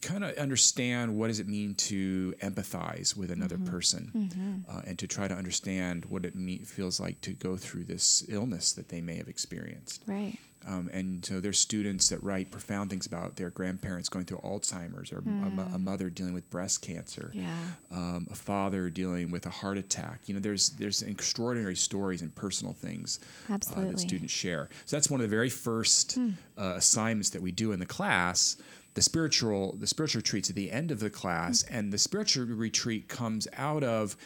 kind 0.01 0.25
of 0.25 0.35
understand 0.39 1.17
what 1.19 1.29
does 1.29 1.41
it 1.41 1.49
mean 1.49 1.75
to 1.75 2.35
empathize 2.43 3.17
with 3.17 3.31
another 3.31 3.59
person 3.59 4.65
Uh, 4.69 4.81
and 4.87 4.99
to 4.99 5.07
try 5.07 5.29
to 5.29 5.35
understand 5.35 6.05
what 6.07 6.25
it 6.25 6.35
me- 6.35 6.59
feels 6.65 6.99
like 7.01 7.21
to 7.21 7.33
go 7.33 7.57
through 7.57 7.85
this 7.85 8.25
illness 8.29 8.73
that 8.73 8.89
they 8.89 9.01
may 9.01 9.17
have 9.17 9.29
experienced 9.29 10.03
Right. 10.07 10.39
um, 10.67 10.89
and 10.93 11.25
so 11.25 11.41
there's 11.41 11.59
students 11.59 12.09
that 12.09 12.23
write 12.23 12.51
profound 12.51 12.89
things 12.91 13.07
about 13.07 13.37
their 13.37 13.51
grandparents 13.51 14.09
going 14.09 14.25
through 14.25 14.39
Alzheimer's, 14.39 15.13
or 15.13 15.19
a, 15.19 15.75
a 15.75 15.79
mother 15.79 16.09
dealing 16.11 16.33
with 16.35 16.49
breast 16.51 16.81
cancer, 16.81 17.31
Yeah. 17.35 17.55
um, 17.91 18.27
a 18.31 18.35
father 18.35 18.89
dealing 18.91 19.31
with 19.31 19.45
a 19.47 19.51
heart 19.51 19.77
attack. 19.79 20.21
You 20.27 20.35
know, 20.35 20.41
there's 20.41 20.71
there's 20.71 21.03
extraordinary 21.03 21.77
stories 21.77 22.23
and 22.23 22.35
personal 22.35 22.73
things 22.73 23.21
uh, 23.51 23.59
that 23.93 24.01
students 24.01 24.33
share. 24.33 24.69
So 24.87 24.97
that's 24.97 25.11
one 25.11 25.21
of 25.21 25.29
the 25.29 25.37
very 25.37 25.51
first 25.51 26.17
uh, 26.57 26.75
assignments 26.77 27.31
that 27.31 27.43
we 27.43 27.53
do 27.53 27.73
in 27.73 27.79
the 27.81 27.87
class. 27.87 28.57
The 28.99 29.03
spiritual 29.03 29.77
the 29.79 29.87
spiritual 29.87 30.19
retreats 30.19 30.51
at 30.51 30.57
the 30.57 30.73
end 30.73 30.91
of 30.91 30.99
the 30.99 31.09
class, 31.09 31.63
and 31.63 31.93
the 31.93 31.99
spiritual 31.99 32.47
retreat 32.47 33.07
comes 33.07 33.47
out 33.57 33.85
of 33.85 34.17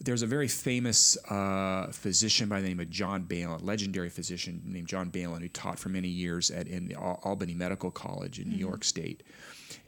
there's 0.00 0.22
a 0.22 0.26
very 0.28 0.46
famous 0.46 1.16
uh, 1.28 1.88
physician 1.90 2.48
by 2.48 2.60
the 2.60 2.68
name 2.68 2.78
of 2.78 2.88
John 2.90 3.24
Balint, 3.24 3.64
legendary 3.64 4.10
physician 4.10 4.62
named 4.64 4.86
John 4.86 5.10
Balint, 5.10 5.40
who 5.40 5.48
taught 5.48 5.80
for 5.80 5.88
many 5.88 6.06
years 6.06 6.52
at 6.52 6.68
in 6.68 6.86
the 6.86 6.94
Al- 6.94 7.18
Albany 7.24 7.54
Medical 7.54 7.90
College 7.90 8.38
in 8.38 8.50
New 8.50 8.56
York 8.56 8.84
State. 8.84 9.24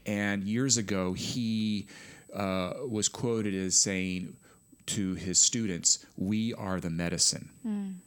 And 0.07 0.43
years 0.43 0.77
ago, 0.77 1.13
he 1.13 1.87
uh, 2.35 2.73
was 2.85 3.09
quoted 3.09 3.55
as 3.55 3.77
saying 3.77 4.37
to 4.87 5.15
his 5.15 5.41
students, 5.41 6.05
"We 6.17 6.53
are 6.55 6.81
the 6.81 6.91
medicine." 6.91 8.01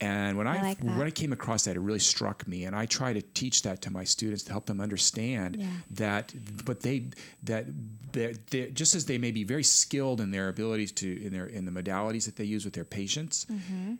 And 0.00 0.36
when 0.36 0.46
I, 0.46 0.60
like 0.60 0.82
when 0.82 1.06
I 1.06 1.10
came 1.10 1.32
across 1.32 1.64
that, 1.64 1.74
it 1.74 1.80
really 1.80 1.98
struck 2.00 2.46
me, 2.46 2.64
and 2.64 2.76
I 2.76 2.84
try 2.84 3.14
to 3.14 3.22
teach 3.22 3.62
that 3.62 3.80
to 3.82 3.90
my 3.90 4.04
students 4.04 4.42
to 4.44 4.52
help 4.52 4.66
them 4.66 4.80
understand 4.80 5.56
Yeah. 5.56 5.68
that, 5.92 6.34
but 6.66 6.80
they 6.82 7.08
that 7.44 7.64
they're, 8.12 8.34
they're, 8.50 8.68
just 8.68 8.94
as 8.94 9.06
they 9.06 9.16
may 9.16 9.30
be 9.30 9.42
very 9.44 9.62
skilled 9.62 10.20
in 10.20 10.32
their 10.32 10.48
abilities 10.48 10.92
to 10.92 11.24
in 11.24 11.32
their 11.32 11.46
in 11.46 11.64
the 11.64 11.70
modalities 11.70 12.26
that 12.26 12.36
they 12.36 12.44
use 12.44 12.64
with 12.66 12.74
their 12.74 12.84
patients, 12.84 13.46
mm-hmm. 13.46 13.94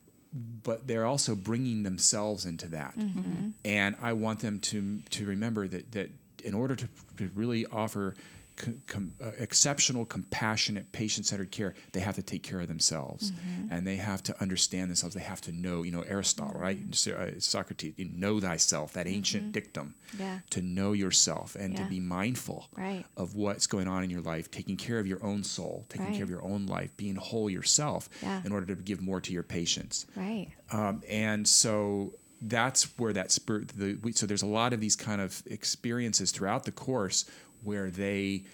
but 0.62 0.86
they're 0.86 1.06
also 1.06 1.34
bringing 1.34 1.82
themselves 1.82 2.44
into 2.44 2.68
that. 2.68 2.98
Mm-hmm. 2.98 3.50
And 3.64 3.96
I 4.02 4.12
want 4.12 4.40
them 4.40 4.60
to 4.60 5.00
to 5.10 5.24
remember 5.24 5.66
that 5.66 5.92
that 5.92 6.10
in 6.44 6.52
order 6.52 6.76
to, 6.76 6.88
to 7.16 7.30
really 7.34 7.64
offer 7.66 8.14
com, 8.56 8.82
com, 8.86 9.12
uh, 9.22 9.30
exceptional, 9.38 10.04
compassionate, 10.04 10.90
patient-centered 10.92 11.50
care, 11.50 11.74
they 11.92 12.00
have 12.00 12.14
to 12.16 12.22
take 12.22 12.42
care 12.42 12.60
of 12.60 12.68
themselves, 12.68 13.32
and 13.70 13.86
they 13.86 13.96
have 13.96 14.22
to 14.24 14.40
understand 14.40 14.90
themselves. 14.90 15.14
They 15.14 15.22
have 15.22 15.40
to 15.42 15.52
know, 15.52 15.82
you 15.82 15.92
know, 15.92 16.02
Aristotle, 16.02 16.58
right? 16.60 16.78
Uh, 17.06 17.38
Socrates, 17.38 17.94
you 17.96 18.08
know 18.12 18.40
thyself, 18.40 18.92
that 18.94 19.06
ancient 19.06 19.52
dictum, 19.52 19.94
Yeah. 20.18 20.40
to 20.50 20.62
know 20.62 20.92
yourself 20.92 21.54
and 21.56 21.76
to 21.76 21.84
be 21.84 22.00
mindful 22.00 22.68
Right. 22.76 23.04
of 23.16 23.34
what's 23.34 23.66
going 23.66 23.88
on 23.88 24.02
in 24.04 24.10
your 24.10 24.22
life, 24.22 24.50
taking 24.50 24.76
care 24.76 24.98
of 24.98 25.06
your 25.06 25.22
own 25.24 25.44
soul, 25.44 25.84
taking 25.88 26.12
care 26.14 26.24
of 26.24 26.30
your 26.30 26.42
own 26.44 26.66
life, 26.66 26.96
being 26.96 27.16
whole 27.16 27.50
yourself, 27.50 28.08
Yeah. 28.22 28.42
in 28.44 28.52
order 28.52 28.66
to 28.74 28.82
give 28.82 29.00
more 29.00 29.20
to 29.20 29.32
your 29.32 29.42
patients. 29.42 30.06
Right. 30.16 30.48
Um, 30.70 31.02
and 31.08 31.46
so 31.46 32.14
that's 32.42 32.98
where 32.98 33.14
that 33.14 33.32
spirit. 33.32 33.68
The, 33.68 33.94
we, 34.02 34.12
so 34.12 34.26
there's 34.26 34.42
a 34.42 34.46
lot 34.46 34.74
of 34.74 34.80
these 34.80 34.94
kind 34.94 35.20
of 35.22 35.42
experiences 35.46 36.30
throughout 36.32 36.64
the 36.64 36.72
course 36.72 37.24
where 37.66 37.90
they 37.90 38.44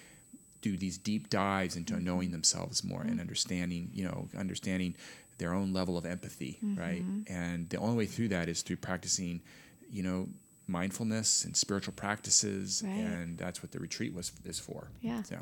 do 0.62 0.76
these 0.76 0.96
deep 0.96 1.28
dives 1.28 1.76
into 1.76 1.94
mm-hmm. 1.94 2.04
knowing 2.04 2.30
themselves 2.30 2.82
more 2.82 3.02
and 3.02 3.10
mm-hmm. 3.10 3.20
understanding, 3.20 3.90
you 3.92 4.04
know, 4.04 4.28
understanding 4.38 4.94
their 5.38 5.52
own 5.52 5.72
level 5.72 5.98
of 5.98 6.06
empathy, 6.06 6.58
right? 6.62 7.02
Mm-hmm. 7.02 7.32
And 7.32 7.68
the 7.68 7.78
only 7.78 7.96
way 7.96 8.06
through 8.06 8.28
that 8.28 8.48
is 8.48 8.62
through 8.62 8.76
practicing, 8.76 9.42
you 9.90 10.02
know, 10.02 10.28
mindfulness 10.68 11.44
and 11.44 11.56
spiritual 11.56 11.94
practices, 11.94 12.82
Right. 12.84 12.92
and 12.92 13.38
that's 13.38 13.62
what 13.62 13.72
the 13.72 13.80
retreat 13.80 14.14
was 14.14 14.32
is 14.44 14.60
for. 14.60 14.88
Yeah. 15.00 15.22
So. 15.22 15.38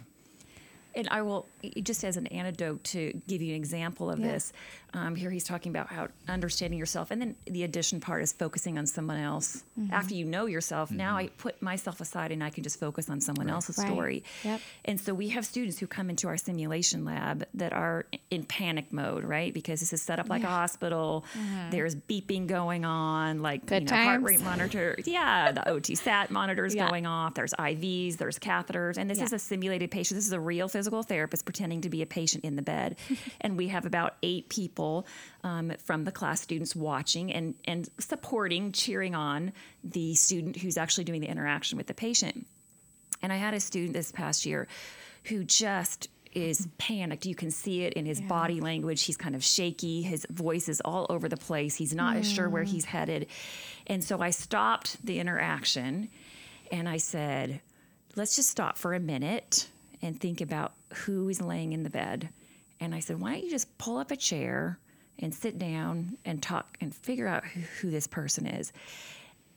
And 0.94 1.06
I 1.10 1.22
will, 1.22 1.46
just 1.82 2.02
as 2.02 2.16
an 2.16 2.26
antidote 2.28 2.82
to 2.84 3.20
give 3.28 3.42
you 3.42 3.50
an 3.50 3.56
example 3.56 4.10
of 4.10 4.18
Yeah. 4.18 4.32
this, 4.32 4.52
um, 4.92 5.14
here 5.14 5.30
he's 5.30 5.44
talking 5.44 5.70
about 5.70 5.88
how 5.88 6.08
understanding 6.28 6.78
yourself. 6.78 7.10
And 7.10 7.20
then 7.20 7.36
the 7.46 7.62
addition 7.64 8.00
part 8.00 8.22
is 8.22 8.32
focusing 8.32 8.78
on 8.78 8.86
someone 8.86 9.18
else. 9.18 9.62
Mm-hmm. 9.78 9.92
After 9.92 10.14
you 10.14 10.24
know 10.24 10.46
yourself, 10.46 10.90
now 10.90 11.16
I 11.16 11.28
put 11.28 11.60
myself 11.62 12.00
aside 12.00 12.32
and 12.32 12.42
I 12.42 12.50
can 12.50 12.62
just 12.64 12.80
focus 12.80 13.08
on 13.08 13.20
someone 13.20 13.48
else's 13.48 13.78
Right. 13.78 13.86
story. 13.86 14.24
Yep. 14.44 14.60
And 14.84 15.00
so 15.00 15.14
we 15.14 15.28
have 15.28 15.46
students 15.46 15.78
who 15.78 15.86
come 15.86 16.10
into 16.10 16.26
our 16.28 16.36
simulation 16.36 17.04
lab 17.04 17.46
that 17.54 17.72
are 17.72 18.06
in 18.30 18.44
panic 18.44 18.92
mode, 18.92 19.24
right? 19.24 19.54
Because 19.54 19.80
this 19.80 19.92
is 19.92 20.02
set 20.02 20.18
up 20.18 20.28
like 20.28 20.42
a 20.42 20.48
hospital. 20.48 21.24
There's 21.70 21.94
beeping 21.94 22.46
going 22.46 22.84
on, 22.84 23.42
like 23.42 23.66
Good 23.66 23.84
you 23.84 23.96
know, 23.96 24.02
heart 24.02 24.22
rate 24.22 24.40
monitor. 24.42 24.96
Yeah, 25.04 25.52
the 25.52 25.60
O2 25.68 25.96
sat 25.96 26.30
monitors 26.30 26.74
Yeah. 26.74 26.88
going 26.88 27.06
off. 27.06 27.34
There's 27.34 27.54
IVs, 27.58 28.16
there's 28.16 28.38
catheters, 28.38 28.96
and 28.96 29.08
this 29.08 29.18
Yeah. 29.18 29.24
is 29.24 29.32
a 29.32 29.38
simulated 29.38 29.90
patient. 29.90 30.16
This 30.18 30.26
is 30.26 30.32
a 30.32 30.40
real 30.40 30.68
physical 30.68 31.02
therapist 31.02 31.44
pretending 31.44 31.82
to 31.82 31.88
be 31.90 32.02
a 32.02 32.06
patient 32.06 32.44
in 32.44 32.56
the 32.56 32.62
bed. 32.62 32.96
and 33.40 33.56
we 33.56 33.68
have 33.68 33.86
about 33.86 34.16
eight 34.22 34.48
people 34.48 34.79
um, 35.44 35.72
from 35.84 36.04
the 36.04 36.12
class 36.12 36.40
students 36.40 36.74
watching 36.74 37.32
and, 37.32 37.54
and 37.64 37.88
supporting, 37.98 38.72
cheering 38.72 39.14
on 39.14 39.52
the 39.84 40.14
student 40.14 40.56
who's 40.56 40.76
actually 40.76 41.04
doing 41.04 41.20
the 41.20 41.28
interaction 41.28 41.78
with 41.78 41.86
the 41.86 41.94
patient. 41.94 42.46
And 43.22 43.32
I 43.32 43.36
had 43.36 43.54
a 43.54 43.60
student 43.60 43.92
this 43.92 44.12
past 44.12 44.46
year 44.46 44.66
who 45.24 45.44
just 45.44 46.08
is 46.32 46.68
panicked. 46.78 47.26
You 47.26 47.34
can 47.34 47.50
see 47.50 47.82
it 47.82 47.94
in 47.94 48.06
his 48.06 48.20
body 48.20 48.60
language. 48.60 49.02
He's 49.02 49.16
kind 49.16 49.34
of 49.34 49.42
shaky. 49.42 50.02
His 50.02 50.26
voice 50.30 50.68
is 50.68 50.80
all 50.80 51.06
over 51.10 51.28
the 51.28 51.36
place. 51.36 51.74
He's 51.74 51.94
not 51.94 52.24
sure 52.24 52.48
where 52.48 52.62
he's 52.62 52.84
headed. 52.84 53.26
And 53.86 54.02
so 54.02 54.20
I 54.20 54.30
stopped 54.30 55.04
the 55.04 55.18
interaction 55.18 56.08
and 56.70 56.88
I 56.88 56.98
said, 56.98 57.60
let's 58.14 58.36
just 58.36 58.48
stop 58.48 58.78
for 58.78 58.94
a 58.94 59.00
minute 59.00 59.68
and 60.02 60.18
think 60.18 60.40
about 60.40 60.72
who 61.04 61.28
is 61.28 61.40
laying 61.40 61.72
in 61.72 61.82
the 61.82 61.90
bed. 61.90 62.30
And 62.80 62.94
I 62.94 63.00
said, 63.00 63.20
why 63.20 63.34
don't 63.34 63.44
you 63.44 63.50
just 63.50 63.76
pull 63.78 63.98
up 63.98 64.10
a 64.10 64.16
chair 64.16 64.78
and 65.18 65.34
sit 65.34 65.58
down 65.58 66.16
and 66.24 66.42
talk 66.42 66.76
and 66.80 66.94
figure 66.94 67.26
out 67.26 67.44
who, 67.44 67.60
who 67.60 67.90
this 67.90 68.06
person 68.06 68.46
is. 68.46 68.72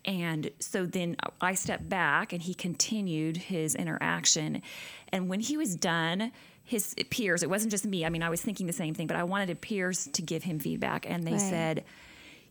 And 0.05 0.51
so 0.59 0.85
then 0.85 1.15
I 1.39 1.53
stepped 1.53 1.87
back 1.87 2.33
and 2.33 2.41
he 2.41 2.53
continued 2.53 3.37
his 3.37 3.73
interaction. 3.75 4.61
And 5.09 5.29
when 5.29 5.39
he 5.39 5.55
was 5.55 5.75
done, 5.77 6.33
his 6.65 6.93
peers, 7.09 7.43
it 7.43 7.49
wasn't 7.49 7.71
just 7.71 7.85
me, 7.85 8.05
I 8.05 8.09
mean, 8.09 8.23
I 8.23 8.29
was 8.29 8.41
thinking 8.41 8.67
the 8.67 8.73
same 8.73 8.93
thing, 8.93 9.07
but 9.07 9.15
I 9.15 9.23
wanted 9.23 9.59
peers 9.61 10.07
to 10.13 10.21
give 10.21 10.43
him 10.43 10.59
feedback. 10.59 11.09
And 11.09 11.23
they 11.25 11.31
Right. 11.33 11.39
said, 11.41 11.83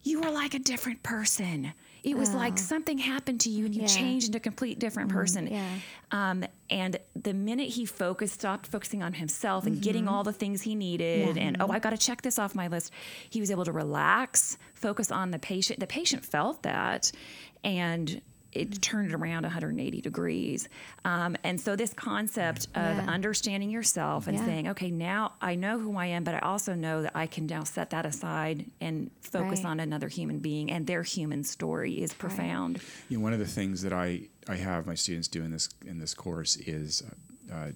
You 0.03 0.23
were 0.23 0.31
like 0.31 0.55
a 0.55 0.59
different 0.59 1.03
person. 1.03 1.75
It 2.03 2.17
was 2.17 2.35
like 2.35 2.59
something 2.59 2.99
happened 2.99 3.41
to 3.43 3.51
you 3.51 3.65
and 3.67 3.75
you 3.75 3.83
Yeah. 3.83 3.87
changed 3.87 4.27
into 4.27 4.39
a 4.39 4.41
complete 4.41 4.79
different 4.79 5.11
person. 5.11 5.47
yeah. 5.47 5.79
Um, 6.11 6.45
and 6.69 6.99
the 7.15 7.33
minute 7.33 7.69
he 7.71 7.87
focused, 7.87 8.35
stopped 8.35 8.67
focusing 8.67 9.03
on 9.03 9.13
himself 9.15 9.67
and 9.67 9.81
getting 9.81 10.09
all 10.09 10.25
the 10.25 10.33
things 10.33 10.63
he 10.63 10.75
needed, 10.75 11.39
and 11.39 11.57
oh, 11.61 11.69
I 11.71 11.79
got 11.79 11.91
to 11.91 11.99
check 11.99 12.23
this 12.23 12.39
off 12.39 12.55
my 12.55 12.67
list, 12.69 12.93
he 13.31 13.41
was 13.41 13.51
able 13.51 13.65
to 13.65 13.73
relax, 13.73 14.59
focus 14.75 15.11
on 15.13 15.31
the 15.31 15.39
patient. 15.39 15.79
The 15.81 15.87
patient 15.87 16.25
felt 16.25 16.63
that, 16.65 17.13
and 17.63 18.21
it 18.53 18.83
turned 18.83 19.11
it 19.11 19.15
around 19.15 19.45
180 19.45 20.01
degrees. 20.01 20.69
Um, 21.05 21.37
and 21.43 21.61
so, 21.61 21.75
this 21.77 21.93
concept 21.95 22.67
of 22.75 22.97
Yeah. 22.99 23.05
understanding 23.09 23.71
yourself 23.71 24.27
and 24.27 24.37
Yeah. 24.37 24.45
saying, 24.45 24.69
okay, 24.69 24.91
now 24.91 25.33
I 25.41 25.55
know 25.55 25.79
who 25.79 25.97
I 25.97 26.07
am, 26.07 26.25
but 26.25 26.35
I 26.35 26.39
also 26.41 26.75
know 26.75 27.03
that 27.03 27.13
I 27.17 27.27
can 27.27 27.47
now 27.47 27.65
set 27.65 27.91
that 27.91 28.05
aside 28.07 28.67
and 28.81 29.11
focus 29.21 29.65
Right. 29.65 29.71
on 29.71 29.81
another 29.81 30.09
human 30.09 30.39
being, 30.41 30.71
and 30.71 30.87
their 30.87 31.03
human 31.03 31.45
story 31.45 32.03
is 32.03 32.13
profound. 32.13 32.81
You 33.09 33.19
know, 33.19 33.25
one 33.25 33.33
of 33.33 33.39
the 33.39 33.47
things 33.47 33.83
that 33.83 33.93
I, 33.93 34.29
I 34.49 34.57
have 34.57 34.87
my 34.87 34.95
students 34.95 35.29
do 35.29 35.43
in 35.43 35.51
this 35.51 35.69
in 35.87 35.99
this 35.99 36.15
course 36.15 36.57
is 36.57 37.03
uh, 37.51 37.55
uh, 37.55 37.73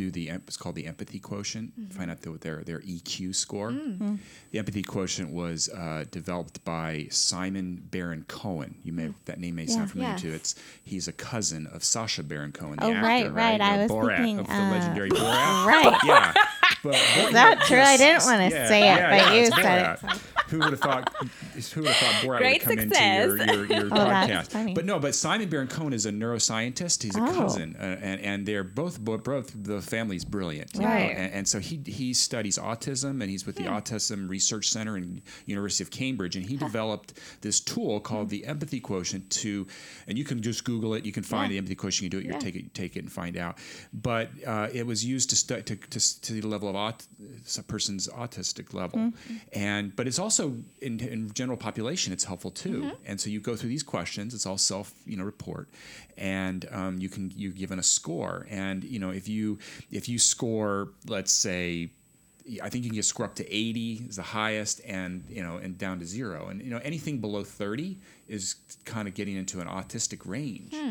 do 0.00 0.10
the 0.10 0.30
em- 0.30 0.42
it's 0.46 0.56
called 0.56 0.74
the 0.76 0.86
empathy 0.86 1.18
quotient. 1.18 1.72
Find 1.92 2.10
out 2.10 2.22
the, 2.22 2.30
their 2.30 2.58
their 2.64 2.80
EQ 2.80 3.34
score. 3.34 3.70
The 3.72 4.58
empathy 4.58 4.82
quotient 4.82 5.30
was 5.32 5.68
uh, 5.68 6.04
developed 6.10 6.64
by 6.64 7.06
Simon 7.10 7.82
Baron 7.90 8.24
Cohen. 8.28 8.76
You 8.82 8.92
may 8.92 9.12
that 9.26 9.38
name 9.38 9.56
may 9.56 9.64
Yeah. 9.64 9.74
sound 9.74 9.90
familiar 9.90 10.12
Yeah. 10.12 10.18
to 10.18 10.28
you. 10.28 10.34
It's 10.34 10.54
he's 10.82 11.06
a 11.08 11.12
cousin 11.12 11.66
of 11.66 11.84
Sasha 11.84 12.22
Baron 12.22 12.52
Cohen, 12.52 12.76
the 12.78 12.86
Oh, 12.86 12.92
actor, 12.92 13.06
right, 13.06 13.32
right. 13.32 13.60
I 13.60 13.76
The 13.76 13.82
was 13.82 13.92
Borat 13.92 14.16
thinking, 14.16 14.38
of 14.40 14.46
the 14.46 14.52
uh, 14.54 14.70
legendary 14.70 15.10
Borat. 15.10 15.66
Right. 15.66 15.98
Yeah. 16.04 16.32
But, 16.82 16.94
Is 16.94 17.32
that 17.32 17.60
true? 17.66 17.80
I 17.80 17.96
didn't 17.96 18.22
want 18.24 18.50
to 18.52 18.66
say 18.68 18.92
it, 18.94 19.00
but 19.10 19.34
you 19.34 19.42
it's 19.42 19.56
said 19.56 19.98
it. 20.02 20.20
Who 20.48 20.58
would 20.58 20.70
have 20.70 20.80
thought? 20.80 21.14
Who 21.14 21.80
would 21.82 21.90
have 21.90 21.96
thought 21.96 22.14
Borat 22.24 22.38
Great 22.38 22.66
would 22.66 22.78
come 22.78 22.88
success. 22.88 23.30
into 23.30 23.44
your, 23.46 23.66
your, 23.66 23.66
your 23.66 23.86
Oh, 23.92 23.96
podcast? 23.96 24.26
that's 24.28 24.48
funny. 24.52 24.74
But 24.74 24.84
no, 24.84 24.98
but 24.98 25.14
Simon 25.14 25.48
Baron 25.48 25.68
Cohen 25.68 25.92
is 25.92 26.06
a 26.06 26.10
neuroscientist. 26.10 27.02
He's 27.02 27.16
a 27.16 27.20
Oh. 27.20 27.32
cousin, 27.32 27.76
uh, 27.78 27.82
and 28.00 28.20
and 28.20 28.46
they're 28.46 28.64
both 28.64 28.98
both 29.00 29.52
the 29.54 29.80
family's 29.80 30.24
brilliant. 30.24 30.74
you 30.74 30.80
know, 30.80 30.86
Right. 30.88 31.14
And, 31.16 31.32
and 31.34 31.48
so 31.48 31.58
he 31.60 31.80
he 31.86 32.12
studies 32.14 32.58
autism, 32.58 33.20
and 33.20 33.30
he's 33.30 33.46
with 33.46 33.56
the 33.56 33.64
Autism 33.64 34.28
Research 34.28 34.70
Center 34.70 34.96
in 34.96 35.22
University 35.46 35.84
of 35.84 35.90
Cambridge, 35.90 36.34
and 36.36 36.44
he 36.46 36.56
developed 36.56 37.14
this 37.42 37.60
tool 37.60 38.00
called 38.00 38.28
the 38.30 38.44
empathy 38.46 38.80
quotient 38.80 39.30
to, 39.30 39.66
and 40.08 40.18
you 40.18 40.24
can 40.24 40.40
just 40.42 40.64
Google 40.64 40.94
it. 40.94 41.04
You 41.04 41.12
can 41.12 41.22
find 41.22 41.44
Yeah. 41.44 41.54
the 41.54 41.58
empathy 41.58 41.74
quotient. 41.76 42.02
You 42.12 42.20
can 42.20 42.28
do 42.28 42.28
it. 42.28 42.34
You 42.34 42.40
take 42.40 42.56
it, 42.56 42.74
take 42.74 42.96
it, 42.96 43.00
and 43.00 43.12
find 43.12 43.36
out. 43.36 43.58
But 43.92 44.30
uh, 44.46 44.68
it 44.72 44.84
was 44.86 45.04
used 45.04 45.30
to, 45.30 45.36
stu- 45.36 45.62
to 45.62 45.76
to 45.76 46.20
to 46.22 46.32
the 46.32 46.42
level 46.42 46.59
of 46.68 46.76
aut- 46.76 47.06
a 47.58 47.62
person's 47.62 48.08
autistic 48.08 48.74
level, 48.74 48.98
mm-hmm. 48.98 49.36
and 49.52 49.94
but 49.96 50.06
it's 50.06 50.18
also 50.18 50.56
in, 50.80 51.00
in 51.00 51.32
general 51.32 51.56
population 51.56 52.12
it's 52.12 52.24
helpful 52.24 52.50
too. 52.50 52.82
Mm-hmm. 52.82 53.06
And 53.06 53.20
so 53.20 53.30
you 53.30 53.40
go 53.40 53.56
through 53.56 53.70
these 53.70 53.82
questions. 53.82 54.34
It's 54.34 54.46
all 54.46 54.58
self 54.58 54.92
you 55.06 55.16
know 55.16 55.24
report, 55.24 55.68
and 56.16 56.66
um, 56.70 56.98
you 56.98 57.08
can 57.08 57.32
you're 57.34 57.52
given 57.52 57.78
a 57.78 57.82
score. 57.82 58.46
And 58.50 58.84
you 58.84 58.98
know 58.98 59.10
if 59.10 59.28
you 59.28 59.58
if 59.90 60.08
you 60.08 60.18
score 60.18 60.90
let's 61.06 61.32
say 61.32 61.90
I 62.62 62.68
think 62.68 62.84
you 62.84 62.90
can 62.90 62.96
get 62.96 63.04
score 63.04 63.26
up 63.26 63.34
to 63.36 63.54
80 63.54 64.06
is 64.08 64.16
the 64.16 64.22
highest 64.22 64.80
and 64.86 65.24
you 65.28 65.42
know 65.42 65.56
and 65.56 65.76
down 65.76 66.00
to 66.00 66.06
zero 66.06 66.48
and 66.48 66.62
you 66.62 66.70
know 66.70 66.80
anything 66.82 67.20
below 67.20 67.44
30 67.44 67.98
is 68.28 68.56
kind 68.84 69.06
of 69.06 69.14
getting 69.14 69.36
into 69.36 69.60
an 69.60 69.68
autistic 69.68 70.26
range 70.26 70.74
hmm. 70.74 70.90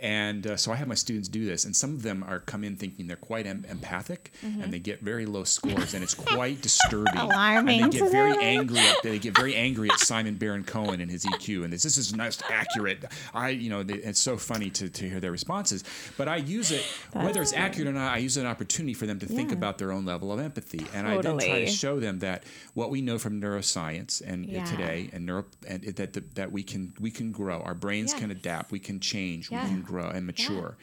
And 0.00 0.46
uh, 0.46 0.56
so 0.56 0.72
I 0.72 0.76
have 0.76 0.88
my 0.88 0.94
students 0.94 1.28
do 1.28 1.46
this 1.46 1.64
and 1.64 1.74
some 1.74 1.94
of 1.94 2.02
them 2.02 2.22
are 2.22 2.40
come 2.40 2.64
in 2.64 2.76
thinking 2.76 3.06
they're 3.06 3.16
quite 3.16 3.46
em- 3.46 3.64
empathic 3.68 4.30
and 4.42 4.70
they 4.72 4.78
get 4.78 5.00
very 5.00 5.24
low 5.24 5.44
scores 5.44 5.94
and 5.94 6.02
it's 6.02 6.12
quite 6.34 6.60
disturbing 6.60 7.16
Alarming 7.16 7.82
and 7.82 7.92
they 7.92 7.98
get 8.00 8.10
very 8.12 8.36
angry 8.44 8.78
at, 8.78 9.02
they 9.02 9.18
get 9.18 9.34
very 9.34 9.54
angry 9.54 9.88
at 9.90 9.98
Simon 9.98 10.34
Baron 10.34 10.64
Cohen 10.64 11.00
and 11.00 11.10
his 11.10 11.24
EQ 11.24 11.64
and 11.64 11.72
this, 11.72 11.82
this 11.82 11.96
is 11.96 12.14
not 12.14 12.38
accurate. 12.50 13.04
I 13.32 13.50
you 13.50 13.70
know 13.70 13.82
they, 13.82 13.94
it's 13.94 14.20
so 14.20 14.36
funny 14.36 14.68
to, 14.70 14.88
to 14.90 15.08
hear 15.08 15.18
their 15.20 15.32
responses 15.32 15.82
but 16.18 16.28
I 16.28 16.36
use 16.36 16.72
it 16.72 16.82
whether 17.12 17.40
it's 17.40 17.54
accurate 17.54 17.88
or 17.88 17.92
not 17.92 18.12
I 18.12 18.18
use 18.18 18.36
it 18.36 18.40
as 18.40 18.44
an 18.44 18.50
opportunity 18.50 18.92
for 18.94 19.06
them 19.06 19.18
to 19.20 19.26
think 19.26 19.50
about 19.50 19.78
their 19.78 19.92
own 19.92 20.04
level 20.04 20.30
of 20.30 20.38
empathy 20.40 20.86
and 20.92 21.06
I 21.08 21.20
then 21.22 21.38
try 21.38 21.64
to 21.64 21.66
show 21.66 22.00
them 22.00 22.18
that 22.18 22.44
what 22.74 22.90
we 22.90 23.00
know 23.00 23.18
from 23.18 23.40
neuroscience 23.40 24.20
and 24.24 24.44
Yeah. 24.46 24.64
today 24.64 25.08
and 25.14 25.24
neuro 25.24 25.44
and 25.66 25.82
it- 25.84 25.96
that 25.96 26.12
that 26.12 26.34
that 26.34 26.52
we 26.52 26.62
can 26.62 26.92
we 27.00 27.10
can 27.10 27.32
grow 27.32 27.60
our 27.62 27.74
brains 27.74 28.12
can 28.12 28.30
adapt 28.30 28.70
we 28.70 28.78
can 28.78 29.00
change 29.00 29.50
Yeah. 29.50 29.62
we 29.64 29.70
can 29.70 29.75
grow 29.82 30.08
and 30.08 30.26
mature. 30.26 30.76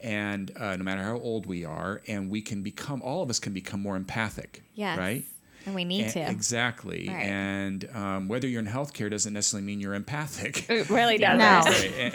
And 0.00 0.50
uh, 0.56 0.76
no 0.76 0.84
matter 0.84 1.02
how 1.02 1.18
old 1.18 1.46
we 1.46 1.64
are 1.64 2.02
and 2.06 2.30
we 2.30 2.40
can 2.40 2.62
become 2.62 3.02
all 3.02 3.22
of 3.22 3.30
us 3.30 3.38
can 3.38 3.52
become 3.52 3.80
more 3.80 3.96
empathic 3.96 4.62
Yes. 4.74 4.96
right 4.96 5.24
And 5.68 5.74
we 5.74 5.84
need 5.84 6.06
A- 6.06 6.12
to. 6.12 6.30
exactly 6.30 7.08
Right. 7.08 7.26
and 7.26 7.88
um, 7.94 8.28
whether 8.28 8.48
you're 8.48 8.60
in 8.60 8.66
healthcare 8.66 9.10
doesn't 9.10 9.32
necessarily 9.34 9.66
mean 9.66 9.80
you're 9.80 9.92
empathic 9.94 10.68
It 10.70 10.88
really 10.88 11.18
doesn't. 11.18 11.38
No. 11.38 11.62
And, 11.98 12.14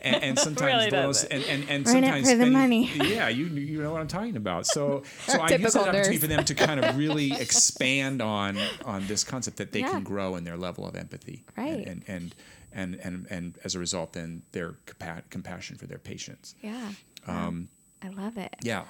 and, 0.00 0.22
and 0.24 0.38
sometimes 0.38 0.86
Really 0.86 0.90
those 0.90 1.24
and, 1.24 1.44
and, 1.44 1.68
and 1.68 1.86
sometimes 1.86 2.30
for 2.30 2.36
the 2.38 2.46
money. 2.46 2.90
yeah 2.96 3.28
you 3.28 3.44
you 3.46 3.82
know 3.82 3.92
what 3.92 4.00
I'm 4.00 4.08
talking 4.08 4.36
about 4.36 4.66
so 4.66 5.02
so 5.26 5.38
I 5.40 5.50
use 5.50 5.74
that 5.74 5.82
opportunity 5.82 6.10
nurse. 6.12 6.20
for 6.20 6.26
them 6.28 6.44
to 6.44 6.54
kind 6.54 6.82
of 6.82 6.96
really 6.96 7.32
expand 7.32 8.22
on 8.22 8.58
on 8.86 9.06
this 9.06 9.22
concept 9.22 9.58
that 9.58 9.72
they 9.72 9.80
Yeah. 9.80 9.90
can 9.90 10.02
grow 10.02 10.36
in 10.36 10.44
their 10.44 10.56
level 10.56 10.86
of 10.86 10.96
empathy 10.96 11.44
Right. 11.56 11.86
and 11.86 12.02
and 12.08 12.34
and 12.72 12.94
and, 13.04 13.26
and 13.30 13.58
as 13.64 13.74
a 13.74 13.78
result 13.78 14.14
then 14.14 14.42
their 14.52 14.76
compa- 14.86 15.22
compassion 15.30 15.76
for 15.76 15.86
their 15.86 15.98
patients 15.98 16.54
Yeah. 16.62 16.92
Um, 17.26 17.68
I 18.02 18.08
love 18.08 18.38
it. 18.38 18.56
yeah 18.62 18.84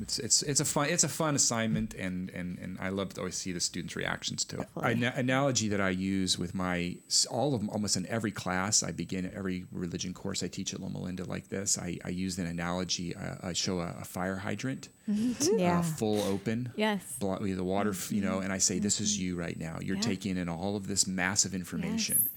it's, 0.00 0.18
it's 0.18 0.42
it's 0.42 0.60
a 0.60 0.64
fun 0.64 0.88
it's 0.88 1.04
a 1.04 1.08
fun 1.08 1.34
assignment 1.34 1.94
and 1.94 2.30
and 2.30 2.58
and 2.58 2.78
I 2.80 2.90
love 2.90 3.14
to 3.14 3.20
always 3.20 3.34
see 3.36 3.52
the 3.52 3.60
students' 3.60 3.96
reactions 3.96 4.44
to 4.46 4.60
it. 4.60 4.68
An 4.76 5.02
analogy 5.04 5.68
that 5.68 5.80
I 5.80 5.90
use 5.90 6.38
with 6.38 6.54
my 6.54 6.96
all 7.30 7.54
of 7.54 7.68
almost 7.68 7.96
in 7.96 8.06
every 8.06 8.30
class 8.30 8.82
I 8.82 8.92
begin 8.92 9.30
every 9.34 9.64
religion 9.72 10.14
course 10.14 10.42
I 10.42 10.48
teach 10.48 10.72
at 10.74 10.80
Loma 10.80 11.00
Linda 11.00 11.24
like 11.24 11.48
this. 11.48 11.78
I, 11.78 11.98
I 12.04 12.10
use 12.10 12.38
an 12.38 12.46
analogy. 12.46 13.16
I, 13.16 13.48
I 13.48 13.52
show 13.52 13.80
a, 13.80 13.94
a 14.00 14.04
fire 14.04 14.36
hydrant, 14.36 14.88
Yeah. 15.06 15.80
uh, 15.80 15.82
full 15.82 16.22
open. 16.22 16.72
Yes. 16.76 17.02
with 17.20 17.56
the 17.56 17.64
water, 17.64 17.90
f 17.90 18.12
you 18.12 18.20
know, 18.22 18.34
mm-hmm. 18.36 18.44
and 18.44 18.52
I 18.52 18.58
say, 18.58 18.78
"This 18.78 19.00
is 19.00 19.14
mm-hmm. 19.14 19.24
you 19.24 19.36
right 19.36 19.58
now. 19.58 19.78
You're 19.80 19.96
Yeah. 19.96 20.02
taking 20.02 20.36
in 20.36 20.48
all 20.48 20.76
of 20.76 20.86
this 20.86 21.06
massive 21.06 21.54
information." 21.54 22.28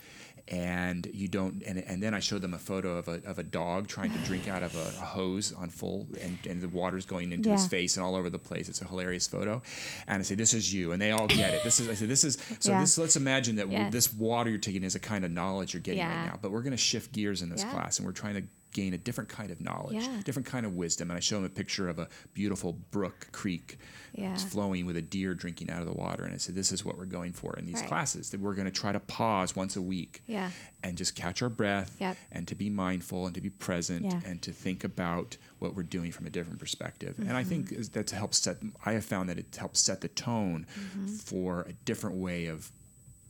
And 0.50 1.08
you 1.14 1.28
don't 1.30 1.64
and, 1.66 1.80
and 1.80 2.04
then 2.04 2.14
i 2.14 2.20
showed 2.20 2.42
them 2.42 2.54
a 2.54 2.58
photo 2.58 2.98
of 2.98 3.08
a, 3.08 3.22
of 3.26 3.40
a 3.40 3.44
dog 3.44 3.88
trying 3.88 4.12
to 4.12 4.18
drink 4.20 4.48
out 4.50 4.62
of 4.62 4.76
a, 4.76 5.02
a 5.02 5.06
hose 5.06 5.54
on 5.54 5.70
full 5.70 6.06
and, 6.22 6.38
and 6.50 6.62
the 6.62 6.68
water's 6.68 7.06
going 7.06 7.32
into 7.32 7.50
his 7.50 7.66
face 7.66 7.96
and 7.96 8.06
all 8.06 8.14
over 8.14 8.30
the 8.30 8.38
place 8.38 8.68
it's 8.68 8.82
a 8.82 8.86
hilarious 8.86 9.26
photo 9.26 9.62
and 10.08 10.20
i 10.20 10.22
say 10.22 10.36
this 10.36 10.54
is 10.54 10.74
you 10.74 10.92
and 10.92 11.02
they 11.02 11.12
all 11.12 11.28
get 11.28 11.54
it 11.54 11.64
this 11.64 11.80
is 11.80 11.88
i 11.88 11.94
said 11.94 12.10
this 12.10 12.26
is 12.26 12.38
so 12.60 12.72
Yeah. 12.72 12.82
this 12.82 12.98
let's 12.98 13.16
imagine 13.16 13.56
that 13.56 13.92
this 13.92 14.14
water 14.14 14.50
you're 14.50 14.60
taking 14.60 14.84
is 14.84 14.96
a 14.96 15.00
kind 15.00 15.24
of 15.24 15.32
knowledge 15.32 15.74
you're 15.74 15.82
getting 15.82 16.00
Yeah. 16.00 16.14
right 16.14 16.26
now 16.26 16.40
but 16.42 16.52
we're 16.52 16.62
going 16.62 16.72
to 16.72 16.78
shift 16.78 17.14
gears 17.14 17.42
in 17.42 17.50
this 17.50 17.64
Yeah. 17.64 17.72
class 17.72 18.00
and 18.00 18.06
we're 18.06 18.12
trying 18.12 18.36
to 18.36 18.44
gain 18.74 18.94
a 18.94 18.98
different 18.98 19.30
kind 19.30 19.52
of 19.52 19.62
knowledge 19.62 19.96
Yeah. 20.04 20.22
different 20.24 20.46
kind 20.48 20.66
of 20.66 20.74
wisdom 20.76 21.10
and 21.12 21.18
i 21.18 21.20
show 21.20 21.36
them 21.38 21.46
a 21.46 21.50
picture 21.50 21.88
of 21.90 22.00
a 22.00 22.08
beautiful 22.34 22.74
brook 22.92 23.28
creek 23.32 23.78
Yeah. 24.14 24.36
flowing 24.36 24.86
with 24.86 24.98
a 24.98 25.02
deer 25.02 25.34
drinking 25.34 25.70
out 25.70 25.82
of 25.82 25.88
the 25.88 25.94
water 25.94 26.24
and 26.24 26.34
i 26.34 26.38
said 26.38 26.56
this 26.56 26.72
is 26.72 26.84
what 26.84 26.98
we're 26.98 27.06
going 27.06 27.34
for 27.34 27.56
in 27.58 27.66
these 27.66 27.80
Right. 27.82 27.88
classes 27.88 28.30
that 28.32 28.40
we're 28.40 28.56
going 28.56 28.66
to 28.66 28.72
try 28.72 28.92
to 28.92 29.00
pause 29.00 29.56
once 29.56 29.76
a 29.76 29.82
week 29.82 30.22
Yeah. 30.28 30.52
and 30.84 30.98
just 30.98 31.16
catch 31.16 31.42
our 31.42 31.50
breath 31.50 31.96
Yep. 32.00 32.18
and 32.32 32.48
to 32.48 32.56
be 32.56 32.70
mindful 32.70 33.26
and 33.26 33.36
to 33.36 33.42
be 33.42 33.50
present 33.50 34.14
and 34.26 34.42
to 34.42 34.52
think 34.52 34.84
about 34.84 35.38
what 35.60 35.76
we're 35.76 35.84
doing 35.84 36.12
from 36.12 36.26
a 36.26 36.30
different 36.30 36.60
perspective. 36.60 37.16
And 37.20 37.32
I 37.38 37.42
Mm-hmm. 37.44 37.50
think 37.64 37.92
that's 37.94 38.12
helped 38.12 38.36
set. 38.36 38.58
I 38.86 38.92
have 38.94 39.06
found 39.06 39.30
that 39.30 39.38
it 39.40 39.56
helps 39.56 39.80
set 39.80 40.02
the 40.02 40.10
tone 40.10 40.66
Mm-hmm. 40.78 41.08
for 41.08 41.62
a 41.62 41.74
different 41.86 42.18
way 42.18 42.48
of 42.48 42.72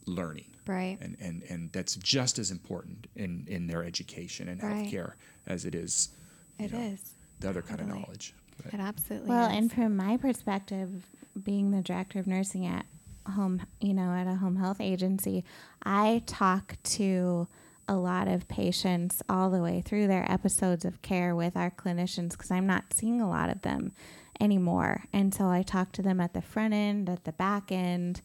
learning. 0.06 0.46
Right. 0.66 0.96
And, 1.00 1.16
and, 1.20 1.42
and 1.50 1.72
that's 1.72 1.96
just 1.96 2.38
as 2.38 2.50
important 2.50 3.06
in, 3.16 3.44
in 3.48 3.66
their 3.66 3.84
education 3.84 4.48
and 4.48 4.62
Right. 4.62 4.86
healthcare 4.86 5.12
as 5.46 5.64
it 5.64 5.74
is 5.74 6.10
you 6.58 6.66
It 6.66 6.72
know, 6.72 6.78
is. 6.80 7.14
the 7.40 7.48
other 7.50 7.62
kind 7.62 7.80
of 7.80 7.88
knowledge. 7.88 8.34
But- 8.62 8.74
It 8.74 8.80
absolutely 8.80 9.28
Well, 9.28 9.50
is. 9.50 9.56
and 9.56 9.72
from 9.72 9.96
my 9.96 10.16
perspective, 10.16 11.06
being 11.42 11.70
the 11.70 11.82
director 11.82 12.18
of 12.18 12.26
nursing 12.26 12.64
at 12.66 12.86
home, 13.34 13.60
you 13.80 13.92
know, 13.94 14.12
at 14.12 14.26
a 14.26 14.36
home 14.36 14.56
health 14.56 14.80
agency, 14.80 15.44
I 15.82 16.22
talk 16.26 16.76
to 16.84 17.48
a 17.88 17.96
lot 17.96 18.28
of 18.28 18.48
patients 18.48 19.22
all 19.28 19.50
the 19.50 19.60
way 19.60 19.82
through 19.82 20.06
their 20.06 20.30
episodes 20.30 20.84
of 20.86 21.02
care 21.02 21.34
with 21.36 21.56
our 21.56 21.70
clinicians 21.70 22.30
because 22.30 22.50
I'm 22.50 22.66
not 22.66 22.94
seeing 22.94 23.20
a 23.20 23.28
lot 23.28 23.50
of 23.50 23.60
them 23.62 23.92
anymore. 24.40 25.04
And 25.12 25.34
so 25.34 25.48
I 25.48 25.62
talk 25.62 25.92
to 25.92 26.02
them 26.02 26.20
at 26.20 26.32
the 26.32 26.40
front 26.40 26.72
end, 26.72 27.10
at 27.10 27.24
the 27.24 27.32
back 27.32 27.70
end, 27.70 28.22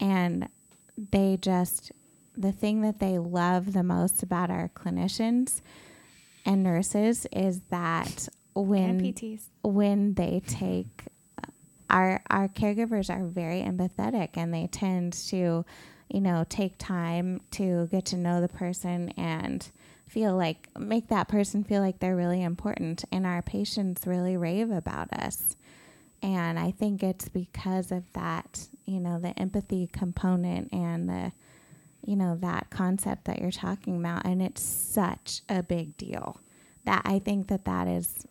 and 0.00 0.48
they 0.96 1.38
just, 1.40 1.92
the 2.36 2.52
thing 2.52 2.82
that 2.82 3.00
they 3.00 3.18
love 3.18 3.72
the 3.72 3.82
most 3.82 4.22
about 4.22 4.50
our 4.50 4.70
clinicians 4.74 5.60
and 6.44 6.62
nurses 6.62 7.26
is 7.32 7.60
that 7.70 8.28
when 8.54 9.00
PTs. 9.00 9.42
when 9.62 10.14
they 10.14 10.40
take 10.46 11.04
our 11.90 12.22
our 12.30 12.48
caregivers 12.48 13.10
are 13.10 13.26
very 13.26 13.60
empathetic 13.60 14.30
and 14.34 14.54
they 14.54 14.66
tend 14.68 15.12
to 15.12 15.64
you 16.08 16.20
know 16.20 16.44
take 16.48 16.78
time 16.78 17.40
to 17.50 17.86
get 17.90 18.06
to 18.06 18.16
know 18.16 18.40
the 18.40 18.48
person 18.48 19.10
and 19.16 19.70
feel 20.08 20.36
like 20.36 20.68
make 20.78 21.08
that 21.08 21.28
person 21.28 21.64
feel 21.64 21.82
like 21.82 21.98
they're 21.98 22.16
really 22.16 22.42
important 22.42 23.04
and 23.12 23.26
our 23.26 23.42
patients 23.42 24.06
really 24.06 24.36
rave 24.36 24.70
about 24.70 25.12
us 25.12 25.56
and 26.26 26.58
i 26.58 26.70
think 26.70 27.02
it's 27.02 27.28
because 27.28 27.90
of 27.92 28.02
that 28.12 28.68
you 28.84 28.98
know 29.00 29.18
the 29.18 29.38
empathy 29.38 29.88
component 29.92 30.72
and 30.72 31.08
the 31.08 31.32
you 32.04 32.16
know 32.16 32.36
that 32.40 32.68
concept 32.70 33.24
that 33.24 33.40
you're 33.40 33.50
talking 33.50 33.96
about 33.98 34.24
and 34.26 34.42
it's 34.42 34.62
such 34.62 35.42
a 35.48 35.62
big 35.62 35.96
deal 35.96 36.40
that 36.84 37.02
i 37.04 37.18
think 37.18 37.46
that 37.48 37.64
that 37.64 37.86
is 37.88 38.26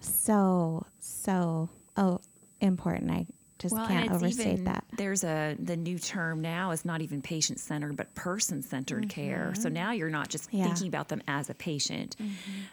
so 0.00 0.84
so 1.00 1.68
oh 1.96 2.20
important 2.60 3.10
i 3.10 3.26
just 3.58 3.74
Well, 3.76 3.86
can't 3.86 4.10
overstate 4.10 4.64
that 4.64 4.84
There's 4.96 5.22
a 5.22 5.56
the 5.58 5.76
new 5.76 5.96
term 5.98 6.40
now 6.42 6.72
is 6.72 6.84
not 6.84 7.00
even 7.00 7.22
patient 7.22 7.60
centered, 7.60 7.96
but 7.96 8.12
person 8.16 8.60
centered 8.60 9.08
care. 9.08 9.54
So 9.56 9.68
now 9.68 9.92
you're 9.92 10.10
not 10.10 10.28
just 10.30 10.52
Yeah. 10.52 10.64
thinking 10.64 10.88
about 10.88 11.06
them 11.08 11.22
as 11.28 11.48
a 11.48 11.54
patient. 11.54 12.16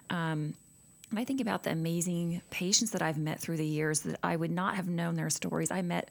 Um, 0.10 0.40
and 0.40 0.56
I 1.16 1.26
think 1.26 1.42
about 1.42 1.64
the 1.64 1.72
amazing 1.72 2.42
patients 2.50 2.92
that 2.92 3.02
I've 3.02 3.18
met 3.18 3.40
through 3.40 3.58
the 3.58 3.66
years 3.66 4.02
that 4.02 4.20
I 4.24 4.36
would 4.36 4.52
not 4.52 4.76
have 4.76 4.88
known 4.88 5.16
their 5.16 5.30
stories. 5.30 5.72
I 5.72 5.82
met 5.82 6.10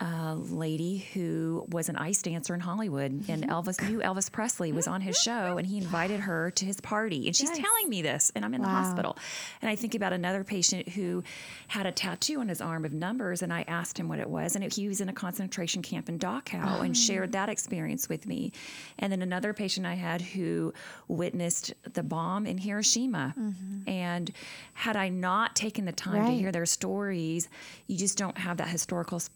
a 0.00 0.34
lady 0.36 0.98
who 1.12 1.66
was 1.70 1.88
an 1.88 1.96
ice 1.96 2.22
dancer 2.22 2.54
in 2.54 2.60
Hollywood, 2.60 3.10
and 3.28 3.42
mm-hmm. 3.42 3.50
Elvis 3.50 3.82
knew 3.88 3.98
Elvis 3.98 4.30
Presley 4.30 4.72
was 4.72 4.86
on 4.86 5.00
his 5.00 5.16
mm-hmm. 5.18 5.48
show, 5.48 5.58
and 5.58 5.66
he 5.66 5.78
invited 5.78 6.20
her 6.20 6.50
to 6.52 6.64
his 6.64 6.80
party. 6.80 7.26
And 7.26 7.34
she's 7.34 7.48
Yes. 7.50 7.58
telling 7.58 7.88
me 7.88 8.02
this, 8.02 8.30
and 8.34 8.44
I'm 8.44 8.54
in 8.54 8.62
the 8.62 8.68
hospital. 8.68 9.16
And 9.60 9.68
I 9.70 9.74
think 9.74 9.94
about 9.94 10.12
another 10.12 10.44
patient 10.44 10.88
who 10.90 11.24
had 11.66 11.86
a 11.86 11.92
tattoo 11.92 12.40
on 12.40 12.48
his 12.48 12.60
arm 12.60 12.84
of 12.84 12.92
numbers, 12.92 13.42
and 13.42 13.52
I 13.52 13.64
asked 13.66 13.98
him 13.98 14.08
what 14.08 14.20
it 14.20 14.30
was, 14.30 14.54
and 14.54 14.64
it, 14.64 14.74
he 14.74 14.86
was 14.88 15.00
in 15.00 15.08
a 15.08 15.12
concentration 15.12 15.82
camp 15.82 16.08
in 16.08 16.18
Dachau 16.18 16.80
and 16.80 16.90
oh. 16.90 16.94
shared 16.94 17.32
that 17.32 17.48
experience 17.48 18.08
with 18.08 18.26
me. 18.26 18.52
And 18.98 19.10
then 19.12 19.22
another 19.22 19.52
patient 19.52 19.86
I 19.86 19.94
had 19.94 20.20
who 20.20 20.72
witnessed 21.08 21.74
the 21.94 22.02
bomb 22.02 22.46
in 22.46 22.58
Hiroshima, 22.58 23.34
mm-hmm. 23.36 23.88
and 23.88 24.30
had 24.74 24.96
I 24.96 25.08
not 25.08 25.56
taken 25.56 25.84
the 25.86 25.92
time 25.92 26.26
to 26.26 26.32
hear 26.32 26.52
their 26.52 26.66
stories, 26.66 27.48
you 27.88 27.96
just 27.96 28.16
don't 28.16 28.38
have 28.38 28.58
that 28.58 28.68
historical 28.68 29.16
s- 29.16 29.30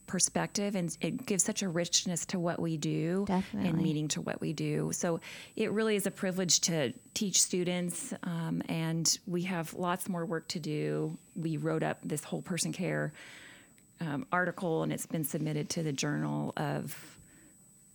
perspective, 0.53 0.79
and 0.79 0.97
it 1.01 1.27
gives 1.27 1.43
such 1.45 1.63
a 1.63 1.69
richness 1.69 2.27
to 2.27 2.39
what 2.39 2.61
we 2.61 2.77
do 2.77 3.27
and 3.53 3.79
meaning 3.79 4.09
to 4.09 4.21
what 4.21 4.41
we 4.41 4.53
do. 4.53 4.91
So 4.93 5.21
it 5.57 5.73
really 5.73 5.97
is 5.97 6.07
a 6.07 6.11
privilege 6.11 6.61
to 6.63 6.93
teach 7.15 7.43
students, 7.43 8.13
um, 8.23 8.63
and 8.69 9.19
we 9.27 9.43
have 9.43 9.73
lots 9.75 10.09
more 10.09 10.25
work 10.25 10.49
to 10.49 10.61
do. 10.61 11.17
We 11.37 11.57
wrote 11.57 11.83
up 11.83 11.99
this 12.05 12.25
whole 12.25 12.43
person 12.43 12.73
care 12.73 13.13
um, 14.01 14.27
article, 14.33 14.83
and 14.83 14.93
it's 14.93 15.07
been 15.07 15.25
submitted 15.25 15.69
to 15.71 15.83
the 15.83 15.93
Journal 15.93 16.53
of 16.57 17.19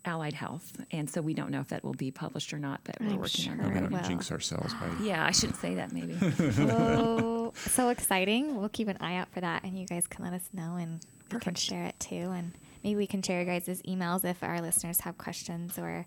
Allied 0.06 0.34
Health, 0.34 0.78
and 0.92 1.10
so 1.10 1.22
we 1.22 1.34
don't 1.34 1.52
know 1.52 1.60
if 1.60 1.68
that 1.68 1.84
will 1.84 1.94
be 1.94 2.12
published 2.12 2.54
or 2.54 2.60
not, 2.60 2.80
but 2.86 2.96
we're 3.02 3.08
I'm 3.08 3.20
working 3.20 3.52
on 3.52 3.58
sure 3.58 3.68
we 3.68 3.74
that. 3.74 3.78
it 3.78 3.90
don't 3.90 3.92
will. 3.92 4.08
jinx 4.08 4.32
ourselves 4.32 4.74
by 4.76 4.90
Yeah, 5.04 5.26
I 5.26 5.32
shouldn't 5.32 5.60
say 5.60 5.76
that 5.76 5.92
maybe. 5.92 6.16
oh, 6.72 7.52
so 7.56 7.90
exciting. 7.90 8.56
We'll 8.58 8.70
keep 8.70 8.88
an 8.88 8.98
eye 9.02 9.18
out 9.18 9.28
for 9.34 9.42
that, 9.42 9.64
and 9.64 9.78
you 9.78 9.86
guys 9.86 10.08
can 10.08 10.24
let 10.24 10.34
us 10.34 10.48
know, 10.54 10.78
and 10.78 11.02
we 11.32 11.40
can 11.40 11.56
share 11.56 11.86
it 11.86 12.00
too. 12.00 12.32
And 12.36 12.54
maybe 12.84 12.96
we 12.96 13.08
can 13.08 13.22
share 13.22 13.44
your 13.44 13.46
guys' 13.60 13.82
emails 13.84 14.24
if 14.26 14.44
our 14.44 14.62
listeners 14.62 15.02
have 15.02 15.18
questions 15.18 15.78
or, 15.78 16.06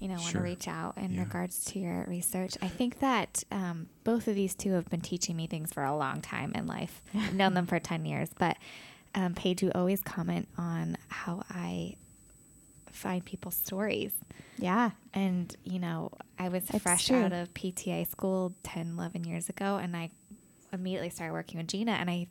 you 0.00 0.08
know, 0.08 0.14
want 0.20 0.32
to 0.32 0.40
reach 0.40 0.68
out 0.68 0.98
in 0.98 1.14
Yeah. 1.14 1.20
regards 1.20 1.64
to 1.66 1.78
your 1.78 2.04
research. 2.08 2.56
I 2.62 2.68
think 2.68 2.98
that 3.00 3.44
um, 3.50 3.88
both 4.04 4.28
of 4.28 4.34
these 4.34 4.54
two 4.54 4.72
have 4.72 4.88
been 4.90 5.00
teaching 5.00 5.36
me 5.36 5.46
things 5.46 5.72
for 5.72 5.84
a 5.84 5.96
long 5.96 6.20
time 6.20 6.52
in 6.54 6.66
life. 6.66 7.02
I've 7.14 7.34
known 7.34 7.54
them 7.54 7.66
for 7.66 7.78
10 7.92 8.04
years, 8.04 8.30
but 8.38 8.56
um, 9.14 9.34
Paige, 9.34 9.62
you 9.62 9.72
always 9.74 10.02
comment 10.02 10.48
on 10.58 10.96
how 11.08 11.42
I 11.48 11.96
find 12.90 13.24
people's 13.24 13.54
stories. 13.56 14.12
yeah 14.58 14.90
And, 15.14 15.54
you 15.64 15.78
know, 15.78 16.10
I 16.38 16.48
was 16.48 16.64
It's 16.70 16.82
fresh 16.82 17.06
true. 17.08 17.22
out 17.24 17.32
of 17.32 17.52
PTA 17.54 18.08
school 18.10 18.54
10, 18.62 18.92
11 18.98 19.24
years 19.24 19.48
ago, 19.48 19.76
and 19.76 19.96
I 19.96 20.10
immediately 20.72 21.10
started 21.10 21.32
working 21.32 21.58
with 21.58 21.68
Gina. 21.68 21.92
And 21.92 22.10
I 22.10 22.26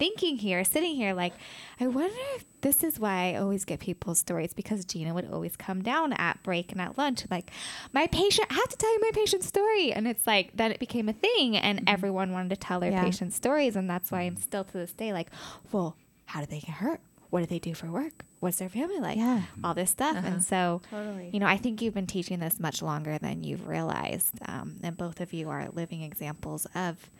thinking 0.00 0.38
here, 0.38 0.64
sitting 0.64 0.96
here, 0.96 1.14
like, 1.14 1.32
I 1.78 1.86
wonder 1.86 2.16
if 2.34 2.44
this 2.62 2.82
is 2.82 2.98
why 2.98 3.32
I 3.32 3.36
always 3.36 3.64
get 3.64 3.78
people's 3.78 4.18
stories 4.18 4.52
because 4.52 4.84
Gina 4.84 5.14
would 5.14 5.30
always 5.30 5.54
come 5.56 5.82
down 5.82 6.12
at 6.14 6.42
break 6.42 6.72
and 6.72 6.80
at 6.80 6.98
lunch, 6.98 7.24
like, 7.30 7.52
my 7.92 8.08
patient, 8.08 8.48
I 8.50 8.54
have 8.54 8.68
to 8.70 8.76
tell 8.76 8.92
you 8.92 9.00
my 9.00 9.10
patient's 9.14 9.46
story. 9.46 9.92
And 9.92 10.08
it's 10.08 10.26
like, 10.26 10.56
then 10.56 10.72
it 10.72 10.80
became 10.80 11.08
a 11.08 11.12
thing, 11.12 11.56
and 11.56 11.84
everyone 11.86 12.32
wanted 12.32 12.48
to 12.50 12.56
tell 12.56 12.80
their 12.80 12.90
Yeah. 12.90 13.04
patient's 13.04 13.36
stories. 13.36 13.76
And 13.76 13.88
that's 13.88 14.10
why 14.10 14.22
I'm 14.22 14.36
still 14.36 14.64
to 14.64 14.72
this 14.72 14.92
day 14.92 15.12
like, 15.12 15.28
well, 15.70 15.94
how 16.26 16.40
did 16.40 16.50
they 16.50 16.58
get 16.60 16.70
hurt? 16.76 17.00
What 17.30 17.40
did 17.40 17.48
they 17.50 17.60
do 17.60 17.74
for 17.74 17.86
work? 17.92 18.24
What's 18.40 18.56
their 18.56 18.68
family 18.68 18.98
like? 18.98 19.16
Yeah. 19.18 19.42
All 19.62 19.74
this 19.74 19.90
stuff. 19.90 20.16
And 20.24 20.42
so, 20.42 20.80
Totally. 20.90 21.30
you 21.32 21.38
know, 21.38 21.46
I 21.46 21.58
think 21.58 21.80
you've 21.82 21.94
been 21.94 22.06
teaching 22.08 22.40
this 22.40 22.58
much 22.58 22.82
longer 22.82 23.18
than 23.18 23.44
you've 23.44 23.68
realized. 23.68 24.32
Um, 24.46 24.76
and 24.82 24.96
both 24.96 25.20
of 25.20 25.32
you 25.32 25.48
are 25.50 25.68
living 25.72 26.02
examples 26.02 26.66
of 26.74 27.10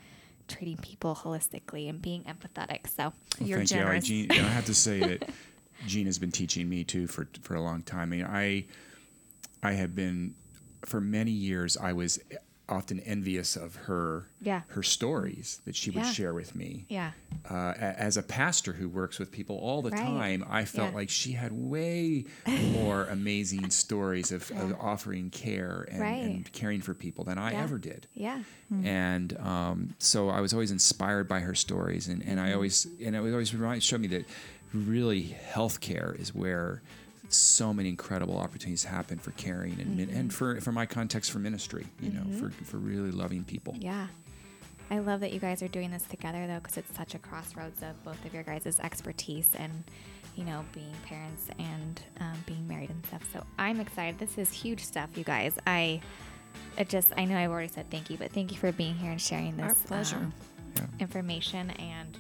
treating 0.51 0.76
people 0.78 1.14
holistically 1.14 1.88
and 1.88 2.01
being 2.03 2.24
empathetic. 2.24 2.86
So, 2.88 3.12
Well, 3.38 3.48
You're 3.48 3.64
generous. 3.64 4.09
you. 4.09 4.24
I, 4.24 4.26
Jean, 4.26 4.38
and 4.38 4.46
I 4.46 4.51
have 4.51 4.66
to 4.66 4.74
say 4.74 5.01
that 5.01 5.30
Jean 5.86 6.07
has 6.07 6.18
been 6.18 6.32
teaching 6.32 6.68
me 6.68 6.84
too 6.84 7.07
for 7.07 7.26
for 7.42 7.55
a 7.55 7.62
long 7.62 7.82
time. 7.82 8.12
I 8.12 8.16
mean, 8.16 8.24
I 8.24 8.64
I 9.62 9.72
have 9.72 9.94
been 9.94 10.34
for 10.84 11.01
many 11.01 11.30
years. 11.30 11.76
I 11.76 11.92
was 11.92 12.18
often 12.70 13.00
envious 13.00 13.56
of 13.56 13.74
her 13.76 14.26
Yeah. 14.40 14.62
her 14.68 14.82
stories 14.82 15.60
that 15.64 15.74
she 15.76 15.90
would 15.90 16.04
Yeah. 16.04 16.12
share 16.12 16.34
with 16.34 16.54
me. 16.54 16.86
yeah. 16.88 17.12
Uh, 17.48 17.72
as 17.78 18.16
a 18.16 18.22
pastor 18.22 18.72
who 18.74 18.88
works 18.88 19.18
with 19.18 19.30
people 19.32 19.56
all 19.56 19.82
the 19.82 19.90
Right. 19.90 20.00
time, 20.02 20.44
I 20.48 20.64
felt 20.64 20.90
Yeah. 20.90 20.94
like 20.96 21.08
she 21.10 21.32
had 21.32 21.52
way 21.52 22.24
more 22.72 23.04
amazing 23.06 23.70
stories 23.84 24.30
of, 24.32 24.50
of 24.52 24.74
offering 24.80 25.30
care 25.30 25.86
and, 25.90 26.00
Right. 26.00 26.22
and 26.22 26.52
caring 26.52 26.80
for 26.80 26.94
people 26.94 27.24
than 27.24 27.38
I 27.38 27.52
Yeah. 27.52 27.62
ever 27.62 27.78
did 27.78 28.06
Yeah. 28.14 28.42
and 28.70 29.36
um, 29.38 29.94
so 29.98 30.28
I 30.28 30.40
was 30.40 30.52
always 30.52 30.70
inspired 30.70 31.26
by 31.28 31.40
her 31.40 31.54
stories, 31.54 32.08
and, 32.08 32.22
and 32.24 32.38
I 32.40 32.52
always 32.52 32.86
and 33.04 33.16
it 33.16 33.20
would 33.20 33.32
always 33.32 33.52
remind 33.54 33.82
showed 33.82 34.00
me 34.00 34.08
that 34.08 34.24
really 34.72 35.36
healthcare 35.52 36.18
is 36.20 36.32
where 36.34 36.82
so 37.32 37.72
many 37.72 37.88
incredible 37.88 38.36
opportunities 38.38 38.84
happen 38.84 39.18
for 39.18 39.30
caring 39.32 39.78
and 39.80 40.00
and 40.10 40.32
for 40.34 40.60
for 40.60 40.72
my 40.72 40.86
context 40.86 41.30
for 41.30 41.38
ministry, 41.38 41.86
you 42.00 42.10
know, 42.10 42.24
for 42.38 42.50
for 42.64 42.76
really 42.78 43.10
loving 43.10 43.44
people. 43.44 43.74
Yeah. 43.78 44.06
I 44.92 44.98
love 44.98 45.20
that 45.20 45.32
you 45.32 45.38
guys 45.38 45.62
are 45.62 45.68
doing 45.68 45.92
this 45.92 46.02
together 46.02 46.46
though, 46.48 46.58
because 46.58 46.76
it's 46.76 46.96
such 46.96 47.14
a 47.14 47.18
crossroads 47.20 47.80
of 47.82 48.02
both 48.04 48.24
of 48.24 48.34
your 48.34 48.42
guys' 48.42 48.80
expertise 48.82 49.54
and, 49.56 49.84
you 50.34 50.42
know, 50.42 50.64
being 50.72 50.92
parents 51.06 51.46
and 51.60 52.02
um, 52.20 52.32
being 52.44 52.66
married 52.66 52.90
and 52.90 53.06
stuff. 53.06 53.22
So 53.32 53.44
I'm 53.56 53.78
excited. 53.78 54.18
This 54.18 54.36
is 54.36 54.50
huge 54.52 54.84
stuff, 54.84 55.10
you 55.16 55.22
guys. 55.22 55.54
I, 55.64 56.00
it 56.76 56.88
just, 56.88 57.12
I 57.16 57.24
know 57.24 57.38
I've 57.38 57.50
already 57.52 57.68
said 57.68 57.88
thank 57.88 58.10
you, 58.10 58.16
but 58.18 58.32
thank 58.32 58.50
you 58.50 58.58
for 58.58 58.72
being 58.72 58.96
here 58.96 59.12
and 59.12 59.20
sharing 59.20 59.56
this 59.56 59.66
Our 59.68 59.74
pleasure. 59.86 60.16
um, 60.16 60.32
Yeah. 60.76 60.86
information 60.98 61.70
and 61.70 62.18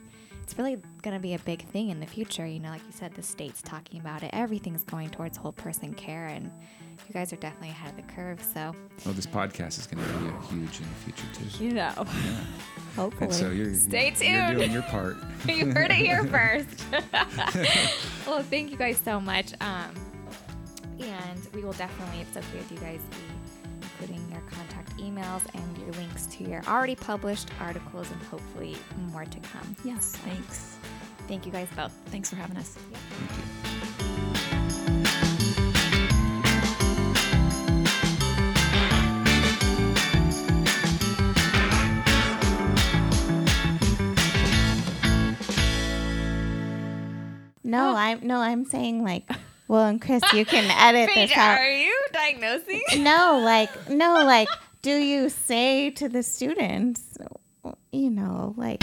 it's 0.50 0.58
really 0.58 0.76
going 1.02 1.14
to 1.14 1.20
be 1.20 1.34
a 1.34 1.38
big 1.40 1.64
thing 1.68 1.90
in 1.90 2.00
the 2.00 2.06
future 2.06 2.44
you 2.44 2.58
know 2.58 2.70
like 2.70 2.84
you 2.84 2.90
said 2.90 3.14
the 3.14 3.22
state's 3.22 3.62
talking 3.62 4.00
about 4.00 4.24
it 4.24 4.30
everything's 4.32 4.82
going 4.82 5.08
towards 5.08 5.36
whole 5.36 5.52
person 5.52 5.94
care 5.94 6.26
and 6.26 6.50
you 7.06 7.14
guys 7.14 7.32
are 7.32 7.36
definitely 7.36 7.68
ahead 7.68 7.90
of 7.90 7.96
the 7.96 8.12
curve 8.12 8.42
so 8.42 8.74
Well, 9.04 9.14
this 9.14 9.26
podcast 9.26 9.78
is 9.78 9.86
going 9.86 10.04
to 10.04 10.12
be 10.18 10.26
a 10.26 10.40
huge 10.48 10.80
in 10.80 10.86
the 10.88 11.12
future 11.12 11.26
too. 11.32 11.64
you 11.64 11.72
know 11.74 11.92
Hopefully. 12.96 13.26
And 13.26 13.32
so 13.32 13.50
you're, 13.50 13.72
Stay 13.74 14.06
you're 14.20 14.46
tuned. 14.46 14.58
doing 14.58 14.72
your 14.72 14.82
part. 14.82 15.16
you 15.48 15.66
heard 15.70 15.92
it 15.92 15.98
here 15.98 16.24
first 16.26 16.84
well 18.26 18.42
thank 18.42 18.72
you 18.72 18.76
guys 18.76 18.98
so 19.04 19.20
much 19.20 19.52
um, 19.60 19.94
and 20.98 21.48
we 21.54 21.62
will 21.62 21.72
definitely 21.74 22.22
if 22.22 22.36
it's 22.36 22.44
okay 22.48 22.58
with 22.58 22.72
you 22.72 22.78
guys 22.78 23.00
be 23.00 23.16
including 24.00 24.30
your 24.30 24.40
contact 24.50 24.96
emails 24.96 25.42
and 25.54 25.78
your 25.78 25.92
links 25.92 26.26
to 26.26 26.44
your 26.44 26.62
already 26.66 26.94
published 26.94 27.48
articles 27.60 28.10
and 28.10 28.22
hopefully 28.24 28.76
more 29.12 29.24
to 29.24 29.38
come 29.40 29.76
Yes, 29.84 30.16
thanks. 30.24 30.76
thank 31.28 31.46
you 31.46 31.52
guys 31.52 31.68
both 31.76 31.92
Thanks 32.06 32.30
for 32.30 32.36
having 32.36 32.56
us. 32.56 32.76
Thank 32.76 33.38
you. 33.38 34.20
no, 47.62 47.90
oh. 47.92 47.96
I'm 47.96 48.26
no, 48.26 48.40
I'm 48.40 48.64
saying 48.64 49.04
like, 49.04 49.28
well, 49.70 49.86
and 49.86 50.02
Chris, 50.02 50.20
you 50.32 50.44
can 50.44 50.68
edit 50.76 51.14
this 51.14 51.30
out. 51.36 51.60
Are 51.60 51.70
you 51.70 51.96
diagnosing 52.12 52.82
No, 53.04 53.40
like, 53.40 53.70
no, 53.88 54.14
like, 54.24 54.48
do 54.82 54.96
you 54.96 55.28
say 55.28 55.90
to 55.90 56.08
the 56.08 56.24
students, 56.24 57.16
you 57.92 58.10
know, 58.10 58.52
like, 58.56 58.82